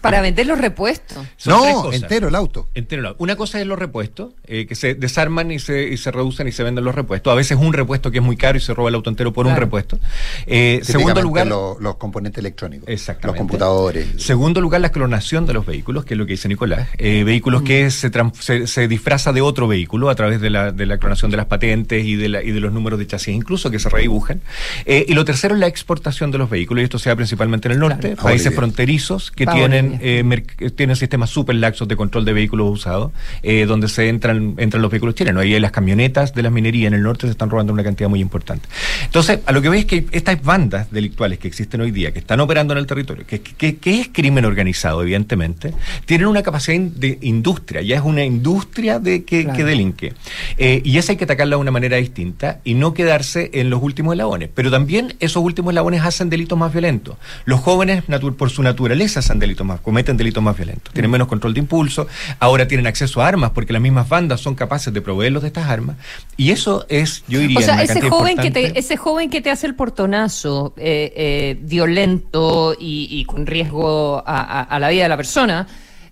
Para 0.00 0.20
vender 0.20 0.46
los 0.46 0.58
repuestos. 0.58 1.18
Son 1.36 1.52
No, 1.54 1.92
entero 1.92 2.28
el 2.28 2.34
auto. 2.34 2.68
Entero 2.74 3.00
el 3.00 3.06
auto. 3.06 3.22
Una 3.22 3.36
cosa 3.36 3.60
es 3.60 3.66
los 3.66 3.78
repuestos, 3.78 4.32
eh, 4.46 4.66
que 4.66 4.74
se 4.74 4.94
desarman 4.94 5.50
y 5.50 5.58
se, 5.58 5.88
y 5.88 5.96
se 5.96 6.10
reducen 6.10 6.48
y 6.48 6.52
se 6.52 6.62
venden 6.62 6.84
los 6.84 6.94
repuestos. 6.94 7.32
A 7.32 7.36
veces 7.36 7.58
un 7.60 7.72
repuesto 7.72 8.10
que 8.10 8.18
es 8.18 8.24
muy 8.24 8.36
caro 8.36 8.58
y 8.58 8.60
se 8.60 8.74
roba 8.74 8.88
el 8.88 8.94
auto 8.94 9.10
entero 9.10 9.32
por 9.32 9.46
un 9.46 9.56
repuesto. 9.56 9.98
Eh, 10.46 10.80
segundo 10.82 11.20
lugar, 11.22 11.46
lo- 11.46 11.76
los 11.80 11.96
componentes 11.96 12.38
electrónicos. 12.40 12.88
Exactamente. 12.88 13.26
Los 13.26 13.36
computadores. 13.38 14.06
Segundo 14.18 14.60
lugar, 14.60 14.80
la 14.80 14.90
clonación 14.90 15.46
de 15.46 15.54
los 15.54 15.66
vehículos, 15.66 16.04
que 16.04 16.14
es 16.14 16.18
lo 16.18 16.26
que 16.26 16.32
dice 16.34 16.48
Nicolás. 16.48 16.88
Eh, 16.98 17.24
vehículos 17.24 17.62
que 17.62 17.90
se, 17.90 18.10
tran- 18.10 18.32
se, 18.34 18.66
se 18.66 18.88
disfraza 18.88 19.32
de 19.32 19.40
otro 19.40 19.66
vehículo 19.68 20.10
a 20.10 20.14
través 20.14 20.40
de 20.40 20.50
la, 20.50 20.72
de 20.72 20.86
la 20.86 20.98
clonación 20.98 21.30
de 21.30 21.36
las 21.36 21.46
patentes 21.46 22.04
y 22.04 22.16
de, 22.16 22.28
la- 22.28 22.42
y 22.42 22.50
de 22.52 22.60
los 22.60 22.72
números 22.72 22.98
de 22.98 23.06
chasis, 23.06 23.34
incluso 23.34 23.70
que 23.70 23.78
se 23.78 23.88
redibujan. 23.88 24.40
Eh, 24.84 25.04
y 25.08 25.14
lo 25.14 25.24
tercero 25.24 25.54
es 25.54 25.60
la 25.60 25.66
exportación 25.66 26.30
de 26.30 26.38
los 26.38 26.50
vehículos, 26.50 26.82
y 26.82 26.84
esto 26.84 26.98
se 26.98 27.08
da 27.10 27.16
principalmente 27.16 27.68
en 27.68 27.72
el 27.72 27.78
norte, 27.78 28.08
Claro. 28.12 28.22
Países 28.22 28.54
fronterizos 28.54 29.30
que 29.30 29.46
tienen, 29.46 29.85
Eh, 30.00 30.22
merc- 30.24 30.74
tienen 30.74 30.96
sistemas 30.96 31.30
súper 31.30 31.56
laxos 31.56 31.88
de 31.88 31.96
control 31.96 32.24
de 32.24 32.32
vehículos 32.32 32.70
usados, 32.70 33.12
eh, 33.42 33.66
donde 33.66 33.88
se 33.88 34.08
entran, 34.08 34.54
entran 34.58 34.82
los 34.82 34.90
vehículos 34.90 35.14
chilenos. 35.14 35.42
Ahí 35.42 35.58
las 35.60 35.70
camionetas 35.72 36.34
de 36.34 36.42
las 36.42 36.52
minerías 36.52 36.88
en 36.88 36.94
el 36.94 37.02
norte 37.02 37.26
se 37.26 37.30
están 37.32 37.50
robando 37.50 37.72
una 37.72 37.82
cantidad 37.84 38.08
muy 38.08 38.20
importante. 38.20 38.68
Entonces, 39.04 39.40
a 39.46 39.52
lo 39.52 39.62
que 39.62 39.68
veis 39.68 39.84
es 39.84 39.88
que 39.90 40.06
estas 40.12 40.42
bandas 40.42 40.90
delictuales 40.90 41.38
que 41.38 41.48
existen 41.48 41.80
hoy 41.80 41.90
día, 41.90 42.12
que 42.12 42.18
están 42.18 42.40
operando 42.40 42.72
en 42.72 42.78
el 42.78 42.86
territorio, 42.86 43.26
que, 43.26 43.40
que- 43.40 43.76
que 43.76 44.00
es 44.00 44.08
crimen 44.12 44.44
organizado, 44.44 45.02
evidentemente, 45.02 45.72
tienen 46.04 46.26
una 46.28 46.42
capacidad 46.42 46.78
de 46.80 47.18
industria, 47.22 47.82
ya 47.82 47.96
es 47.96 48.02
una 48.02 48.24
industria 48.24 48.98
de 48.98 49.24
que, 49.24 49.44
Claro. 49.44 49.56
que 49.56 49.64
delinque. 49.64 50.12
Eh, 50.58 50.80
y 50.84 50.98
esa 50.98 51.12
hay 51.12 51.16
que 51.18 51.24
atacarla 51.24 51.56
de 51.56 51.60
una 51.60 51.70
manera 51.70 51.96
distinta 51.96 52.60
y 52.64 52.74
no 52.74 52.94
quedarse 52.94 53.50
en 53.54 53.70
los 53.70 53.82
últimos 53.82 54.12
eslabones. 54.14 54.48
Pero 54.54 54.70
también 54.70 55.14
esos 55.20 55.42
últimos 55.42 55.72
eslabones 55.72 56.02
hacen 56.02 56.30
delitos 56.30 56.58
más 56.58 56.72
violentos. 56.72 57.16
Los 57.44 57.60
jóvenes, 57.60 58.02
por 58.36 58.50
su 58.50 58.62
naturaleza, 58.62 59.20
hacen 59.20 59.38
delitos 59.38 59.66
más, 59.66 59.75
cometen 59.80 60.16
delitos 60.16 60.42
más 60.42 60.56
violentos. 60.56 60.92
Tienen 60.94 61.10
menos 61.10 61.28
control 61.28 61.54
de 61.54 61.60
impulso, 61.60 62.06
ahora 62.38 62.66
tienen 62.68 62.86
acceso 62.86 63.20
a 63.22 63.28
armas 63.28 63.50
porque 63.50 63.72
las 63.72 63.82
mismas 63.82 64.08
bandas 64.08 64.40
son 64.40 64.54
capaces 64.54 64.92
de 64.92 65.00
proveerlos 65.00 65.42
de 65.42 65.48
estas 65.48 65.66
armas. 65.68 65.96
Y 66.36 66.50
eso 66.50 66.86
es, 66.88 67.24
yo 67.28 67.38
diría, 67.40 67.58
O 67.58 67.62
sea, 67.62 67.82
ese 67.82 68.00
joven, 68.08 68.36
que 68.38 68.50
te, 68.50 68.78
ese 68.78 68.96
joven 68.96 69.30
que 69.30 69.40
te 69.40 69.50
hace 69.50 69.66
el 69.66 69.74
portonazo 69.74 70.74
eh, 70.76 71.12
eh, 71.16 71.58
violento 71.62 72.74
y, 72.78 73.08
y 73.10 73.24
con 73.24 73.46
riesgo 73.46 74.22
a, 74.26 74.40
a- 74.40 74.62
a 74.62 74.78
la 74.78 74.88
vida 74.90 75.04
de 75.04 75.08
la 75.08 75.16
persona, 75.16 75.66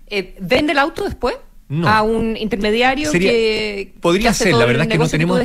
eh, 0.07 0.35
¿vende 0.39 0.71
el 0.73 0.79
auto 0.79 1.03
después? 1.03 1.35
No. 1.67 1.87
a 1.89 2.03
un 2.03 2.37
intermediario 2.37 3.09
Sería- 3.11 3.31
que 3.31 3.91
Podría 3.99 4.25
que 4.25 4.27
hace 4.29 4.43
ser, 4.43 4.51
todo 4.51 4.59
la 4.61 4.65
verdad 4.67 4.83
es 4.83 4.87
que 4.91 4.97
no 4.99 5.07
tenemos, 5.09 5.39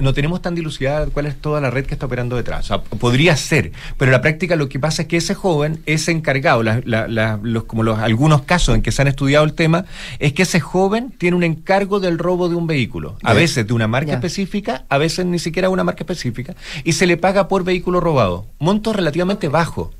no 0.00 0.12
tenemos 0.12 0.42
tan 0.42 0.54
dilucidada 0.54 1.06
cuál 1.06 1.24
es 1.24 1.36
toda 1.40 1.62
la 1.62 1.70
red 1.70 1.86
que 1.86 1.94
está 1.94 2.04
operando 2.04 2.36
detrás. 2.36 2.66
O 2.66 2.68
sea, 2.68 2.82
podría 2.82 3.34
ser, 3.38 3.72
pero 3.96 4.10
en 4.10 4.12
la 4.12 4.20
práctica 4.20 4.54
lo 4.56 4.68
que 4.68 4.78
pasa 4.78 5.00
es 5.02 5.08
que 5.08 5.16
ese 5.16 5.34
joven, 5.34 5.80
ese 5.86 6.12
encargado, 6.12 6.62
la- 6.62 6.82
la- 6.84 7.08
la- 7.08 7.40
los, 7.42 7.64
como 7.64 7.84
los 7.84 7.98
algunos 8.00 8.42
casos 8.42 8.74
en 8.74 8.82
que 8.82 8.92
se 8.92 9.00
han 9.00 9.08
estudiado 9.08 9.46
el 9.46 9.54
tema, 9.54 9.86
es 10.18 10.34
que 10.34 10.42
ese 10.42 10.60
joven 10.60 11.10
tiene 11.16 11.38
un 11.38 11.42
encargo 11.42 12.00
del 12.00 12.18
robo 12.18 12.50
de 12.50 12.54
un 12.54 12.66
vehículo. 12.66 13.16
A 13.22 13.32
veces 13.32 13.66
de 13.66 13.72
una 13.72 13.88
marca 13.88 14.12
específica, 14.12 14.84
a 14.90 14.98
veces 14.98 15.24
ni 15.24 15.38
siquiera 15.38 15.70
una 15.70 15.84
marca 15.84 16.02
específica, 16.02 16.54
y 16.84 16.92
se 16.92 17.06
le 17.06 17.16
paga 17.16 17.48
por 17.48 17.64
vehículo 17.64 17.98
robado. 18.00 18.44
Monto 18.58 18.92
relativamente 18.92 19.48
bajo. 19.48 19.90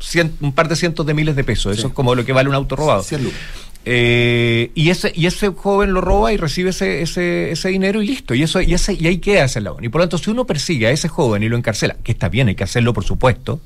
cien- 0.00 0.30
un 0.40 0.52
par 0.52 0.68
de 0.68 0.76
cientos 0.76 1.04
de 1.06 1.12
miles 1.12 1.34
de 1.34 1.42
pesos. 1.42 1.76
Eso 1.76 1.88
es 1.88 1.92
como 1.92 2.14
lo 2.14 2.24
que 2.24 2.32
vale 2.32 2.48
un 2.48 2.54
auto 2.54 2.76
robado. 2.76 3.02
Eh, 3.90 4.70
y 4.74 4.90
ese 4.90 5.14
y 5.14 5.24
ese 5.24 5.48
joven 5.48 5.94
lo 5.94 6.02
roba 6.02 6.30
y 6.30 6.36
recibe 6.36 6.70
ese, 6.70 7.00
ese, 7.00 7.52
ese 7.52 7.68
dinero 7.70 8.02
y 8.02 8.06
listo. 8.06 8.34
Y 8.34 8.42
eso 8.42 8.60
y, 8.60 8.74
ese, 8.74 8.92
y 8.92 9.06
ahí 9.06 9.16
queda 9.16 9.44
ese 9.44 9.60
eslabón. 9.60 9.82
Y 9.82 9.88
por 9.88 10.02
lo 10.02 10.04
tanto, 10.04 10.18
si 10.18 10.30
uno 10.30 10.44
persigue 10.44 10.88
a 10.88 10.90
ese 10.90 11.08
joven 11.08 11.42
y 11.42 11.48
lo 11.48 11.56
encarcela, 11.56 11.96
que 12.04 12.12
está 12.12 12.28
bien, 12.28 12.48
hay 12.48 12.54
que 12.54 12.64
hacerlo 12.64 12.92
por 12.92 13.04
supuesto, 13.04 13.62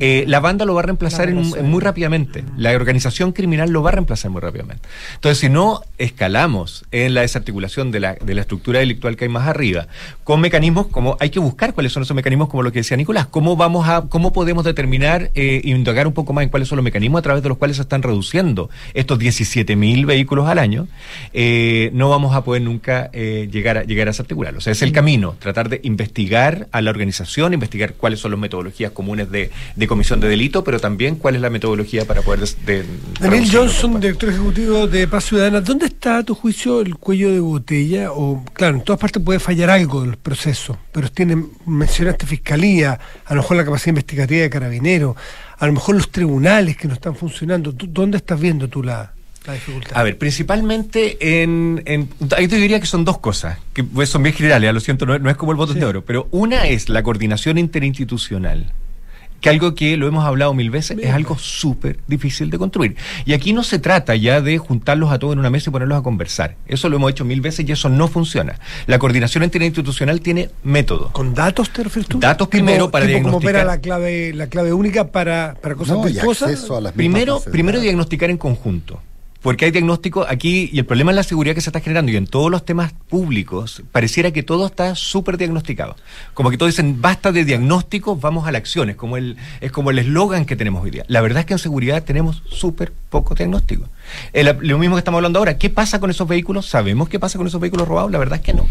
eh, 0.00 0.24
la 0.26 0.40
banda 0.40 0.64
lo 0.64 0.74
va 0.74 0.80
a 0.80 0.86
reemplazar 0.86 1.28
en 1.28 1.36
muy 1.36 1.80
rápidamente. 1.80 2.42
La 2.56 2.72
organización 2.72 3.30
criminal 3.30 3.70
lo 3.70 3.80
va 3.80 3.90
a 3.90 3.92
reemplazar 3.92 4.32
muy 4.32 4.40
rápidamente. 4.40 4.88
Entonces, 5.14 5.38
si 5.38 5.48
no 5.48 5.82
escalamos 5.98 6.84
en 6.90 7.14
la 7.14 7.20
desarticulación 7.20 7.92
de 7.92 8.00
la, 8.00 8.14
de 8.14 8.34
la 8.34 8.40
estructura 8.40 8.80
delictual 8.80 9.14
que 9.14 9.26
hay 9.26 9.30
más 9.30 9.46
arriba, 9.46 9.86
con 10.24 10.40
mecanismos 10.40 10.88
como 10.88 11.16
hay 11.20 11.30
que 11.30 11.38
buscar 11.38 11.74
cuáles 11.74 11.92
son 11.92 12.02
esos 12.02 12.16
mecanismos, 12.16 12.48
como 12.48 12.64
lo 12.64 12.72
que 12.72 12.80
decía 12.80 12.96
Nicolás, 12.96 13.28
cómo 13.28 13.54
vamos 13.54 13.88
a, 13.88 14.02
cómo 14.08 14.32
podemos 14.32 14.64
determinar 14.64 15.30
eh, 15.36 15.60
y 15.62 15.70
indagar 15.70 16.08
un 16.08 16.12
poco 16.12 16.32
más 16.32 16.42
en 16.42 16.48
cuáles 16.48 16.68
son 16.68 16.74
los 16.74 16.84
mecanismos 16.84 17.20
a 17.20 17.22
través 17.22 17.44
de 17.44 17.48
los 17.48 17.58
cuales 17.58 17.76
se 17.76 17.82
están 17.82 18.02
reduciendo 18.02 18.68
estos 18.94 19.16
17 19.20 19.59
mil 19.76 20.06
vehículos 20.06 20.48
al 20.48 20.58
año, 20.58 20.88
eh, 21.32 21.90
no 21.92 22.08
vamos 22.10 22.34
a 22.34 22.42
poder 22.44 22.62
nunca 22.62 23.10
eh, 23.12 23.48
llegar 23.52 23.78
a 23.78 23.84
llegar 23.84 24.08
a 24.08 24.10
desarticularlo. 24.10 24.58
O 24.58 24.60
sea, 24.60 24.72
es 24.72 24.82
el 24.82 24.92
camino, 24.92 25.36
tratar 25.38 25.68
de 25.68 25.80
investigar 25.84 26.68
a 26.72 26.80
la 26.82 26.90
organización, 26.90 27.52
investigar 27.54 27.94
cuáles 27.94 28.20
son 28.20 28.32
las 28.32 28.40
metodologías 28.40 28.92
comunes 28.92 29.30
de, 29.30 29.50
de 29.76 29.86
comisión 29.86 30.20
de 30.20 30.28
delito, 30.28 30.64
pero 30.64 30.80
también 30.80 31.16
cuál 31.16 31.36
es 31.36 31.40
la 31.40 31.50
metodología 31.50 32.04
para 32.04 32.22
poder 32.22 32.40
des- 32.40 32.56
de- 32.66 32.84
Daniel. 33.20 33.48
Johnson, 33.50 34.00
director 34.00 34.28
ejecutivo 34.30 34.86
de 34.86 35.06
Paz 35.08 35.24
Ciudadana, 35.24 35.60
¿dónde 35.60 35.86
está 35.86 36.18
a 36.18 36.22
tu 36.22 36.34
juicio 36.34 36.80
el 36.80 36.96
cuello 36.96 37.32
de 37.32 37.40
botella? 37.40 38.12
O, 38.12 38.44
claro, 38.52 38.76
en 38.76 38.82
todas 38.84 39.00
partes 39.00 39.22
puede 39.22 39.38
fallar 39.40 39.70
algo 39.70 40.02
del 40.02 40.16
proceso, 40.16 40.78
pero 40.92 41.08
tienen, 41.10 41.50
mencionaste 41.66 42.26
fiscalía, 42.26 42.98
a 43.24 43.34
lo 43.34 43.42
mejor 43.42 43.56
la 43.56 43.64
capacidad 43.64 43.88
investigativa 43.88 44.42
de 44.42 44.50
carabineros, 44.50 45.16
a 45.58 45.66
lo 45.66 45.72
mejor 45.74 45.94
los 45.96 46.10
tribunales 46.10 46.76
que 46.76 46.88
no 46.88 46.94
están 46.94 47.14
funcionando. 47.14 47.72
¿Tú- 47.74 47.86
¿Dónde 47.90 48.16
estás 48.18 48.40
viendo 48.40 48.68
tú 48.68 48.82
la, 48.82 49.12
la 49.46 49.54
dificultad? 49.54 49.96
A 49.96 50.02
ver, 50.02 50.18
principalmente 50.18 51.42
en, 51.42 51.82
en- 51.86 52.08
Ahí 52.36 52.48
te 52.48 52.56
diría 52.56 52.78
que 52.80 52.86
son 52.86 53.04
dos 53.04 53.18
cosas, 53.18 53.58
que 53.72 53.82
pues, 53.84 54.08
son 54.08 54.22
bien 54.22 54.34
generales, 54.34 54.72
lo 54.74 54.80
siento, 54.80 55.06
no, 55.06 55.18
no 55.18 55.30
es 55.30 55.36
como 55.36 55.52
el 55.52 55.56
botón 55.58 55.78
de 55.78 55.84
oro, 55.86 56.04
pero 56.04 56.28
una 56.30 56.66
es 56.66 56.88
la 56.88 57.02
coordinación 57.02 57.58
interinstitucional, 57.58 58.72
que 59.40 59.48
algo 59.48 59.74
que 59.74 59.96
lo 59.96 60.06
hemos 60.06 60.26
hablado 60.26 60.52
mil 60.52 60.70
veces, 60.70 60.98
es 61.00 61.10
algo 61.14 61.38
súper 61.38 61.98
difícil 62.06 62.50
de 62.50 62.58
construir. 62.58 62.96
Y 63.24 63.32
aquí 63.32 63.54
no 63.54 63.62
se 63.64 63.78
trata 63.78 64.14
ya 64.14 64.42
de 64.42 64.58
juntarlos 64.58 65.10
a 65.10 65.18
todos 65.18 65.32
en 65.32 65.38
una 65.38 65.48
mesa 65.48 65.70
y 65.70 65.72
ponerlos 65.72 65.98
a 65.98 66.02
conversar. 66.02 66.56
Eso 66.66 66.90
lo 66.90 66.96
hemos 66.96 67.10
hecho 67.10 67.24
mil 67.24 67.40
veces 67.40 67.66
y 67.66 67.72
eso 67.72 67.88
no 67.88 68.06
funciona. 68.08 68.58
La 68.86 68.98
coordinación 68.98 69.42
interinstitucional 69.42 70.20
tiene 70.20 70.50
método. 70.62 71.10
¿Con 71.12 71.32
datos 71.32 71.70
te 71.70 71.82
refieres 71.82 72.06
tú? 72.08 72.18
Datos 72.20 72.48
primero 72.48 72.90
para 72.90 73.06
tipo 73.06 73.22
como 73.22 73.38
opera 73.38 73.60
diagnosticar. 73.60 73.66
la 73.66 73.80
clave, 73.80 74.34
la 74.34 74.46
clave 74.48 74.74
única 74.74 75.06
para, 75.10 75.54
para 75.62 75.74
cosas 75.74 75.96
No, 75.96 76.06
y 76.06 76.18
acceso 76.18 76.76
a 76.76 76.80
las 76.82 76.94
mismas 76.94 76.96
Primero, 76.96 77.40
primero 77.50 77.80
diagnosticar 77.80 78.28
en 78.28 78.36
conjunto. 78.36 79.00
Porque 79.42 79.64
hay 79.64 79.70
diagnóstico 79.70 80.26
aquí, 80.28 80.68
y 80.72 80.78
el 80.78 80.84
problema 80.84 81.12
es 81.12 81.16
la 81.16 81.22
seguridad 81.22 81.54
que 81.54 81.60
se 81.60 81.70
está 81.70 81.80
generando, 81.80 82.12
y 82.12 82.16
en 82.16 82.26
todos 82.26 82.50
los 82.50 82.64
temas 82.64 82.92
públicos, 83.08 83.82
pareciera 83.90 84.30
que 84.32 84.42
todo 84.42 84.66
está 84.66 84.94
súper 84.94 85.38
diagnosticado. 85.38 85.96
Como 86.34 86.50
que 86.50 86.58
todos 86.58 86.72
dicen, 86.72 87.00
basta 87.00 87.32
de 87.32 87.44
diagnósticos, 87.44 88.20
vamos 88.20 88.46
a 88.46 88.52
la 88.52 88.58
acción. 88.58 88.90
Es 88.90 88.96
como 88.96 89.16
el 89.16 89.36
es 89.60 89.72
como 89.72 89.90
el 89.90 89.98
eslogan 89.98 90.44
que 90.44 90.56
tenemos 90.56 90.84
hoy 90.84 90.90
día. 90.90 91.04
La 91.08 91.20
verdad 91.20 91.40
es 91.40 91.46
que 91.46 91.54
en 91.54 91.58
seguridad 91.58 92.04
tenemos 92.04 92.42
súper 92.50 92.92
poco 93.08 93.34
diagnóstico. 93.34 93.88
Lo 94.60 94.78
mismo 94.78 94.96
que 94.96 95.00
estamos 95.00 95.18
hablando 95.18 95.38
ahora, 95.38 95.56
¿qué 95.58 95.70
pasa 95.70 96.00
con 96.00 96.10
esos 96.10 96.28
vehículos? 96.28 96.66
¿Sabemos 96.66 97.08
qué 97.08 97.18
pasa 97.18 97.38
con 97.38 97.46
esos 97.46 97.60
vehículos 97.60 97.88
robados? 97.88 98.10
La 98.10 98.18
verdad 98.18 98.40
es 98.40 98.44
que 98.44 98.52
no. 98.52 98.66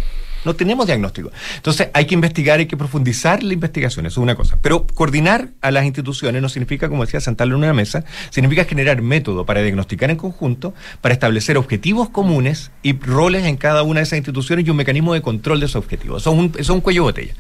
No 0.46 0.56
tenemos 0.56 0.86
diagnóstico. 0.86 1.32
Entonces 1.56 1.90
hay 1.94 2.06
que 2.06 2.14
investigar, 2.14 2.60
hay 2.60 2.66
que 2.66 2.78
profundizar 2.78 3.44
la 3.44 3.54
investigación, 3.54 4.06
eso 4.06 4.20
es 4.20 4.24
una 4.24 4.36
cosa. 4.36 4.58
Pero 4.62 4.86
coordinar 4.88 5.50
a 5.62 5.72
las 5.72 5.86
instituciones 5.86 6.42
no 6.42 6.50
significa, 6.50 6.90
como 6.90 7.06
decía, 7.06 7.20
sentarlo 7.20 7.56
en 7.56 7.64
una 7.64 7.74
mesa, 7.74 8.04
significa 8.30 8.66
generar 8.66 9.02
método 9.02 9.46
para 9.46 9.62
diagnosticar 9.62 10.10
en 10.10 10.18
conjunto, 10.18 10.74
para 11.02 11.14
establecer 11.14 11.58
objetivos 11.58 12.10
comunes 12.10 12.72
y 12.84 12.98
roles 12.98 13.46
en 13.46 13.58
cada 13.58 13.84
una 13.84 14.00
de 14.00 14.04
esas 14.04 14.18
instituciones 14.18 14.66
y 14.66 14.70
un 14.70 14.78
mecanismo 14.78 15.14
de 15.14 15.22
control 15.22 15.60
de 15.60 15.66
esos 15.66 15.78
objetivos. 15.78 16.24
Eso 16.24 16.32
es 16.32 16.38
un, 16.38 16.46
eso 16.46 16.60
es 16.60 16.70
un 16.70 16.82
cuello 16.82 17.02
de 17.02 17.06
botella. 17.06 17.34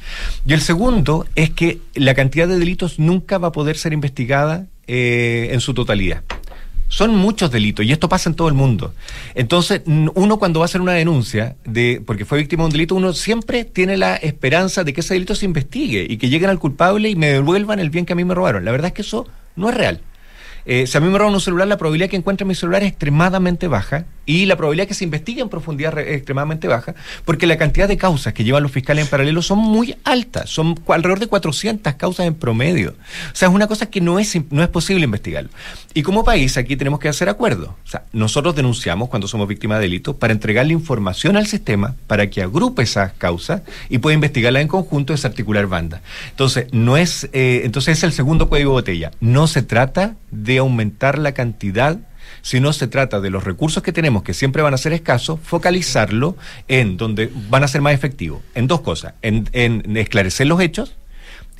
Y 0.45 0.53
el 0.53 0.61
segundo 0.61 1.25
es 1.35 1.49
que 1.49 1.79
la 1.95 2.13
cantidad 2.13 2.47
de 2.47 2.57
delitos 2.57 2.99
nunca 2.99 3.37
va 3.37 3.49
a 3.49 3.51
poder 3.51 3.77
ser 3.77 3.93
investigada 3.93 4.67
eh, 4.87 5.49
en 5.51 5.61
su 5.61 5.73
totalidad. 5.73 6.23
Son 6.89 7.15
muchos 7.15 7.51
delitos 7.51 7.85
y 7.85 7.91
esto 7.91 8.09
pasa 8.09 8.29
en 8.29 8.35
todo 8.35 8.47
el 8.47 8.55
mundo. 8.55 8.93
Entonces, 9.35 9.81
uno 9.85 10.37
cuando 10.37 10.59
va 10.59 10.65
a 10.65 10.67
hacer 10.67 10.81
una 10.81 10.93
denuncia 10.93 11.55
de 11.63 12.01
porque 12.05 12.25
fue 12.25 12.39
víctima 12.39 12.63
de 12.63 12.65
un 12.65 12.71
delito, 12.71 12.95
uno 12.95 13.13
siempre 13.13 13.63
tiene 13.63 13.95
la 13.95 14.15
esperanza 14.15 14.83
de 14.83 14.91
que 14.91 15.01
ese 15.01 15.13
delito 15.13 15.35
se 15.35 15.45
investigue 15.45 16.05
y 16.09 16.17
que 16.17 16.29
lleguen 16.29 16.49
al 16.49 16.59
culpable 16.59 17.09
y 17.09 17.15
me 17.15 17.27
devuelvan 17.27 17.79
el 17.79 17.91
bien 17.91 18.05
que 18.05 18.13
a 18.13 18.15
mí 18.15 18.25
me 18.25 18.35
robaron. 18.35 18.65
La 18.65 18.71
verdad 18.71 18.87
es 18.87 18.93
que 18.93 19.03
eso 19.03 19.27
no 19.55 19.69
es 19.69 19.75
real. 19.75 20.01
Eh, 20.65 20.87
si 20.87 20.97
a 20.97 21.01
mí 21.01 21.07
me 21.07 21.17
roban 21.17 21.33
un 21.33 21.41
celular, 21.41 21.67
la 21.67 21.77
probabilidad 21.77 22.09
que 22.09 22.17
encuentren 22.17 22.47
mi 22.47 22.55
celular 22.55 22.83
es 22.83 22.89
extremadamente 22.89 23.67
baja 23.67 24.05
y 24.29 24.45
la 24.45 24.55
probabilidad 24.55 24.87
que 24.87 24.93
se 24.93 25.05
investigue 25.05 25.41
en 25.41 25.49
profundidad 25.49 25.97
es 25.97 26.17
extremadamente 26.17 26.67
baja 26.67 26.93
porque 27.25 27.47
la 27.47 27.57
cantidad 27.57 27.87
de 27.87 27.97
causas 27.97 28.31
que 28.31 28.43
llevan 28.43 28.61
los 28.61 28.71
fiscales 28.71 29.05
en 29.05 29.09
paralelo 29.09 29.41
son 29.41 29.57
muy 29.57 29.95
altas, 30.03 30.51
son 30.51 30.79
alrededor 30.87 31.17
de 31.17 31.25
400 31.25 31.95
causas 31.95 32.27
en 32.27 32.35
promedio. 32.35 32.91
O 32.91 33.35
sea, 33.35 33.47
es 33.47 33.55
una 33.55 33.65
cosa 33.65 33.87
que 33.87 34.01
no 34.01 34.19
es, 34.19 34.37
no 34.51 34.61
es 34.61 34.69
posible 34.69 35.05
investigarlo. 35.05 35.49
Y 35.95 36.03
como 36.03 36.23
país 36.23 36.57
aquí 36.57 36.75
tenemos 36.75 36.99
que 36.99 37.09
hacer 37.09 37.27
acuerdos. 37.27 37.69
O 37.69 37.87
sea, 37.87 38.03
nosotros 38.13 38.55
denunciamos 38.55 39.09
cuando 39.09 39.27
somos 39.27 39.47
víctimas 39.47 39.79
de 39.79 39.85
delitos 39.85 40.15
para 40.15 40.31
entregarle 40.31 40.73
información 40.73 41.35
al 41.35 41.47
sistema 41.47 41.95
para 42.05 42.29
que 42.29 42.43
agrupe 42.43 42.83
esas 42.83 43.13
causas 43.13 43.63
y 43.89 43.97
pueda 43.97 44.13
investigarlas 44.13 44.61
en 44.61 44.67
conjunto 44.67 45.11
y 45.11 45.15
desarticular 45.15 45.65
bandas. 45.65 46.01
Entonces, 46.29 46.67
no 46.71 46.97
es, 46.97 47.27
eh, 47.33 47.61
entonces 47.63 47.97
es 47.97 48.03
el 48.03 48.13
segundo 48.13 48.47
código 48.47 48.73
botella. 48.73 49.09
No 49.21 49.47
se 49.47 49.63
trata 49.63 50.17
de 50.29 50.59
aumentar 50.59 51.17
la 51.17 51.31
cantidad 51.31 51.97
sino 52.41 52.73
se 52.73 52.87
trata 52.87 53.19
de 53.19 53.29
los 53.29 53.43
recursos 53.43 53.83
que 53.83 53.91
tenemos, 53.91 54.23
que 54.23 54.33
siempre 54.33 54.61
van 54.61 54.73
a 54.73 54.77
ser 54.77 54.93
escasos, 54.93 55.39
focalizarlo 55.43 56.35
en 56.67 56.97
donde 56.97 57.29
van 57.49 57.63
a 57.63 57.67
ser 57.67 57.81
más 57.81 57.93
efectivos, 57.93 58.41
en 58.55 58.67
dos 58.67 58.81
cosas, 58.81 59.13
en, 59.21 59.49
en 59.53 59.97
esclarecer 59.97 60.47
los 60.47 60.59
hechos 60.61 60.95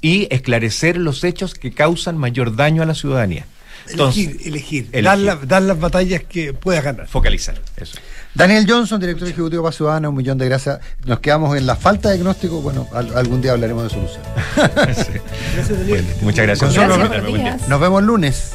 y 0.02 0.28
esclarecer 0.34 0.98
los 0.98 1.24
hechos 1.24 1.54
que 1.56 1.72
causan 1.72 2.18
mayor 2.18 2.56
daño 2.56 2.82
a 2.82 2.86
la 2.86 2.96
ciudadanía. 2.96 3.46
Entonces, 3.90 4.28
elegir, 4.28 4.48
elegir, 4.48 4.84
elegir. 4.92 5.04
Dar, 5.04 5.18
la- 5.18 5.36
dar 5.38 5.62
las 5.64 5.80
batallas 5.80 6.22
que 6.24 6.54
puedas 6.54 6.84
ganar. 6.84 7.08
focalizar, 7.08 7.60
eso. 7.78 7.98
Daniel 8.36 8.66
Johnson, 8.70 9.00
director 9.00 9.28
ejecutivo 9.28 9.64
de 9.64 9.68
Paz 9.68 9.76
Ciudadana, 9.78 10.10
un 10.10 10.16
millón 10.16 10.38
de 10.38 10.46
gracias. 10.48 10.80
Nos 11.06 11.20
quedamos 11.20 11.58
en 11.58 11.66
la 11.66 11.76
falta 11.76 12.10
de 12.10 12.16
diagnóstico. 12.16 12.62
Bueno, 12.62 12.88
al- 12.94 13.18
algún 13.18 13.42
día 13.42 13.54
hablaremos 13.54 13.84
de 13.86 13.90
solución. 13.90 14.22
Muchas 16.22 16.46
gracias. 16.46 16.76
Con- 16.76 16.88
Gracias, 16.88 17.68
nos, 17.68 17.80
vemos 17.80 18.02
el 18.02 18.06
lunes. 18.06 18.52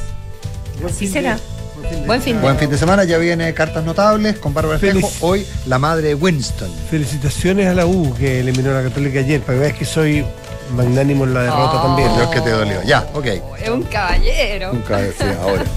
Así 0.87 1.07
será. 1.07 1.37
Buen 2.05 2.21
fin 2.21 2.35
de 2.35 2.41
Buen 2.41 2.57
fin 2.57 2.69
de 2.69 2.77
semana. 2.77 3.03
Ya 3.03 3.17
viene 3.17 3.53
Cartas 3.53 3.83
Notables 3.83 4.37
con 4.37 4.53
Bárbara 4.53 4.75
Espejo. 4.77 5.09
Hoy 5.21 5.45
la 5.65 5.79
madre 5.79 6.09
de 6.09 6.15
Winston. 6.15 6.69
Felicitaciones 6.89 7.67
a 7.67 7.73
la 7.73 7.85
U 7.85 8.13
que 8.17 8.39
eliminó 8.39 8.71
a 8.71 8.73
la 8.75 8.83
Católica 8.83 9.19
ayer, 9.19 9.41
para 9.41 9.57
que 9.57 9.61
veas 9.65 9.77
que 9.77 9.85
soy 9.85 10.25
magnánimo 10.71 11.23
en 11.25 11.33
la 11.33 11.41
derrota 11.43 11.79
Oh. 11.81 11.87
también. 11.87 12.13
Dios 12.15 12.27
que 12.29 12.41
te 12.41 12.49
dolió. 12.51 12.81
Ya, 12.83 13.07
ok. 13.13 13.25
Es 13.61 13.69
un 13.69 13.83
caballero. 13.83 14.73
Nunca 14.73 14.97
decía 14.97 15.37
ahora. 15.41 15.63